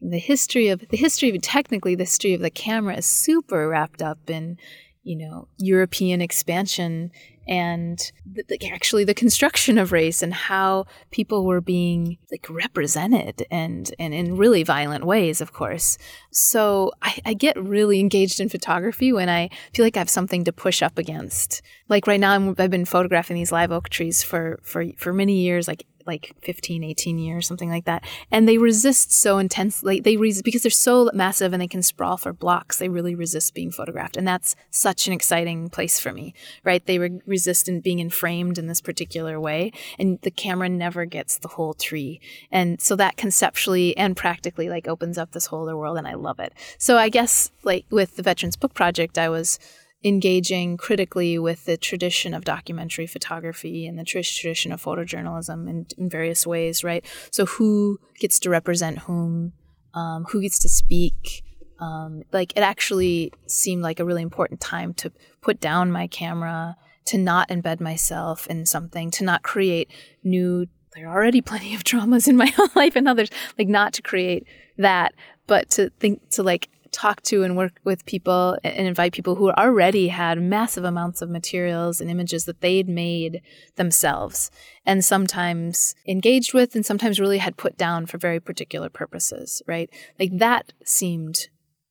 the 0.00 0.18
history 0.18 0.68
of 0.68 0.86
the 0.90 0.96
history 0.96 1.30
of 1.30 1.40
technically 1.42 1.94
the 1.94 2.04
history 2.04 2.34
of 2.34 2.40
the 2.40 2.50
camera 2.50 2.96
is 2.96 3.06
super 3.06 3.68
wrapped 3.68 4.02
up 4.02 4.28
in 4.28 4.58
you 5.04 5.16
know 5.16 5.46
European 5.58 6.20
expansion 6.20 7.12
and 7.46 8.10
the, 8.24 8.44
actually 8.72 9.04
the 9.04 9.14
construction 9.14 9.76
of 9.76 9.92
race 9.92 10.22
and 10.22 10.32
how 10.32 10.86
people 11.10 11.44
were 11.44 11.60
being 11.60 12.16
like 12.30 12.46
represented 12.48 13.46
and 13.50 13.94
and 13.98 14.14
in 14.14 14.36
really 14.36 14.62
violent 14.62 15.04
ways 15.04 15.40
of 15.40 15.52
course. 15.52 15.98
So 16.32 16.92
I, 17.02 17.18
I, 17.26 17.34
get 17.34 17.62
really 17.62 18.00
engaged 18.00 18.40
in 18.40 18.48
photography 18.48 19.12
when 19.12 19.28
i 19.28 19.50
feel 19.74 19.84
like 19.84 19.96
i 19.96 20.00
have 20.00 20.10
something 20.10 20.44
to 20.44 20.52
push 20.52 20.82
up 20.82 20.98
against. 20.98 21.62
Like 21.88 22.06
right 22.06 22.18
now 22.18 22.32
i 22.32 22.62
have 22.62 22.70
been 22.70 22.86
photographing 22.86 23.36
these 23.36 23.52
live 23.52 23.70
oak 23.70 23.90
trees 23.90 24.22
for 24.22 24.58
for 24.62 24.86
for 24.96 25.12
many 25.12 25.40
years 25.40 25.68
like 25.68 25.86
like 26.06 26.34
15 26.42 26.84
18 26.84 27.18
years 27.18 27.46
something 27.46 27.70
like 27.70 27.84
that. 27.84 28.04
And 28.30 28.48
they 28.48 28.58
resist 28.58 29.12
so 29.12 29.38
intensely 29.38 30.00
they 30.00 30.16
resist 30.16 30.44
because 30.44 30.62
they're 30.62 30.70
so 30.70 31.10
massive 31.14 31.52
and 31.52 31.60
they 31.60 31.68
can 31.68 31.82
sprawl 31.82 32.16
for 32.16 32.32
blocks 32.32 32.78
they 32.78 32.88
really 32.88 33.14
resist 33.14 33.54
being 33.54 33.70
photographed. 33.70 34.16
And 34.16 34.26
that's 34.26 34.56
such 34.70 35.06
an 35.06 35.12
exciting 35.12 35.68
place 35.68 35.98
for 35.98 36.12
me 36.12 36.34
right? 36.64 36.84
They 36.86 36.98
re- 36.98 37.20
resist 37.26 37.68
in 37.68 37.80
being 37.80 38.08
framed 38.10 38.58
in 38.58 38.66
this 38.66 38.80
particular 38.80 39.40
way. 39.40 39.72
And 39.98 40.20
the 40.22 40.30
camera 40.30 40.68
never 40.68 41.04
gets 41.04 41.38
the 41.38 41.48
whole 41.48 41.74
tree. 41.74 42.20
And 42.50 42.80
so 42.80 42.96
that 42.96 43.16
conceptually 43.16 43.96
and 43.96 44.16
practically 44.16 44.68
like 44.68 44.88
opens 44.88 45.18
up 45.18 45.32
this 45.32 45.46
whole 45.46 45.62
other 45.62 45.76
world 45.76 45.98
and 45.98 46.06
i 46.06 46.14
love 46.14 46.38
it. 46.40 46.52
So 46.78 46.96
i 46.96 47.08
guess 47.08 47.50
like 47.62 47.86
with 47.90 48.16
the 48.16 48.22
veterans 48.22 48.56
book 48.56 48.74
project 48.74 49.18
i 49.18 49.28
was 49.28 49.58
engaging 50.04 50.76
critically 50.76 51.38
with 51.38 51.64
the 51.64 51.78
tradition 51.78 52.34
of 52.34 52.44
documentary 52.44 53.06
photography 53.06 53.86
and 53.86 53.98
the 53.98 54.04
tradition 54.04 54.70
of 54.70 54.82
photojournalism 54.82 55.68
in, 55.68 55.86
in 55.96 56.10
various 56.10 56.46
ways, 56.46 56.84
right? 56.84 57.04
So, 57.30 57.46
who 57.46 57.98
gets 58.20 58.38
to 58.40 58.50
represent 58.50 59.00
whom? 59.00 59.52
Um, 59.94 60.24
who 60.30 60.42
gets 60.42 60.58
to 60.60 60.68
speak? 60.68 61.44
Um, 61.80 62.22
like, 62.32 62.52
it 62.56 62.60
actually 62.60 63.32
seemed 63.46 63.82
like 63.82 64.00
a 64.00 64.04
really 64.04 64.22
important 64.22 64.60
time 64.60 64.92
to 64.94 65.12
put 65.40 65.60
down 65.60 65.90
my 65.90 66.06
camera, 66.06 66.76
to 67.06 67.18
not 67.18 67.48
embed 67.48 67.80
myself 67.80 68.46
in 68.48 68.66
something, 68.66 69.10
to 69.12 69.24
not 69.24 69.42
create 69.42 69.90
new. 70.22 70.66
There 70.94 71.08
are 71.08 71.14
already 71.14 71.40
plenty 71.40 71.74
of 71.74 71.82
traumas 71.84 72.28
in 72.28 72.36
my 72.36 72.52
own 72.58 72.68
life 72.74 72.94
and 72.96 73.08
others, 73.08 73.30
like, 73.58 73.68
not 73.68 73.94
to 73.94 74.02
create 74.02 74.46
that, 74.76 75.14
but 75.46 75.70
to 75.70 75.90
think, 75.98 76.28
to 76.30 76.42
like 76.42 76.68
talk 76.94 77.20
to 77.22 77.42
and 77.42 77.56
work 77.56 77.80
with 77.84 78.06
people 78.06 78.56
and 78.62 78.86
invite 78.86 79.12
people 79.12 79.34
who 79.34 79.50
already 79.50 80.08
had 80.08 80.40
massive 80.40 80.84
amounts 80.84 81.20
of 81.20 81.28
materials 81.28 82.00
and 82.00 82.10
images 82.10 82.44
that 82.44 82.60
they'd 82.60 82.88
made 82.88 83.42
themselves 83.76 84.50
and 84.86 85.04
sometimes 85.04 85.94
engaged 86.06 86.54
with 86.54 86.74
and 86.74 86.86
sometimes 86.86 87.18
really 87.18 87.38
had 87.38 87.56
put 87.56 87.76
down 87.76 88.06
for 88.06 88.16
very 88.16 88.38
particular 88.38 88.88
purposes, 88.88 89.60
right? 89.66 89.90
Like 90.18 90.38
that 90.38 90.72
seemed 90.84 91.48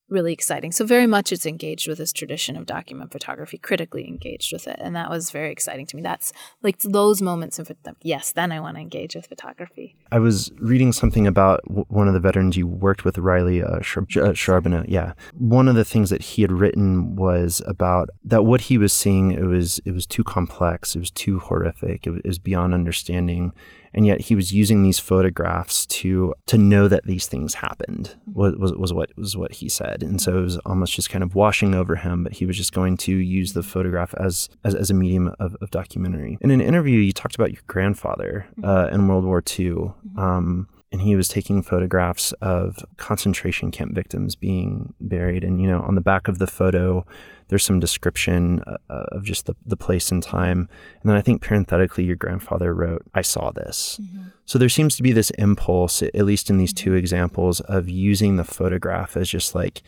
really 0.09 0.33
exciting. 0.33 0.71
So 0.71 0.85
very 0.85 1.07
much 1.07 1.31
it's 1.31 1.45
engaged 1.45 1.87
with 1.87 1.97
this 1.97 2.13
tradition 2.13 2.55
of 2.55 2.65
document 2.65 3.11
photography, 3.11 3.57
critically 3.57 4.07
engaged 4.07 4.53
with 4.53 4.67
it, 4.67 4.77
and 4.79 4.95
that 4.95 5.09
was 5.09 5.31
very 5.31 5.51
exciting 5.51 5.85
to 5.87 5.95
me. 5.95 6.01
That's 6.01 6.31
like 6.61 6.79
those 6.79 7.21
moments 7.21 7.59
of 7.59 7.71
yes, 8.01 8.31
then 8.31 8.51
I 8.51 8.59
want 8.59 8.77
to 8.77 8.81
engage 8.81 9.15
with 9.15 9.27
photography. 9.27 9.95
I 10.11 10.19
was 10.19 10.51
reading 10.59 10.91
something 10.91 11.25
about 11.25 11.61
w- 11.65 11.85
one 11.87 12.07
of 12.07 12.13
the 12.13 12.19
veterans 12.19 12.57
you 12.57 12.67
worked 12.67 13.05
with, 13.05 13.17
Riley 13.17 13.63
uh, 13.63 13.79
Sharbonno. 13.79 14.85
Yeah, 14.87 15.13
one 15.33 15.67
of 15.67 15.75
the 15.75 15.85
things 15.85 16.09
that 16.09 16.21
he 16.21 16.41
had 16.41 16.51
written 16.51 17.15
was 17.15 17.61
about 17.65 18.09
that 18.23 18.43
what 18.43 18.61
he 18.61 18.77
was 18.77 18.93
seeing 18.93 19.31
it 19.31 19.43
was 19.43 19.79
it 19.85 19.91
was 19.91 20.05
too 20.05 20.23
complex, 20.23 20.95
it 20.95 20.99
was 20.99 21.11
too 21.11 21.39
horrific, 21.39 22.05
it 22.05 22.25
was 22.25 22.39
beyond 22.39 22.73
understanding 22.73 23.53
and 23.93 24.05
yet 24.05 24.21
he 24.21 24.35
was 24.35 24.53
using 24.53 24.83
these 24.83 24.99
photographs 24.99 25.85
to 25.85 26.33
to 26.47 26.57
know 26.57 26.87
that 26.87 27.05
these 27.05 27.27
things 27.27 27.53
happened 27.55 28.15
was, 28.25 28.55
was, 28.55 28.73
was 28.73 28.93
what 28.93 29.11
was 29.17 29.37
what 29.37 29.53
he 29.53 29.69
said. 29.69 30.03
And 30.03 30.21
so 30.21 30.37
it 30.37 30.41
was 30.41 30.57
almost 30.59 30.93
just 30.93 31.09
kind 31.09 31.23
of 31.23 31.35
washing 31.35 31.75
over 31.75 31.95
him 31.95 32.23
but 32.23 32.33
he 32.33 32.45
was 32.45 32.57
just 32.57 32.73
going 32.73 32.97
to 32.97 33.15
use 33.15 33.53
the 33.53 33.63
photograph 33.63 34.13
as 34.15 34.49
as, 34.63 34.75
as 34.75 34.89
a 34.89 34.93
medium 34.93 35.33
of, 35.39 35.55
of 35.61 35.71
documentary. 35.71 36.37
In 36.41 36.51
an 36.51 36.61
interview 36.61 36.99
you 36.99 37.11
talked 37.11 37.35
about 37.35 37.51
your 37.51 37.61
grandfather 37.67 38.47
mm-hmm. 38.57 38.69
uh, 38.69 38.87
in 38.87 39.07
world 39.07 39.25
war 39.25 39.43
ii 39.59 39.69
mm-hmm. 39.69 40.19
um, 40.19 40.67
and 40.91 41.01
he 41.01 41.15
was 41.15 41.27
taking 41.27 41.63
photographs 41.63 42.33
of 42.33 42.77
concentration 42.97 43.71
camp 43.71 43.95
victims 43.95 44.35
being 44.35 44.93
buried. 44.99 45.43
And 45.43 45.61
you 45.61 45.67
know 45.67 45.81
on 45.81 45.95
the 45.95 46.01
back 46.01 46.27
of 46.27 46.39
the 46.39 46.47
photo 46.47 47.05
there's 47.53 47.63
some 47.63 47.79
description 47.79 48.63
uh, 48.65 48.77
uh, 48.89 49.05
of 49.11 49.23
just 49.23 49.45
the, 49.45 49.55
the 49.63 49.77
place 49.77 50.11
and 50.11 50.23
time. 50.23 50.67
And 51.01 51.11
then 51.11 51.15
I 51.15 51.21
think 51.21 51.39
parenthetically, 51.39 52.03
your 52.03 52.15
grandfather 52.15 52.73
wrote, 52.73 53.03
I 53.13 53.21
saw 53.21 53.51
this. 53.51 53.99
Mm-hmm. 54.01 54.29
So 54.45 54.57
there 54.57 54.69
seems 54.69 54.95
to 54.95 55.03
be 55.03 55.11
this 55.11 55.29
impulse, 55.37 56.01
at 56.01 56.15
least 56.15 56.49
in 56.49 56.57
these 56.57 56.73
two 56.73 56.89
mm-hmm. 56.89 56.97
examples, 56.97 57.59
of 57.59 57.87
using 57.87 58.37
the 58.37 58.43
photograph 58.43 59.15
as 59.15 59.29
just 59.29 59.53
like, 59.53 59.83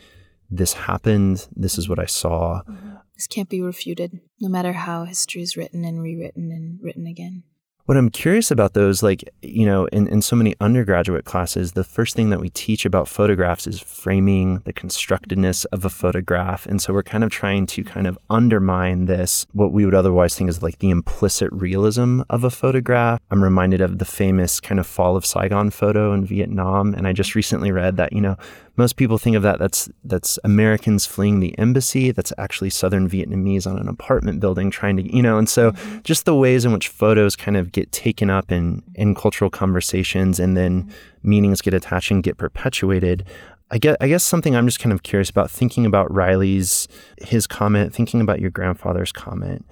this 0.48 0.74
happened, 0.74 1.48
this 1.56 1.76
is 1.76 1.88
what 1.88 1.98
I 1.98 2.06
saw. 2.06 2.62
Mm-hmm. 2.68 2.90
This 3.16 3.26
can't 3.26 3.48
be 3.48 3.60
refuted, 3.60 4.20
no 4.40 4.48
matter 4.48 4.72
how 4.72 5.02
history 5.02 5.42
is 5.42 5.56
written 5.56 5.84
and 5.84 6.00
rewritten 6.00 6.52
and 6.52 6.78
written 6.80 7.08
again 7.08 7.42
what 7.86 7.96
I'm 7.96 8.10
curious 8.10 8.50
about 8.50 8.74
those, 8.74 9.02
like, 9.02 9.22
you 9.42 9.64
know, 9.64 9.86
in, 9.86 10.08
in 10.08 10.20
so 10.20 10.34
many 10.34 10.56
undergraduate 10.60 11.24
classes, 11.24 11.72
the 11.72 11.84
first 11.84 12.16
thing 12.16 12.30
that 12.30 12.40
we 12.40 12.50
teach 12.50 12.84
about 12.84 13.08
photographs 13.08 13.66
is 13.66 13.80
framing, 13.80 14.58
the 14.64 14.72
constructedness 14.72 15.64
of 15.72 15.84
a 15.84 15.90
photograph. 15.90 16.66
And 16.66 16.82
so 16.82 16.92
we're 16.92 17.04
kind 17.04 17.22
of 17.22 17.30
trying 17.30 17.66
to 17.66 17.84
kind 17.84 18.08
of 18.08 18.18
undermine 18.28 19.06
this, 19.06 19.46
what 19.52 19.72
we 19.72 19.84
would 19.84 19.94
otherwise 19.94 20.34
think 20.34 20.50
is 20.50 20.62
like 20.62 20.80
the 20.80 20.90
implicit 20.90 21.48
realism 21.52 22.22
of 22.28 22.42
a 22.42 22.50
photograph. 22.50 23.20
I'm 23.30 23.42
reminded 23.42 23.80
of 23.80 23.98
the 23.98 24.04
famous 24.04 24.58
kind 24.58 24.80
of 24.80 24.86
fall 24.86 25.16
of 25.16 25.24
Saigon 25.24 25.70
photo 25.70 26.12
in 26.12 26.24
Vietnam. 26.24 26.92
And 26.92 27.06
I 27.06 27.12
just 27.12 27.36
recently 27.36 27.70
read 27.70 27.96
that, 27.98 28.12
you 28.12 28.20
know, 28.20 28.36
most 28.76 28.96
people 28.96 29.18
think 29.18 29.36
of 29.36 29.42
that 29.42 29.58
that's 29.58 29.88
that's 30.04 30.38
Americans 30.44 31.06
fleeing 31.06 31.40
the 31.40 31.56
embassy. 31.58 32.10
That's 32.10 32.32
actually 32.38 32.70
Southern 32.70 33.08
Vietnamese 33.08 33.66
on 33.66 33.78
an 33.78 33.88
apartment 33.88 34.40
building 34.40 34.70
trying 34.70 34.96
to, 34.98 35.14
you 35.14 35.22
know, 35.22 35.38
and 35.38 35.48
so 35.48 35.72
mm-hmm. 35.72 35.98
just 36.02 36.24
the 36.24 36.34
ways 36.34 36.64
in 36.64 36.72
which 36.72 36.88
photos 36.88 37.36
kind 37.36 37.56
of 37.56 37.72
get 37.72 37.90
taken 37.92 38.30
up 38.30 38.52
in 38.52 38.82
in 38.94 39.14
cultural 39.14 39.50
conversations 39.50 40.38
and 40.38 40.56
then 40.56 40.82
mm-hmm. 40.82 41.30
meanings 41.30 41.62
get 41.62 41.74
attached 41.74 42.10
and 42.10 42.22
get 42.22 42.36
perpetuated. 42.36 43.24
I 43.70 43.78
guess, 43.78 43.96
I 44.00 44.06
guess 44.06 44.22
something 44.22 44.54
I'm 44.54 44.66
just 44.66 44.78
kind 44.78 44.92
of 44.92 45.02
curious 45.02 45.28
about 45.28 45.50
thinking 45.50 45.86
about 45.86 46.12
Riley's 46.12 46.86
his 47.18 47.46
comment, 47.46 47.92
thinking 47.92 48.20
about 48.20 48.40
your 48.40 48.50
grandfather's 48.50 49.10
comment. 49.10 49.66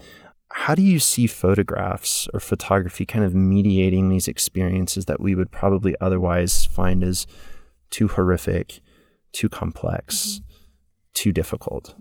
How 0.51 0.75
do 0.75 0.83
you 0.83 0.99
see 0.99 1.27
photographs 1.27 2.29
or 2.33 2.41
photography 2.41 3.05
kind 3.05 3.25
of 3.25 3.35
mediating 3.35 4.09
these 4.09 4.29
experiences 4.29 5.05
that 5.07 5.21
we 5.21 5.35
would 5.35 5.51
probably 5.51 5.95
otherwise 6.01 6.65
find 6.65 7.05
as 7.05 7.27
too 7.91 8.09
horrific 8.09 8.81
too 9.35 9.51
complex, 9.51 10.41
mm-hmm. 10.41 10.55
too 11.13 11.33
difficult. 11.33 11.95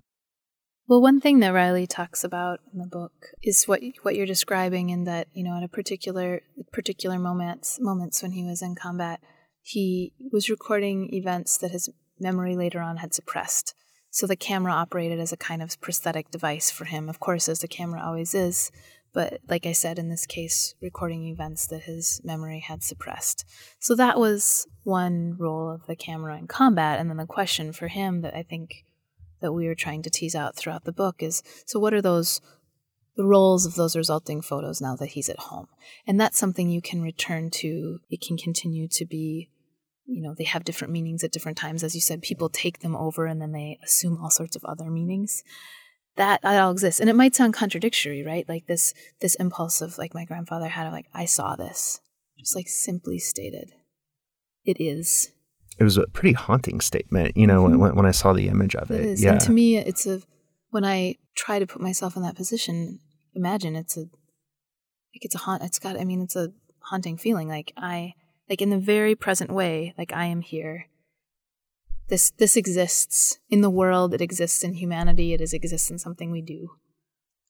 Well, 0.86 1.00
one 1.00 1.20
thing 1.20 1.40
that 1.40 1.54
Riley 1.54 1.86
talks 1.86 2.24
about 2.24 2.60
in 2.72 2.78
the 2.78 2.86
book 2.86 3.12
is 3.42 3.64
what 3.64 3.80
what 4.02 4.16
you're 4.16 4.26
describing, 4.26 4.90
in 4.90 5.04
that 5.04 5.28
you 5.34 5.44
know 5.44 5.56
at 5.56 5.62
a 5.62 5.68
particular 5.68 6.42
particular 6.72 7.18
moments 7.18 7.78
moments 7.80 8.22
when 8.22 8.32
he 8.32 8.44
was 8.44 8.62
in 8.62 8.74
combat, 8.74 9.20
he 9.62 10.12
was 10.30 10.50
recording 10.50 11.12
events 11.12 11.56
that 11.58 11.70
his 11.70 11.88
memory 12.20 12.54
later 12.54 12.80
on 12.80 12.98
had 12.98 13.14
suppressed. 13.14 13.74
So 14.10 14.26
the 14.26 14.36
camera 14.36 14.72
operated 14.72 15.18
as 15.18 15.32
a 15.32 15.36
kind 15.36 15.60
of 15.60 15.80
prosthetic 15.80 16.30
device 16.30 16.70
for 16.70 16.84
him, 16.84 17.08
of 17.08 17.18
course, 17.18 17.48
as 17.48 17.60
the 17.60 17.68
camera 17.68 18.00
always 18.04 18.34
is. 18.34 18.70
But 19.12 19.40
like 19.48 19.64
I 19.64 19.72
said, 19.72 19.98
in 19.98 20.08
this 20.08 20.26
case, 20.26 20.74
recording 20.82 21.26
events 21.28 21.66
that 21.68 21.84
his 21.84 22.20
memory 22.24 22.60
had 22.60 22.82
suppressed. 22.82 23.44
So 23.80 23.94
that 23.94 24.18
was 24.18 24.66
one 24.84 25.36
role 25.38 25.70
of 25.70 25.86
the 25.86 25.96
camera 25.96 26.38
in 26.38 26.46
combat. 26.46 27.00
And 27.00 27.10
then 27.10 27.16
the 27.16 27.26
question 27.26 27.72
for 27.72 27.88
him 27.88 28.20
that 28.22 28.34
I 28.34 28.42
think 28.42 28.84
that 29.40 29.52
we 29.52 29.66
were 29.66 29.74
trying 29.74 30.02
to 30.02 30.10
tease 30.10 30.34
out 30.34 30.56
throughout 30.56 30.84
the 30.84 30.92
book 30.92 31.22
is 31.22 31.42
so 31.66 31.78
what 31.78 31.92
are 31.92 32.02
those 32.02 32.40
the 33.16 33.24
roles 33.24 33.64
of 33.64 33.74
those 33.74 33.94
resulting 33.94 34.42
photos 34.42 34.80
now 34.80 34.96
that 34.96 35.10
he's 35.10 35.28
at 35.28 35.38
home? 35.38 35.66
And 36.06 36.20
that's 36.20 36.38
something 36.38 36.70
you 36.70 36.82
can 36.82 37.02
return 37.02 37.50
to. 37.50 38.00
It 38.10 38.20
can 38.20 38.36
continue 38.36 38.88
to 38.88 39.04
be 39.04 39.50
you 40.06 40.20
know 40.20 40.34
they 40.36 40.44
have 40.44 40.64
different 40.64 40.92
meanings 40.92 41.24
at 41.24 41.32
different 41.32 41.56
times 41.56 41.82
as 41.82 41.94
you 41.94 42.00
said 42.00 42.22
people 42.22 42.48
take 42.48 42.80
them 42.80 42.94
over 42.94 43.26
and 43.26 43.40
then 43.40 43.52
they 43.52 43.78
assume 43.82 44.18
all 44.20 44.30
sorts 44.30 44.54
of 44.54 44.64
other 44.64 44.90
meanings 44.90 45.42
that 46.16 46.42
that 46.42 46.60
all 46.60 46.70
exists 46.70 47.00
and 47.00 47.08
it 47.08 47.16
might 47.16 47.34
sound 47.34 47.54
contradictory 47.54 48.22
right 48.22 48.48
like 48.48 48.66
this 48.66 48.92
this 49.20 49.34
impulse 49.36 49.80
of 49.80 49.96
like 49.98 50.14
my 50.14 50.24
grandfather 50.24 50.68
had 50.68 50.86
of 50.86 50.92
like 50.92 51.06
i 51.14 51.24
saw 51.24 51.56
this 51.56 52.00
just 52.38 52.54
like 52.54 52.68
simply 52.68 53.18
stated 53.18 53.72
it 54.64 54.80
is. 54.80 55.30
It 55.78 55.84
was 55.84 55.96
a 55.96 56.06
pretty 56.06 56.34
haunting 56.34 56.80
statement 56.80 57.36
you 57.36 57.46
know 57.46 57.64
mm-hmm. 57.64 57.78
when, 57.78 57.96
when 57.96 58.06
i 58.06 58.12
saw 58.12 58.32
the 58.32 58.46
image 58.46 58.76
of 58.76 58.92
it, 58.92 59.00
it. 59.00 59.18
yeah. 59.18 59.32
And 59.32 59.40
to 59.40 59.50
me 59.50 59.76
it's 59.76 60.06
a 60.06 60.22
when 60.70 60.84
i 60.84 61.16
try 61.34 61.58
to 61.58 61.66
put 61.66 61.82
myself 61.82 62.14
in 62.16 62.22
that 62.22 62.36
position 62.36 63.00
imagine 63.34 63.74
it's 63.74 63.96
a 63.96 64.02
like 64.02 65.22
it's 65.22 65.34
a 65.34 65.38
haunt 65.38 65.64
it's 65.64 65.80
got 65.80 65.98
i 65.98 66.04
mean 66.04 66.22
it's 66.22 66.36
a 66.36 66.52
haunting 66.84 67.16
feeling. 67.16 67.48
Like 67.48 67.72
i 67.76 68.14
like 68.48 68.62
in 68.62 68.70
the 68.70 68.78
very 68.78 69.14
present 69.14 69.50
way 69.50 69.94
like 69.98 70.12
i 70.12 70.26
am 70.26 70.40
here. 70.40 70.86
This 72.08 72.30
this 72.32 72.56
exists. 72.56 73.38
In 73.48 73.62
the 73.62 73.70
world 73.70 74.14
it 74.14 74.20
exists. 74.20 74.62
In 74.62 74.74
humanity 74.74 75.32
it 75.32 75.40
is 75.40 75.52
exists 75.52 75.90
in 75.90 75.98
something 75.98 76.30
we 76.30 76.42
do. 76.42 76.70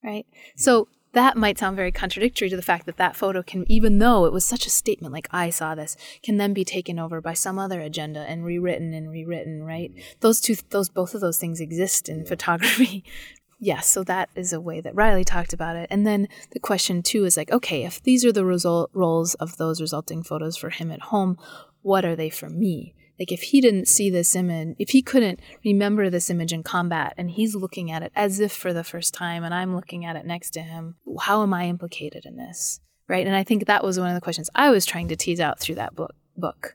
Right? 0.02 0.26
So 0.56 0.88
that 1.14 1.36
might 1.36 1.58
sound 1.58 1.76
very 1.76 1.92
contradictory 1.92 2.50
to 2.50 2.56
the 2.56 2.62
fact 2.62 2.86
that 2.86 2.96
that 2.96 3.16
photo 3.16 3.42
can, 3.42 3.64
even 3.70 3.98
though 3.98 4.24
it 4.26 4.32
was 4.32 4.44
such 4.44 4.66
a 4.66 4.70
statement, 4.70 5.12
like 5.12 5.28
I 5.30 5.50
saw 5.50 5.74
this, 5.74 5.96
can 6.22 6.36
then 6.36 6.52
be 6.52 6.64
taken 6.64 6.98
over 6.98 7.20
by 7.20 7.34
some 7.34 7.58
other 7.58 7.80
agenda 7.80 8.20
and 8.20 8.44
rewritten 8.44 8.92
and 8.92 9.10
rewritten, 9.10 9.62
right? 9.62 9.92
Those 10.20 10.40
two, 10.40 10.56
those 10.70 10.88
both 10.88 11.14
of 11.14 11.20
those 11.20 11.38
things 11.38 11.60
exist 11.60 12.08
in 12.08 12.26
photography. 12.26 13.04
yes, 13.60 13.86
so 13.86 14.04
that 14.04 14.28
is 14.34 14.52
a 14.52 14.60
way 14.60 14.80
that 14.80 14.94
Riley 14.94 15.24
talked 15.24 15.52
about 15.52 15.76
it. 15.76 15.86
And 15.90 16.06
then 16.06 16.28
the 16.50 16.60
question 16.60 17.02
too 17.02 17.24
is 17.24 17.36
like, 17.36 17.50
okay, 17.50 17.84
if 17.84 18.02
these 18.02 18.24
are 18.24 18.32
the 18.32 18.44
result 18.44 18.90
roles 18.92 19.34
of 19.34 19.56
those 19.56 19.80
resulting 19.80 20.22
photos 20.22 20.56
for 20.56 20.70
him 20.70 20.90
at 20.90 21.00
home, 21.00 21.38
what 21.82 22.04
are 22.04 22.16
they 22.16 22.30
for 22.30 22.50
me? 22.50 22.94
Like 23.18 23.30
if 23.30 23.42
he 23.42 23.60
didn't 23.60 23.86
see 23.86 24.10
this 24.10 24.34
image, 24.34 24.76
if 24.78 24.90
he 24.90 25.02
couldn't 25.02 25.40
remember 25.64 26.10
this 26.10 26.30
image 26.30 26.52
in 26.52 26.62
combat 26.62 27.14
and 27.16 27.30
he's 27.30 27.54
looking 27.54 27.90
at 27.90 28.02
it 28.02 28.12
as 28.16 28.40
if 28.40 28.52
for 28.52 28.72
the 28.72 28.84
first 28.84 29.14
time 29.14 29.44
and 29.44 29.54
I'm 29.54 29.74
looking 29.74 30.04
at 30.04 30.16
it 30.16 30.26
next 30.26 30.50
to 30.52 30.60
him, 30.60 30.96
how 31.20 31.42
am 31.42 31.54
I 31.54 31.66
implicated 31.66 32.26
in 32.26 32.36
this? 32.36 32.80
Right? 33.06 33.26
And 33.26 33.36
I 33.36 33.44
think 33.44 33.66
that 33.66 33.84
was 33.84 33.98
one 33.98 34.08
of 34.08 34.14
the 34.14 34.20
questions 34.20 34.50
I 34.54 34.70
was 34.70 34.86
trying 34.86 35.08
to 35.08 35.16
tease 35.16 35.40
out 35.40 35.60
through 35.60 35.76
that 35.76 35.94
book 35.94 36.14
book. 36.36 36.74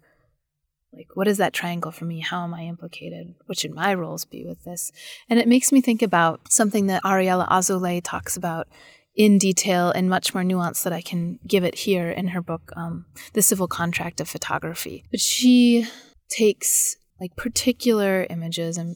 Like 0.93 1.09
what 1.13 1.27
is 1.27 1.37
that 1.37 1.53
triangle 1.53 1.91
for 1.91 2.05
me? 2.05 2.19
How 2.21 2.43
am 2.43 2.53
I 2.53 2.63
implicated? 2.63 3.35
What 3.45 3.59
should 3.59 3.73
my 3.73 3.93
roles 3.93 4.25
be 4.25 4.45
with 4.45 4.63
this? 4.63 4.91
And 5.29 5.39
it 5.39 5.47
makes 5.47 5.71
me 5.71 5.81
think 5.81 6.01
about 6.01 6.51
something 6.51 6.87
that 6.87 7.03
Ariella 7.03 7.47
Azoulay 7.49 8.01
talks 8.03 8.37
about 8.37 8.67
in 9.15 9.37
detail 9.37 9.91
and 9.91 10.09
much 10.09 10.33
more 10.33 10.43
nuance 10.43 10.83
that 10.83 10.93
I 10.93 11.01
can 11.01 11.39
give 11.45 11.65
it 11.65 11.75
here 11.75 12.09
in 12.09 12.29
her 12.29 12.41
book, 12.41 12.71
um, 12.77 13.05
The 13.33 13.41
Civil 13.41 13.67
Contract 13.67 14.21
of 14.21 14.29
Photography. 14.29 15.03
But 15.11 15.19
she 15.19 15.85
takes 16.29 16.97
like 17.19 17.35
particular 17.35 18.25
images 18.29 18.77
and 18.77 18.95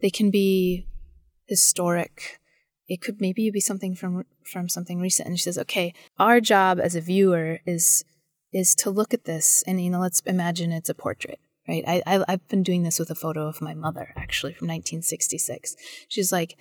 they 0.00 0.10
can 0.10 0.30
be 0.30 0.86
historic. 1.46 2.38
It 2.88 3.00
could 3.00 3.20
maybe 3.20 3.50
be 3.50 3.60
something 3.60 3.94
from 3.94 4.24
from 4.44 4.68
something 4.68 5.00
recent 5.00 5.28
and 5.28 5.38
she 5.38 5.44
says 5.44 5.58
okay 5.58 5.94
our 6.18 6.40
job 6.40 6.78
as 6.78 6.94
a 6.94 7.00
viewer 7.00 7.60
is 7.66 8.04
is 8.52 8.74
to 8.74 8.90
look 8.90 9.14
at 9.14 9.24
this 9.24 9.64
and 9.66 9.82
you 9.82 9.90
know 9.90 10.00
let's 10.00 10.20
imagine 10.20 10.70
it's 10.70 10.90
a 10.90 10.94
portrait 10.94 11.40
right? 11.66 11.84
I, 11.86 12.02
I 12.06 12.24
i've 12.28 12.46
been 12.48 12.62
doing 12.62 12.82
this 12.82 12.98
with 12.98 13.10
a 13.10 13.14
photo 13.14 13.46
of 13.46 13.62
my 13.62 13.74
mother 13.74 14.12
actually 14.16 14.52
from 14.52 14.68
1966 14.68 15.76
she's 16.08 16.30
like 16.30 16.56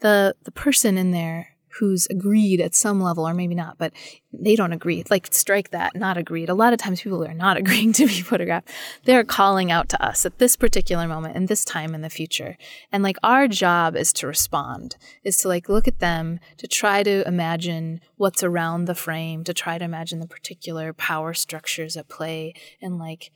the 0.00 0.36
the 0.44 0.52
person 0.52 0.98
in 0.98 1.10
there 1.10 1.51
who's 1.78 2.06
agreed 2.06 2.60
at 2.60 2.74
some 2.74 3.00
level, 3.00 3.26
or 3.26 3.34
maybe 3.34 3.54
not, 3.54 3.78
but 3.78 3.92
they 4.32 4.56
don't 4.56 4.72
agree. 4.72 5.04
Like, 5.10 5.28
strike 5.32 5.70
that, 5.70 5.94
not 5.94 6.16
agreed. 6.16 6.48
A 6.48 6.54
lot 6.54 6.72
of 6.72 6.78
times 6.78 7.00
people 7.00 7.24
are 7.24 7.34
not 7.34 7.56
agreeing 7.62 7.92
to 7.94 8.06
be 8.06 8.20
photographed. 8.20 8.68
They're 9.04 9.24
calling 9.24 9.70
out 9.70 9.88
to 9.90 10.04
us 10.04 10.26
at 10.26 10.38
this 10.38 10.56
particular 10.56 11.06
moment 11.06 11.36
and 11.36 11.48
this 11.48 11.64
time 11.64 11.94
in 11.94 12.02
the 12.02 12.10
future. 12.10 12.56
And 12.90 13.02
like, 13.02 13.16
our 13.22 13.48
job 13.48 13.96
is 13.96 14.12
to 14.14 14.26
respond, 14.26 14.96
is 15.24 15.38
to 15.38 15.48
like 15.48 15.68
look 15.68 15.88
at 15.88 15.98
them, 15.98 16.40
to 16.58 16.66
try 16.66 17.02
to 17.02 17.26
imagine 17.26 18.00
what's 18.16 18.42
around 18.42 18.84
the 18.84 18.94
frame, 18.94 19.44
to 19.44 19.54
try 19.54 19.78
to 19.78 19.84
imagine 19.84 20.20
the 20.20 20.26
particular 20.26 20.92
power 20.92 21.34
structures 21.34 21.96
at 21.96 22.08
play, 22.08 22.54
and 22.80 22.98
like, 22.98 23.30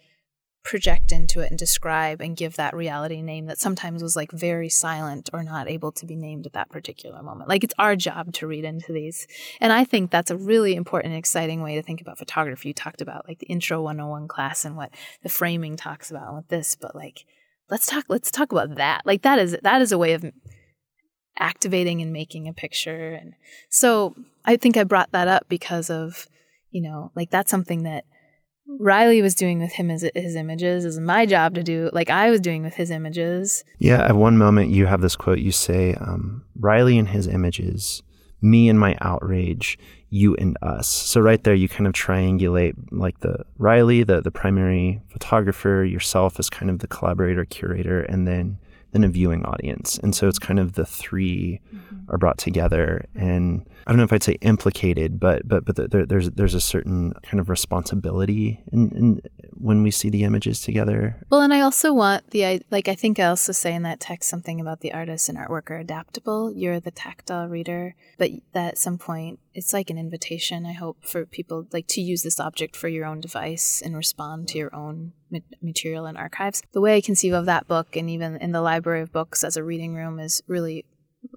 project 0.67 1.13
into 1.13 1.39
it 1.41 1.49
and 1.51 1.59
describe 1.59 2.21
and 2.21 2.37
give 2.37 2.57
that 2.57 2.75
reality 2.75 3.23
name 3.23 3.47
that 3.47 3.59
sometimes 3.59 4.03
was 4.03 4.17
like 4.17 4.33
very 4.33 4.69
silent 4.69 5.31
or 5.33 5.45
not 5.45 5.71
able 5.71 5.93
to 5.93 6.05
be 6.05 6.17
named 6.17 6.45
at 6.45 6.55
that 6.55 6.69
particular 6.69 7.23
moment. 7.23 7.49
Like 7.49 7.63
it's 7.63 7.75
our 7.79 7.95
job 7.95 8.33
to 8.35 8.49
read 8.49 8.65
into 8.65 8.93
these. 8.93 9.29
And 9.61 9.73
I 9.73 9.85
think 9.85 10.11
that's 10.11 10.31
a 10.31 10.37
really 10.37 10.75
important 10.75 11.13
and 11.13 11.19
exciting 11.19 11.63
way 11.63 11.77
to 11.77 11.83
think 11.83 12.01
about 12.01 12.19
photography. 12.19 12.69
You 12.69 12.75
talked 12.75 13.01
about 13.01 13.29
like 13.29 13.39
the 13.39 13.47
intro 13.47 13.81
101 13.81 14.27
class 14.27 14.65
and 14.65 14.77
what 14.77 14.91
the 15.23 15.29
framing 15.29 15.77
talks 15.77 16.11
about 16.11 16.35
with 16.35 16.49
this, 16.49 16.75
but 16.75 16.97
like 16.97 17.25
let's 17.71 17.87
talk 17.87 18.05
let's 18.09 18.33
talk 18.33 18.51
about 18.51 18.75
that. 18.75 19.03
Like 19.07 19.23
that 19.23 19.39
is 19.39 19.57
that 19.63 19.81
is 19.81 19.93
a 19.93 19.99
way 19.99 20.15
of 20.15 20.25
activating 21.39 22.03
and 22.03 22.13
making 22.13 22.49
a 22.49 22.53
picture 22.53 23.13
and 23.13 23.35
so 23.69 24.17
I 24.45 24.57
think 24.57 24.77
I 24.77 24.85
brought 24.85 25.13
that 25.13 25.29
up 25.29 25.45
because 25.49 25.91
of 25.91 26.27
you 26.71 26.81
know 26.81 27.13
like 27.15 27.31
that's 27.31 27.51
something 27.51 27.83
that 27.83 28.05
Riley 28.69 29.23
was 29.23 29.35
doing 29.35 29.61
with 29.61 29.73
him 29.73 29.89
his, 29.89 30.09
his 30.15 30.35
images 30.35 30.85
is 30.85 30.99
my 30.99 31.27
job 31.27 31.55
to 31.55 31.63
do 31.63 31.91
like 31.93 32.11
I 32.11 32.31
was 32.31 32.41
doing 32.41 32.63
with 32.63 32.75
his 32.75 32.91
images. 32.91 33.65
Yeah, 33.79 34.05
at 34.05 34.17
one 34.17 34.37
moment 34.37 34.71
you 34.71 34.87
have 34.87 35.01
this 35.01 35.17
quote 35.17 35.39
you 35.39 35.53
say 35.53 35.95
um, 35.95 36.45
Riley 36.59 36.99
and 36.99 37.09
his 37.09 37.27
images, 37.27 38.03
me 38.41 38.69
and 38.69 38.79
my 38.79 38.97
outrage, 39.01 39.79
you 40.11 40.35
and 40.37 40.57
us. 40.63 40.89
So 40.89 41.21
right 41.21 41.43
there 41.43 41.55
you 41.55 41.69
kind 41.69 41.87
of 41.87 41.93
triangulate 41.93 42.75
like 42.91 43.21
the 43.21 43.45
Riley, 43.59 44.03
the 44.03 44.21
the 44.21 44.31
primary 44.31 45.01
photographer, 45.09 45.85
yourself 45.85 46.39
as 46.39 46.51
kind 46.51 46.71
of 46.71 46.81
the 46.81 46.89
collaborator, 46.89 47.45
curator, 47.45 48.03
and 48.03 48.27
then 48.27 48.59
then 48.93 49.05
a 49.05 49.09
viewing 49.09 49.45
audience. 49.45 49.99
And 49.99 50.15
so 50.15 50.29
it's 50.29 50.39
kind 50.39 50.59
of 50.59 50.73
the 50.73 50.87
3 50.87 51.61
mm-hmm. 51.75 51.96
Are 52.09 52.19
brought 52.19 52.39
together 52.39 53.07
and 53.15 53.67
I 53.87 53.93
don't 53.93 53.99
know 53.99 54.05
if 54.05 54.13
I'd 54.13 54.23
say 54.25 54.37
implicated, 54.41 55.21
but 55.21 55.47
but 55.47 55.65
but 55.65 55.91
there, 55.93 56.05
there's 56.05 56.31
there's 56.31 56.55
a 56.55 56.61
certain 56.61 57.13
kind 57.23 57.39
of 57.39 57.49
responsibility 57.49 58.65
in, 58.73 58.91
in, 58.91 59.21
when 59.53 59.85
we 59.85 59.93
see 59.93 60.11
the 60.11 60.25
images 60.25 60.61
together. 60.61 61.17
Well, 61.31 61.41
and 61.41 61.55
I 61.55 61.61
also 61.61 61.93
want 61.93 62.31
the 62.31 62.63
like 62.73 62.89
I 62.89 62.97
think 62.97 63.21
I 63.21 63.27
also 63.27 63.53
say 63.53 63.73
in 63.73 63.85
that 63.85 64.01
text 64.01 64.29
something 64.29 64.61
about 64.61 64.81
the 64.81 64.93
artist 64.93 65.29
and 65.29 65.39
artwork 65.39 65.71
are 65.71 65.79
adaptable. 65.79 66.53
You're 66.53 66.81
the 66.81 66.91
tactile 66.91 67.47
reader, 67.47 67.95
but 68.19 68.31
that 68.55 68.73
at 68.73 68.79
some 68.79 68.99
point 68.99 69.39
it's 69.55 69.73
like 69.73 69.89
an 69.89 69.99
invitation. 69.99 70.67
I 70.67 70.73
hope 70.73 71.05
for 71.05 71.25
people 71.25 71.69
like 71.73 71.87
to 71.89 72.01
use 72.01 72.25
this 72.25 72.41
object 72.41 72.75
for 72.75 72.89
your 72.89 73.07
own 73.07 73.21
device 73.21 73.81
and 73.81 73.97
respond 73.97 74.49
to 74.49 74.59
your 74.59 74.75
own 74.75 75.13
material 75.63 76.07
and 76.07 76.19
archives. 76.19 76.61
The 76.73 76.81
way 76.81 76.97
I 76.97 77.01
conceive 77.01 77.35
of 77.35 77.47
that 77.47 77.69
book, 77.69 77.95
and 77.95 78.11
even 78.11 78.37
in 78.39 78.51
the 78.51 78.61
library 78.61 79.03
of 79.03 79.13
books 79.13 79.45
as 79.45 79.57
a 79.57 79.63
reading 79.63 79.95
room, 79.95 80.19
is 80.19 80.43
really 80.49 80.87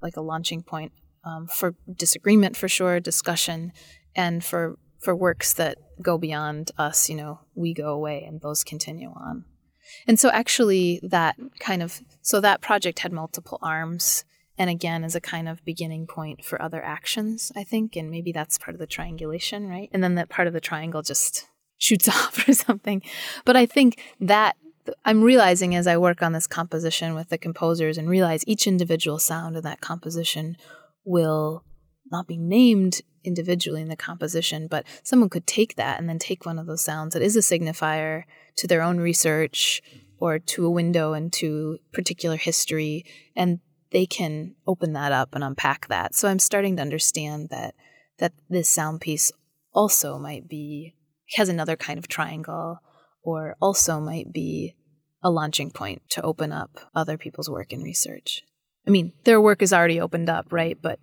like 0.02 0.18
a 0.18 0.22
launching 0.22 0.64
point 0.64 0.92
um, 1.24 1.48
for 1.48 1.76
disagreement 1.92 2.56
for 2.56 2.68
sure, 2.68 3.00
discussion, 3.00 3.72
and 4.16 4.44
for 4.44 4.78
for 5.00 5.16
works 5.16 5.54
that 5.54 5.78
go 6.02 6.18
beyond 6.18 6.72
us. 6.78 7.10
You 7.10 7.16
know, 7.16 7.40
we 7.56 7.74
go 7.74 7.90
away 7.90 8.24
and 8.24 8.42
those 8.42 8.64
continue 8.64 9.10
on. 9.10 9.46
And 10.08 10.20
so 10.20 10.30
actually, 10.30 11.00
that 11.04 11.36
kind 11.60 11.82
of 11.82 12.02
so 12.22 12.40
that 12.42 12.62
project 12.62 13.00
had 13.00 13.12
multiple 13.12 13.60
arms. 13.62 14.24
And 14.58 14.70
again, 14.70 15.06
as 15.06 15.16
a 15.16 15.22
kind 15.22 15.48
of 15.48 15.64
beginning 15.64 16.06
point 16.06 16.44
for 16.44 16.62
other 16.62 16.84
actions, 16.84 17.50
I 17.56 17.64
think, 17.64 17.96
and 17.96 18.12
maybe 18.12 18.34
that's 18.34 18.58
part 18.58 18.76
of 18.76 18.80
the 18.80 18.88
triangulation, 18.88 19.70
right? 19.70 19.90
And 19.94 20.04
then 20.04 20.16
that 20.16 20.28
part 20.28 20.50
of 20.50 20.54
the 20.54 20.60
triangle 20.60 21.02
just 21.02 21.48
shoots 21.78 22.10
off 22.10 22.48
or 22.48 22.54
something. 22.54 23.02
But 23.46 23.56
I 23.56 23.66
think 23.66 24.02
that 24.20 24.58
I'm 25.06 25.22
realizing 25.22 25.76
as 25.76 25.88
I 25.88 25.98
work 25.98 26.22
on 26.22 26.34
this 26.34 26.48
composition 26.48 27.16
with 27.16 27.30
the 27.30 27.38
composers 27.38 27.98
and 27.98 28.10
realize 28.10 28.44
each 28.48 28.68
individual 28.68 29.20
sound 29.20 29.56
in 29.56 29.64
that 29.64 29.82
composition 29.82 30.58
will 31.06 31.64
not 32.12 32.28
be 32.28 32.38
named 32.38 33.02
individually 33.24 33.82
in 33.82 33.90
the 33.90 33.96
composition, 33.96 34.68
but 34.68 34.86
someone 35.04 35.30
could 35.30 35.46
take 35.46 35.76
that 35.76 36.00
and 36.00 36.08
then 36.08 36.20
take 36.20 36.46
one 36.46 36.58
of 36.58 36.68
those 36.68 36.84
sounds 36.84 37.14
that 37.14 37.22
is 37.22 37.36
a 37.36 37.40
signifier 37.40 38.24
to 38.56 38.68
their 38.68 38.82
own 38.82 38.98
research 38.98 39.82
mm-hmm. 39.90 40.00
or 40.20 40.40
to 40.40 40.66
a 40.66 40.72
window 40.72 41.14
into 41.14 41.78
particular 41.94 42.38
history, 42.38 43.06
and 43.36 43.60
they 43.92 44.06
can 44.06 44.56
open 44.68 44.94
that 44.94 45.12
up 45.12 45.36
and 45.36 45.44
unpack 45.44 45.88
that. 45.88 46.16
So 46.16 46.28
I'm 46.28 46.40
starting 46.40 46.76
to 46.78 46.82
understand 46.82 47.50
that 47.50 47.76
that 48.20 48.34
this 48.50 48.70
sound 48.70 49.02
piece 49.02 49.32
also 49.74 50.18
might 50.18 50.48
be 50.50 50.96
has 51.36 51.48
another 51.48 51.76
kind 51.76 52.00
of 52.00 52.08
triangle, 52.08 52.80
or 53.24 53.56
also 53.62 54.00
might 54.00 54.34
be 54.34 54.76
a 55.22 55.30
launching 55.30 55.72
point 55.72 56.02
to 56.10 56.22
open 56.22 56.52
up 56.52 56.80
other 56.96 57.18
people's 57.18 57.50
work 57.50 57.74
and 57.74 57.84
research. 57.84 58.44
I 58.88 58.92
mean, 58.92 59.14
their 59.24 59.42
work 59.42 59.62
is 59.62 59.74
already 59.74 60.00
opened 60.00 60.30
up, 60.30 60.48
right? 60.52 60.78
But 60.82 61.00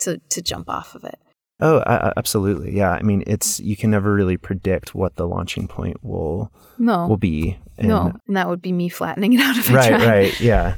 to 0.00 0.18
to 0.30 0.42
jump 0.42 0.68
off 0.68 0.94
of 0.94 1.04
it. 1.04 1.18
Oh, 1.60 1.78
uh, 1.78 2.12
absolutely. 2.16 2.76
Yeah. 2.76 2.92
I 2.92 3.02
mean, 3.02 3.24
it's 3.26 3.58
you 3.60 3.76
can 3.76 3.90
never 3.90 4.14
really 4.14 4.36
predict 4.36 4.94
what 4.94 5.16
the 5.16 5.26
launching 5.26 5.66
point 5.66 6.02
will 6.04 6.52
no 6.78 7.06
will 7.08 7.16
be. 7.16 7.58
And 7.76 7.88
no, 7.88 8.12
and 8.26 8.36
that 8.36 8.48
would 8.48 8.62
be 8.62 8.72
me 8.72 8.88
flattening 8.88 9.32
it 9.32 9.40
out 9.40 9.58
of 9.58 9.72
right, 9.72 9.92
right, 9.92 10.40
yeah. 10.40 10.76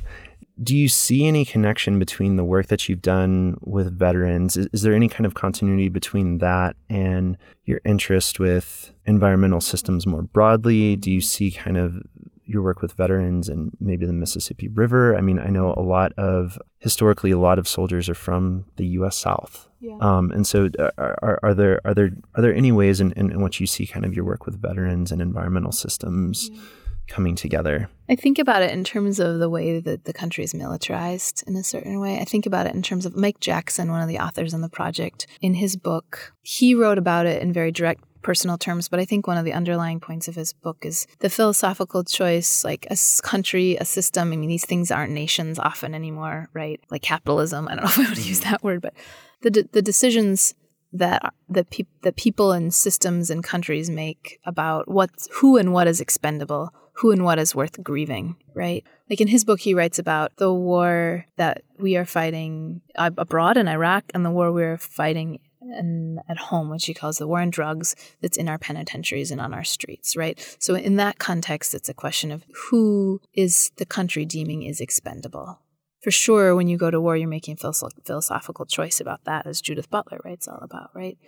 Do 0.62 0.76
you 0.76 0.88
see 0.88 1.26
any 1.26 1.47
connection 1.47 1.99
between 1.99 2.36
the 2.36 2.45
work 2.45 2.66
that 2.66 2.86
you've 2.86 3.01
done 3.01 3.57
with 3.62 3.99
veterans? 3.99 4.59
Is, 4.59 4.68
is 4.74 4.82
there 4.82 4.93
any 4.93 5.09
kind 5.09 5.24
of 5.24 5.32
continuity 5.32 5.88
between 5.88 6.36
that 6.38 6.76
and 6.91 7.38
your 7.64 7.80
interest 7.86 8.38
with 8.38 8.93
environmental 9.07 9.62
systems 9.62 10.07
more 10.07 10.22
broadly? 10.22 10.97
Do 10.97 11.11
you 11.11 11.22
see 11.22 11.51
kind 11.51 11.78
of 11.78 12.03
your 12.51 12.62
work 12.62 12.82
with 12.82 12.92
veterans 12.92 13.48
and 13.48 13.70
maybe 13.80 14.07
the 14.07 14.12
Mississippi 14.12 14.68
River. 14.68 15.16
I 15.16 15.20
mean, 15.20 15.38
I 15.38 15.48
know 15.48 15.72
a 15.76 15.82
lot 15.82 16.12
of 16.18 16.59
historically 16.78 17.30
a 17.30 17.38
lot 17.38 17.59
of 17.59 17.68
soldiers 17.68 18.09
are 18.09 18.14
from 18.14 18.64
the 18.76 18.86
U.S. 18.86 19.16
South, 19.16 19.68
yeah. 19.80 19.96
um, 20.01 20.30
and 20.32 20.46
so 20.46 20.68
uh, 20.78 20.90
are, 20.98 21.38
are, 21.42 21.55
there 21.55 21.80
are 21.84 21.94
there 21.94 22.11
are 22.34 22.42
there 22.42 22.55
any 22.55 22.72
ways 22.72 23.01
in, 23.01 23.12
in, 23.12 23.30
in, 23.30 23.42
which 23.42 23.61
you 23.61 23.66
see 23.66 23.86
kind 23.86 24.05
of 24.05 24.14
your 24.14 24.24
work 24.24 24.46
with 24.46 24.61
veterans 24.61 25.12
and 25.12 25.22
environmental 25.22 25.72
systems? 25.72 26.51
Yeah. 26.53 26.61
Coming 27.09 27.34
together. 27.34 27.90
I 28.09 28.14
think 28.14 28.38
about 28.38 28.62
it 28.62 28.70
in 28.70 28.84
terms 28.84 29.18
of 29.18 29.40
the 29.40 29.51
way 29.51 29.80
that 29.80 30.05
the 30.05 30.12
country 30.12 30.44
is 30.44 30.55
militarized 30.55 31.42
in 31.44 31.57
a 31.57 31.64
certain 31.64 31.98
way. 31.98 32.20
I 32.20 32.24
think 32.24 32.46
about 32.46 32.68
it 32.68 32.74
in 32.76 32.82
terms 32.82 33.05
of 33.05 33.16
Mike 33.16 33.40
Jackson, 33.40 33.90
one 33.90 34.01
of 34.01 34.07
the 34.07 34.20
authors 34.20 34.55
on 34.55 34.61
the 34.61 34.68
project, 34.68 35.26
in 35.40 35.55
his 35.55 35.74
book, 35.74 36.32
he 36.42 36.72
wrote 36.72 36.98
about 36.98 37.26
it 37.26 37.42
in 37.42 37.53
very 37.53 37.72
direct 37.72 38.05
personal 38.23 38.59
terms, 38.59 38.89
but 38.89 39.01
I 39.01 39.05
think 39.05 39.27
one 39.27 39.39
of 39.39 39.45
the 39.45 39.53
underlying 39.53 40.01
points 40.01 40.29
of 40.29 40.35
his 40.35 40.53
book 40.53 40.79
is 40.83 41.07
the 41.21 41.31
philosophical 41.31 42.05
choice, 42.05 42.64
like 42.64 42.87
a 42.91 42.97
country, 43.23 43.77
a 43.77 43.85
system. 43.85 44.33
I 44.33 44.37
mean, 44.37 44.49
these 44.49 44.66
things 44.66 44.91
aren't 44.91 45.12
nations 45.12 45.59
often 45.59 45.95
anymore, 45.95 46.49
right? 46.53 46.81
Like 46.91 47.03
capitalism. 47.03 47.68
I 47.68 47.77
don't 47.77 47.85
know 47.85 47.91
if 48.03 48.07
I 48.07 48.09
would 48.09 48.27
use 48.27 48.41
mm. 48.41 48.51
that 48.51 48.62
word, 48.62 48.83
but 48.83 48.95
the 49.43 49.51
de- 49.51 49.68
the 49.73 49.83
decisions 49.83 50.55
that 50.93 51.35
the 51.49 51.64
pe- 51.64 51.85
the 52.03 52.12
people 52.12 52.53
and 52.53 52.75
systems 52.75 53.31
and 53.31 53.45
countries 53.45 53.89
make 53.89 54.41
about 54.45 54.89
what 54.89 55.11
who 55.35 55.57
and 55.57 55.73
what 55.73 55.87
is 55.87 56.01
expendable, 56.01 56.71
who 56.95 57.11
and 57.12 57.25
what 57.25 57.39
is 57.39 57.55
worth 57.55 57.83
grieving, 57.83 58.37
right? 58.55 58.85
Like 59.09 59.21
in 59.21 59.29
his 59.29 59.45
book, 59.45 59.61
he 59.61 59.75
writes 59.75 59.99
about 59.99 60.37
the 60.37 60.53
war 60.53 61.27
that 61.37 61.62
we 61.79 61.97
are 61.97 62.05
fighting 62.05 62.81
abroad 62.97 63.57
in 63.57 63.68
Iraq 63.68 64.05
and 64.14 64.25
the 64.25 64.31
war 64.31 64.53
we're 64.53 64.79
fighting 64.79 65.39
in, 65.63 66.21
at 66.29 66.39
home, 66.39 66.71
which 66.71 66.87
he 66.87 66.95
calls 66.95 67.19
the 67.19 67.27
war 67.27 67.41
on 67.41 67.51
drugs 67.51 67.95
that's 68.21 68.37
in 68.37 68.49
our 68.49 68.59
penitentiaries 68.59 69.31
and 69.31 69.41
on 69.41 69.55
our 69.55 69.65
streets, 69.65 70.17
right? 70.17 70.39
So 70.59 70.75
in 70.75 70.97
that 70.97 71.19
context, 71.19 71.75
it's 71.75 71.89
a 71.89 71.95
question 71.95 72.31
of 72.31 72.45
who 72.71 73.21
is 73.35 73.71
the 73.77 73.87
country 73.87 74.25
deeming 74.25 74.63
is 74.63 74.81
expendable. 74.81 75.61
For 76.03 76.11
sure, 76.11 76.57
when 76.57 76.69
you 76.69 76.79
go 76.79 76.91
to 76.91 77.01
war, 77.01 77.17
you're 77.17 77.29
making 77.29 77.59
a 77.63 77.73
philosophical 78.05 78.65
choice 78.65 79.01
about 79.01 79.25
that, 79.25 79.47
as 79.47 79.61
Judith 79.61 79.91
Butler 79.91 80.21
writes 80.25 80.49
all 80.49 80.61
about, 80.63 80.91
right? 80.95 81.19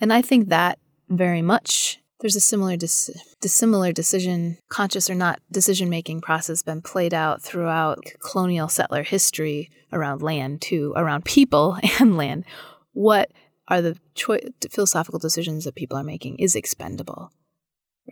And 0.00 0.12
I 0.12 0.22
think 0.22 0.48
that 0.48 0.78
very 1.08 1.42
much 1.42 1.98
there's 2.20 2.36
a 2.36 2.40
similar 2.40 2.76
dis- 2.76 3.10
dissimilar 3.40 3.92
decision, 3.92 4.58
conscious 4.68 5.10
or 5.10 5.14
not, 5.14 5.40
decision 5.50 5.88
making 5.88 6.20
process 6.20 6.62
been 6.62 6.82
played 6.82 7.14
out 7.14 7.42
throughout 7.42 8.04
colonial 8.20 8.68
settler 8.68 9.02
history 9.02 9.70
around 9.92 10.22
land 10.22 10.60
too, 10.60 10.92
around 10.96 11.24
people 11.24 11.78
and 12.00 12.16
land. 12.16 12.44
What 12.92 13.30
are 13.70 13.80
the 13.80 13.96
cho- 14.14 14.38
philosophical 14.70 15.18
decisions 15.18 15.64
that 15.64 15.76
people 15.76 15.96
are 15.96 16.04
making 16.04 16.36
is 16.38 16.54
expendable, 16.54 17.30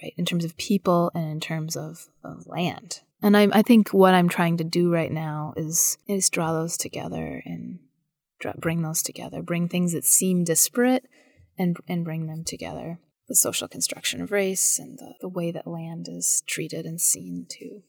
right? 0.00 0.14
In 0.16 0.24
terms 0.24 0.44
of 0.44 0.56
people 0.56 1.10
and 1.14 1.30
in 1.30 1.40
terms 1.40 1.76
of, 1.76 2.06
of 2.24 2.46
land. 2.46 3.00
And 3.20 3.36
I, 3.36 3.48
I 3.52 3.62
think 3.62 3.90
what 3.90 4.14
I'm 4.14 4.28
trying 4.28 4.56
to 4.58 4.64
do 4.64 4.92
right 4.92 5.12
now 5.12 5.52
is 5.56 5.98
is 6.06 6.30
draw 6.30 6.52
those 6.52 6.76
together 6.76 7.42
and 7.44 7.80
draw, 8.40 8.52
bring 8.56 8.82
those 8.82 9.02
together, 9.02 9.42
bring 9.42 9.68
things 9.68 9.92
that 9.92 10.04
seem 10.04 10.44
disparate, 10.44 11.04
and 11.58 11.76
and 11.88 12.04
bring 12.04 12.28
them 12.28 12.44
together 12.44 13.00
the 13.28 13.34
social 13.34 13.68
construction 13.68 14.22
of 14.22 14.32
race 14.32 14.78
and 14.78 14.98
the, 14.98 15.14
the 15.20 15.28
way 15.28 15.50
that 15.50 15.66
land 15.66 16.06
is 16.08 16.42
treated 16.46 16.86
and 16.86 17.00
seen 17.00 17.46
too. 17.48 17.82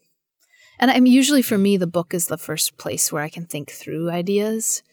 And 0.79 0.91
I 0.91 0.99
mean, 0.99 1.13
usually 1.13 1.41
for 1.41 1.57
me, 1.57 1.77
the 1.77 1.87
book 1.87 2.13
is 2.13 2.27
the 2.27 2.37
first 2.37 2.77
place 2.77 3.11
where 3.11 3.23
I 3.23 3.29
can 3.29 3.45
think 3.45 3.71
through 3.71 4.09
ideas 4.09 4.83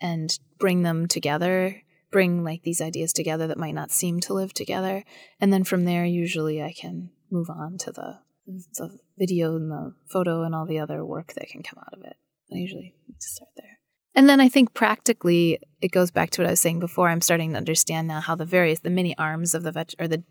and 0.00 0.38
bring 0.58 0.82
them 0.82 1.06
together, 1.06 1.82
bring 2.14 2.44
like 2.44 2.62
these 2.62 2.80
ideas 2.80 3.12
together 3.12 3.48
that 3.48 3.58
might 3.58 3.74
not 3.74 3.90
seem 3.90 4.20
to 4.20 4.32
live 4.32 4.54
together. 4.54 5.02
And 5.40 5.52
then 5.52 5.64
from 5.64 5.84
there, 5.84 6.04
usually 6.04 6.62
I 6.62 6.72
can 6.72 7.10
move 7.28 7.50
on 7.50 7.76
to 7.78 7.90
the, 7.90 8.20
the 8.46 9.00
video 9.18 9.56
and 9.56 9.68
the 9.68 9.96
photo 10.08 10.44
and 10.44 10.54
all 10.54 10.64
the 10.64 10.78
other 10.78 11.04
work 11.04 11.32
that 11.32 11.48
can 11.48 11.64
come 11.64 11.80
out 11.80 11.92
of 11.92 12.04
it. 12.04 12.14
I 12.52 12.58
usually 12.58 12.94
start 13.18 13.50
there. 13.56 13.80
And 14.14 14.28
then 14.28 14.40
I 14.40 14.48
think 14.48 14.74
practically 14.74 15.58
it 15.80 15.90
goes 15.90 16.12
back 16.12 16.30
to 16.30 16.40
what 16.40 16.46
I 16.46 16.52
was 16.52 16.60
saying 16.60 16.78
before. 16.78 17.08
I'm 17.08 17.20
starting 17.20 17.50
to 17.50 17.56
understand 17.56 18.06
now 18.06 18.20
how 18.20 18.36
the 18.36 18.44
various 18.44 18.78
the 18.78 18.90
many 18.90 19.18
arms 19.18 19.52
of 19.52 19.64
the 19.64 19.72
vet 19.72 19.92
or 19.98 20.06
the 20.06 20.22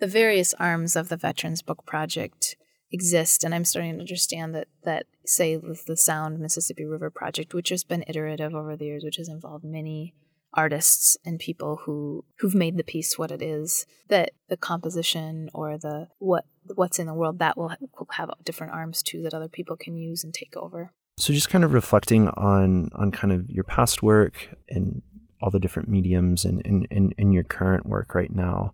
the 0.00 0.08
various 0.08 0.52
arms 0.54 0.96
of 0.96 1.10
the 1.10 1.16
Veterans 1.16 1.62
Book 1.62 1.86
Project 1.86 2.56
exist, 2.90 3.44
and 3.44 3.54
I'm 3.54 3.64
starting 3.64 3.92
to 3.94 4.00
understand 4.00 4.52
that 4.56 4.66
that 4.82 5.06
say 5.24 5.54
the 5.54 5.96
Sound 5.96 6.40
Mississippi 6.40 6.84
River 6.84 7.08
Project, 7.08 7.54
which 7.54 7.68
has 7.68 7.84
been 7.84 8.02
iterative 8.08 8.52
over 8.52 8.76
the 8.76 8.86
years, 8.86 9.04
which 9.04 9.18
has 9.18 9.28
involved 9.28 9.64
many 9.64 10.16
artists 10.54 11.16
and 11.24 11.38
people 11.38 11.80
who 11.84 12.24
who've 12.38 12.54
made 12.54 12.76
the 12.76 12.84
piece 12.84 13.18
what 13.18 13.30
it 13.30 13.42
is 13.42 13.86
that 14.08 14.30
the 14.48 14.56
composition 14.56 15.50
or 15.52 15.78
the 15.78 16.08
what 16.18 16.44
what's 16.74 16.98
in 16.98 17.06
the 17.06 17.14
world 17.14 17.38
that 17.38 17.56
will, 17.56 17.74
will 17.98 18.08
have 18.12 18.30
different 18.44 18.72
arms 18.72 19.02
too 19.02 19.22
that 19.22 19.34
other 19.34 19.48
people 19.48 19.76
can 19.76 19.96
use 19.96 20.24
and 20.24 20.32
take 20.32 20.56
over. 20.56 20.92
So 21.18 21.32
just 21.32 21.50
kind 21.50 21.64
of 21.64 21.72
reflecting 21.72 22.28
on 22.28 22.90
on 22.94 23.10
kind 23.10 23.32
of 23.32 23.48
your 23.48 23.64
past 23.64 24.02
work 24.02 24.48
and 24.68 25.02
all 25.42 25.50
the 25.50 25.60
different 25.60 25.88
mediums 25.88 26.44
and 26.44 26.60
in 26.62 26.86
and, 26.90 27.14
and, 27.18 27.34
your 27.34 27.44
current 27.44 27.84
work 27.86 28.14
right 28.14 28.34
now, 28.34 28.72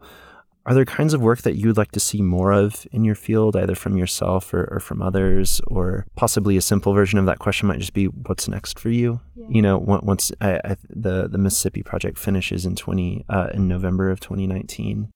are 0.70 0.74
there 0.74 0.84
kinds 0.84 1.14
of 1.14 1.20
work 1.20 1.42
that 1.42 1.56
you 1.56 1.66
would 1.66 1.76
like 1.76 1.90
to 1.90 1.98
see 1.98 2.22
more 2.22 2.52
of 2.52 2.86
in 2.92 3.02
your 3.02 3.16
field, 3.16 3.56
either 3.56 3.74
from 3.74 3.96
yourself 3.96 4.54
or, 4.54 4.68
or 4.70 4.78
from 4.78 5.02
others, 5.02 5.60
or 5.66 6.06
possibly 6.14 6.56
a 6.56 6.60
simple 6.60 6.92
version 6.92 7.18
of 7.18 7.26
that 7.26 7.40
question 7.40 7.66
might 7.66 7.80
just 7.80 7.92
be, 7.92 8.04
"What's 8.04 8.46
next 8.46 8.78
for 8.78 8.88
you?" 8.88 9.20
Yeah. 9.34 9.46
You 9.50 9.62
know, 9.62 9.78
once 9.78 10.30
I, 10.40 10.60
I, 10.64 10.76
the 10.88 11.26
the 11.26 11.38
Mississippi 11.38 11.82
project 11.82 12.18
finishes 12.18 12.64
in 12.64 12.76
twenty 12.76 13.24
uh, 13.28 13.48
in 13.52 13.66
November 13.66 14.10
of 14.10 14.20
twenty 14.20 14.46
nineteen. 14.46 15.10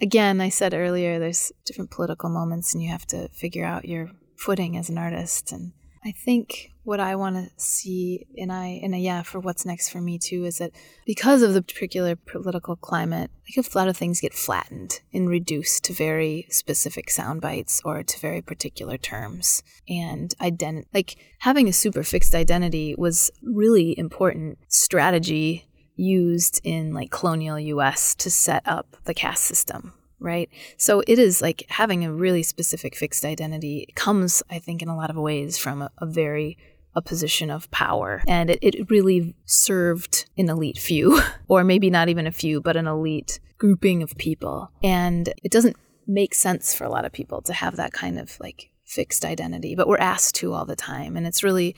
Again, 0.00 0.40
I 0.40 0.48
said 0.48 0.74
earlier, 0.74 1.20
there's 1.20 1.52
different 1.64 1.92
political 1.92 2.28
moments, 2.28 2.74
and 2.74 2.82
you 2.82 2.90
have 2.90 3.06
to 3.08 3.28
figure 3.28 3.64
out 3.64 3.84
your 3.84 4.10
footing 4.36 4.76
as 4.76 4.90
an 4.90 4.98
artist 4.98 5.52
and 5.52 5.70
I 6.02 6.12
think 6.12 6.72
what 6.82 6.98
I 6.98 7.14
want 7.14 7.36
to 7.36 7.50
see, 7.58 8.26
and 8.38 8.50
I, 8.50 8.80
and 8.82 8.98
yeah, 9.00 9.22
for 9.22 9.38
what's 9.38 9.66
next 9.66 9.90
for 9.90 10.00
me 10.00 10.18
too, 10.18 10.44
is 10.44 10.58
that 10.58 10.72
because 11.04 11.42
of 11.42 11.52
the 11.52 11.60
particular 11.60 12.16
political 12.16 12.74
climate, 12.74 13.30
like 13.44 13.64
a 13.64 13.78
lot 13.78 13.88
of 13.88 13.98
things 13.98 14.20
get 14.20 14.32
flattened 14.32 15.00
and 15.12 15.28
reduced 15.28 15.84
to 15.84 15.92
very 15.92 16.46
specific 16.48 17.10
sound 17.10 17.42
bites 17.42 17.82
or 17.84 18.02
to 18.02 18.18
very 18.18 18.40
particular 18.40 18.96
terms. 18.96 19.62
And 19.88 20.34
identity, 20.40 20.88
like 20.94 21.16
having 21.40 21.68
a 21.68 21.72
super 21.72 22.02
fixed 22.02 22.34
identity 22.34 22.94
was 22.96 23.30
really 23.42 23.96
important 23.98 24.58
strategy 24.68 25.66
used 25.96 26.62
in 26.64 26.94
like 26.94 27.10
colonial 27.10 27.58
US 27.58 28.14
to 28.16 28.30
set 28.30 28.62
up 28.66 28.96
the 29.04 29.12
caste 29.12 29.44
system 29.44 29.92
right? 30.20 30.48
So 30.76 31.02
it 31.06 31.18
is 31.18 31.42
like 31.42 31.66
having 31.68 32.04
a 32.04 32.12
really 32.12 32.42
specific 32.42 32.94
fixed 32.94 33.24
identity 33.24 33.88
comes, 33.94 34.42
I 34.50 34.58
think, 34.58 34.82
in 34.82 34.88
a 34.88 34.96
lot 34.96 35.10
of 35.10 35.16
ways 35.16 35.58
from 35.58 35.82
a, 35.82 35.90
a 35.98 36.06
very 36.06 36.58
a 36.94 37.02
position 37.02 37.50
of 37.50 37.70
power. 37.70 38.22
And 38.26 38.50
it, 38.50 38.58
it 38.62 38.90
really 38.90 39.34
served 39.44 40.28
an 40.36 40.48
elite 40.48 40.78
few, 40.78 41.20
or 41.48 41.64
maybe 41.64 41.90
not 41.90 42.08
even 42.08 42.26
a 42.26 42.32
few, 42.32 42.60
but 42.60 42.76
an 42.76 42.86
elite 42.86 43.38
grouping 43.58 44.02
of 44.02 44.16
people. 44.16 44.70
And 44.82 45.32
it 45.42 45.52
doesn't 45.52 45.76
make 46.06 46.34
sense 46.34 46.74
for 46.74 46.84
a 46.84 46.90
lot 46.90 47.04
of 47.04 47.12
people 47.12 47.42
to 47.42 47.52
have 47.52 47.76
that 47.76 47.92
kind 47.92 48.18
of 48.18 48.36
like 48.40 48.70
fixed 48.84 49.24
identity, 49.24 49.76
but 49.76 49.86
we're 49.86 49.98
asked 49.98 50.34
to 50.36 50.52
all 50.52 50.64
the 50.64 50.76
time. 50.76 51.16
And 51.16 51.26
it's 51.26 51.44
really 51.44 51.76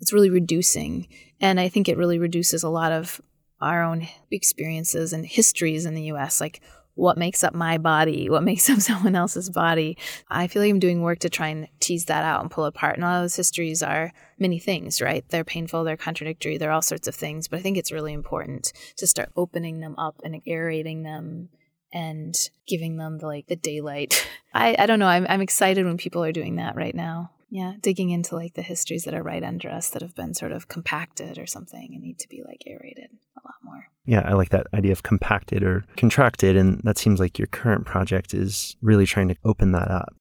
it's 0.00 0.12
really 0.12 0.30
reducing. 0.30 1.08
And 1.40 1.60
I 1.60 1.68
think 1.68 1.88
it 1.88 1.96
really 1.96 2.18
reduces 2.18 2.62
a 2.62 2.68
lot 2.68 2.92
of 2.92 3.20
our 3.60 3.82
own 3.82 4.08
experiences 4.30 5.12
and 5.12 5.24
histories 5.24 5.86
in 5.86 5.94
the 5.94 6.12
US. 6.12 6.40
Like 6.40 6.60
what 6.94 7.18
makes 7.18 7.42
up 7.42 7.54
my 7.54 7.78
body, 7.78 8.28
what 8.30 8.42
makes 8.42 8.68
up 8.70 8.80
someone 8.80 9.14
else's 9.14 9.50
body. 9.50 9.98
I 10.28 10.46
feel 10.46 10.62
like 10.62 10.70
I'm 10.70 10.78
doing 10.78 11.02
work 11.02 11.20
to 11.20 11.28
try 11.28 11.48
and 11.48 11.68
tease 11.80 12.06
that 12.06 12.24
out 12.24 12.42
and 12.42 12.50
pull 12.50 12.64
apart. 12.64 12.96
And 12.96 13.04
all 13.04 13.20
those 13.20 13.36
histories 13.36 13.82
are 13.82 14.12
many 14.38 14.58
things, 14.58 15.00
right? 15.00 15.24
They're 15.28 15.44
painful, 15.44 15.84
they're 15.84 15.96
contradictory, 15.96 16.56
they're 16.56 16.72
all 16.72 16.82
sorts 16.82 17.08
of 17.08 17.14
things. 17.14 17.48
But 17.48 17.58
I 17.58 17.62
think 17.62 17.76
it's 17.76 17.92
really 17.92 18.12
important 18.12 18.72
to 18.96 19.06
start 19.06 19.30
opening 19.36 19.80
them 19.80 19.94
up 19.98 20.20
and 20.24 20.40
aerating 20.46 21.02
them 21.02 21.48
and 21.92 22.34
giving 22.66 22.96
them 22.96 23.18
the 23.18 23.26
like 23.26 23.46
the 23.46 23.56
daylight. 23.56 24.28
I, 24.54 24.76
I 24.78 24.86
don't 24.86 24.98
know. 24.98 25.06
I'm 25.06 25.26
I'm 25.28 25.40
excited 25.40 25.84
when 25.84 25.96
people 25.96 26.24
are 26.24 26.32
doing 26.32 26.56
that 26.56 26.76
right 26.76 26.94
now. 26.94 27.30
Yeah, 27.54 27.74
digging 27.80 28.10
into 28.10 28.34
like 28.34 28.54
the 28.54 28.62
histories 28.62 29.04
that 29.04 29.14
are 29.14 29.22
right 29.22 29.44
under 29.44 29.70
us 29.70 29.88
that 29.90 30.02
have 30.02 30.16
been 30.16 30.34
sort 30.34 30.50
of 30.50 30.66
compacted 30.66 31.38
or 31.38 31.46
something 31.46 31.92
and 31.94 32.02
need 32.02 32.18
to 32.18 32.28
be 32.28 32.42
like 32.44 32.64
aerated 32.66 33.10
a 33.36 33.40
lot 33.46 33.54
more. 33.62 33.86
Yeah, 34.04 34.22
I 34.26 34.32
like 34.32 34.48
that 34.48 34.66
idea 34.74 34.90
of 34.90 35.04
compacted 35.04 35.62
or 35.62 35.84
contracted. 35.96 36.56
And 36.56 36.80
that 36.82 36.98
seems 36.98 37.20
like 37.20 37.38
your 37.38 37.46
current 37.46 37.86
project 37.86 38.34
is 38.34 38.74
really 38.82 39.06
trying 39.06 39.28
to 39.28 39.36
open 39.44 39.70
that 39.70 39.88
up. 39.88 40.16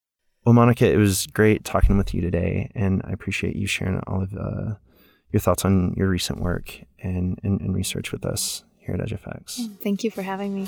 Well, 0.45 0.53
Monica, 0.53 0.87
it 0.87 0.97
was 0.97 1.25
great 1.25 1.63
talking 1.63 1.97
with 1.97 2.13
you 2.13 2.21
today. 2.21 2.71
And 2.75 3.01
I 3.03 3.09
appreciate 3.13 3.55
you 3.55 3.65
sharing 3.65 3.99
all 4.05 4.21
of 4.21 4.33
uh, 4.35 4.75
your 5.31 5.39
thoughts 5.39 5.65
on 5.65 5.95
your 5.97 6.09
recent 6.09 6.39
work 6.39 6.81
and, 7.01 7.39
and, 7.41 7.59
and 7.61 7.73
research 7.73 8.11
with 8.11 8.27
us 8.27 8.63
here 8.77 8.93
at 8.93 9.01
Edge 9.01 9.11
Effects. 9.11 9.69
Thank 9.81 10.03
you 10.03 10.11
for 10.11 10.21
having 10.21 10.53
me. 10.53 10.67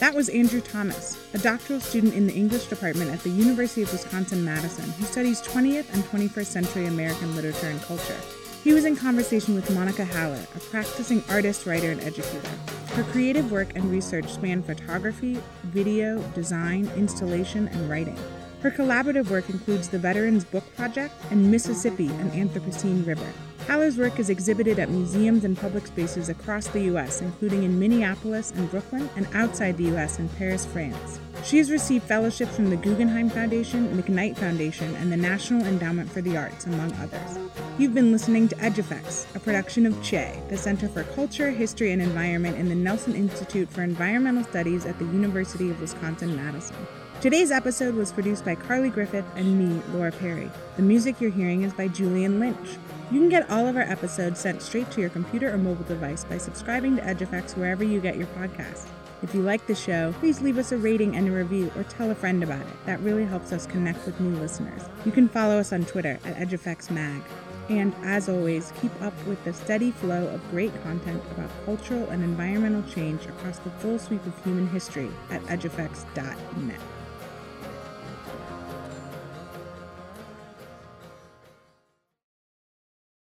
That 0.00 0.14
was 0.14 0.30
Andrew 0.30 0.62
Thomas, 0.62 1.22
a 1.34 1.38
doctoral 1.38 1.78
student 1.78 2.14
in 2.14 2.26
the 2.26 2.32
English 2.32 2.68
department 2.68 3.10
at 3.10 3.20
the 3.20 3.28
University 3.28 3.82
of 3.82 3.92
Wisconsin 3.92 4.42
Madison, 4.42 4.88
who 4.92 5.04
studies 5.04 5.42
20th 5.42 5.92
and 5.92 6.02
21st 6.04 6.46
century 6.46 6.86
American 6.86 7.36
literature 7.36 7.66
and 7.66 7.82
culture. 7.82 8.16
He 8.64 8.72
was 8.72 8.86
in 8.86 8.96
conversation 8.96 9.54
with 9.54 9.70
Monica 9.74 10.06
Haller, 10.06 10.42
a 10.56 10.58
practicing 10.58 11.22
artist, 11.28 11.66
writer, 11.66 11.90
and 11.90 12.00
educator. 12.00 12.48
Her 12.94 13.02
creative 13.12 13.52
work 13.52 13.76
and 13.76 13.90
research 13.90 14.32
span 14.32 14.62
photography, 14.62 15.38
video, 15.64 16.18
design, 16.32 16.90
installation, 16.96 17.68
and 17.68 17.90
writing. 17.90 18.16
Her 18.62 18.70
collaborative 18.70 19.28
work 19.28 19.50
includes 19.50 19.90
the 19.90 19.98
Veterans 19.98 20.46
Book 20.46 20.64
Project 20.76 21.12
and 21.30 21.50
Mississippi, 21.50 22.06
an 22.06 22.30
Anthropocene 22.30 23.06
River. 23.06 23.30
Haller's 23.70 23.98
work 23.98 24.18
is 24.18 24.30
exhibited 24.30 24.80
at 24.80 24.90
museums 24.90 25.44
and 25.44 25.56
public 25.56 25.86
spaces 25.86 26.28
across 26.28 26.66
the 26.66 26.80
U.S., 26.86 27.22
including 27.22 27.62
in 27.62 27.78
Minneapolis 27.78 28.50
and 28.50 28.68
Brooklyn, 28.68 29.08
and 29.14 29.28
outside 29.32 29.76
the 29.76 29.84
U.S. 29.84 30.18
in 30.18 30.28
Paris, 30.30 30.66
France. 30.66 31.20
She 31.44 31.58
has 31.58 31.70
received 31.70 32.02
fellowships 32.02 32.56
from 32.56 32.68
the 32.68 32.76
Guggenheim 32.76 33.30
Foundation, 33.30 33.96
McKnight 33.96 34.36
Foundation, 34.36 34.92
and 34.96 35.12
the 35.12 35.16
National 35.16 35.64
Endowment 35.64 36.10
for 36.10 36.20
the 36.20 36.36
Arts, 36.36 36.66
among 36.66 36.92
others. 36.94 37.38
You've 37.78 37.94
been 37.94 38.10
listening 38.10 38.48
to 38.48 38.60
Edge 38.60 38.80
Effects, 38.80 39.28
a 39.36 39.38
production 39.38 39.86
of 39.86 40.02
CHE, 40.02 40.32
the 40.48 40.56
Center 40.56 40.88
for 40.88 41.04
Culture, 41.04 41.52
History, 41.52 41.92
and 41.92 42.02
Environment 42.02 42.56
in 42.56 42.68
the 42.68 42.74
Nelson 42.74 43.14
Institute 43.14 43.70
for 43.70 43.84
Environmental 43.84 44.42
Studies 44.42 44.84
at 44.84 44.98
the 44.98 45.04
University 45.04 45.70
of 45.70 45.80
Wisconsin 45.80 46.34
Madison. 46.34 46.74
Today's 47.20 47.50
episode 47.50 47.96
was 47.96 48.12
produced 48.12 48.46
by 48.46 48.54
Carly 48.54 48.88
Griffith 48.88 49.26
and 49.36 49.58
me, 49.58 49.82
Laura 49.92 50.10
Perry. 50.10 50.50
The 50.76 50.82
music 50.82 51.20
you're 51.20 51.30
hearing 51.30 51.64
is 51.64 51.74
by 51.74 51.86
Julian 51.86 52.40
Lynch. 52.40 52.78
You 53.10 53.20
can 53.20 53.28
get 53.28 53.50
all 53.50 53.66
of 53.66 53.76
our 53.76 53.82
episodes 53.82 54.40
sent 54.40 54.62
straight 54.62 54.90
to 54.92 55.02
your 55.02 55.10
computer 55.10 55.52
or 55.52 55.58
mobile 55.58 55.84
device 55.84 56.24
by 56.24 56.38
subscribing 56.38 56.96
to 56.96 57.06
Edge 57.06 57.20
Effects 57.20 57.56
wherever 57.56 57.84
you 57.84 58.00
get 58.00 58.16
your 58.16 58.26
podcasts. 58.28 58.86
If 59.22 59.34
you 59.34 59.42
like 59.42 59.66
the 59.66 59.74
show, 59.74 60.14
please 60.18 60.40
leave 60.40 60.56
us 60.56 60.72
a 60.72 60.78
rating 60.78 61.14
and 61.14 61.28
a 61.28 61.30
review 61.30 61.70
or 61.76 61.82
tell 61.84 62.10
a 62.10 62.14
friend 62.14 62.42
about 62.42 62.62
it. 62.62 62.86
That 62.86 63.00
really 63.00 63.26
helps 63.26 63.52
us 63.52 63.66
connect 63.66 64.06
with 64.06 64.18
new 64.18 64.34
listeners. 64.38 64.80
You 65.04 65.12
can 65.12 65.28
follow 65.28 65.58
us 65.58 65.74
on 65.74 65.84
Twitter 65.84 66.18
at 66.24 66.36
EdgeEffectsMag. 66.36 67.20
And 67.68 67.94
as 68.02 68.30
always, 68.30 68.72
keep 68.80 69.02
up 69.02 69.12
with 69.26 69.44
the 69.44 69.52
steady 69.52 69.90
flow 69.90 70.26
of 70.28 70.50
great 70.50 70.72
content 70.82 71.22
about 71.32 71.50
cultural 71.66 72.08
and 72.08 72.24
environmental 72.24 72.82
change 72.90 73.26
across 73.26 73.58
the 73.58 73.70
full 73.72 73.98
sweep 73.98 74.24
of 74.24 74.42
human 74.42 74.66
history 74.68 75.10
at 75.30 75.42
edgeeffects.net. 75.42 76.80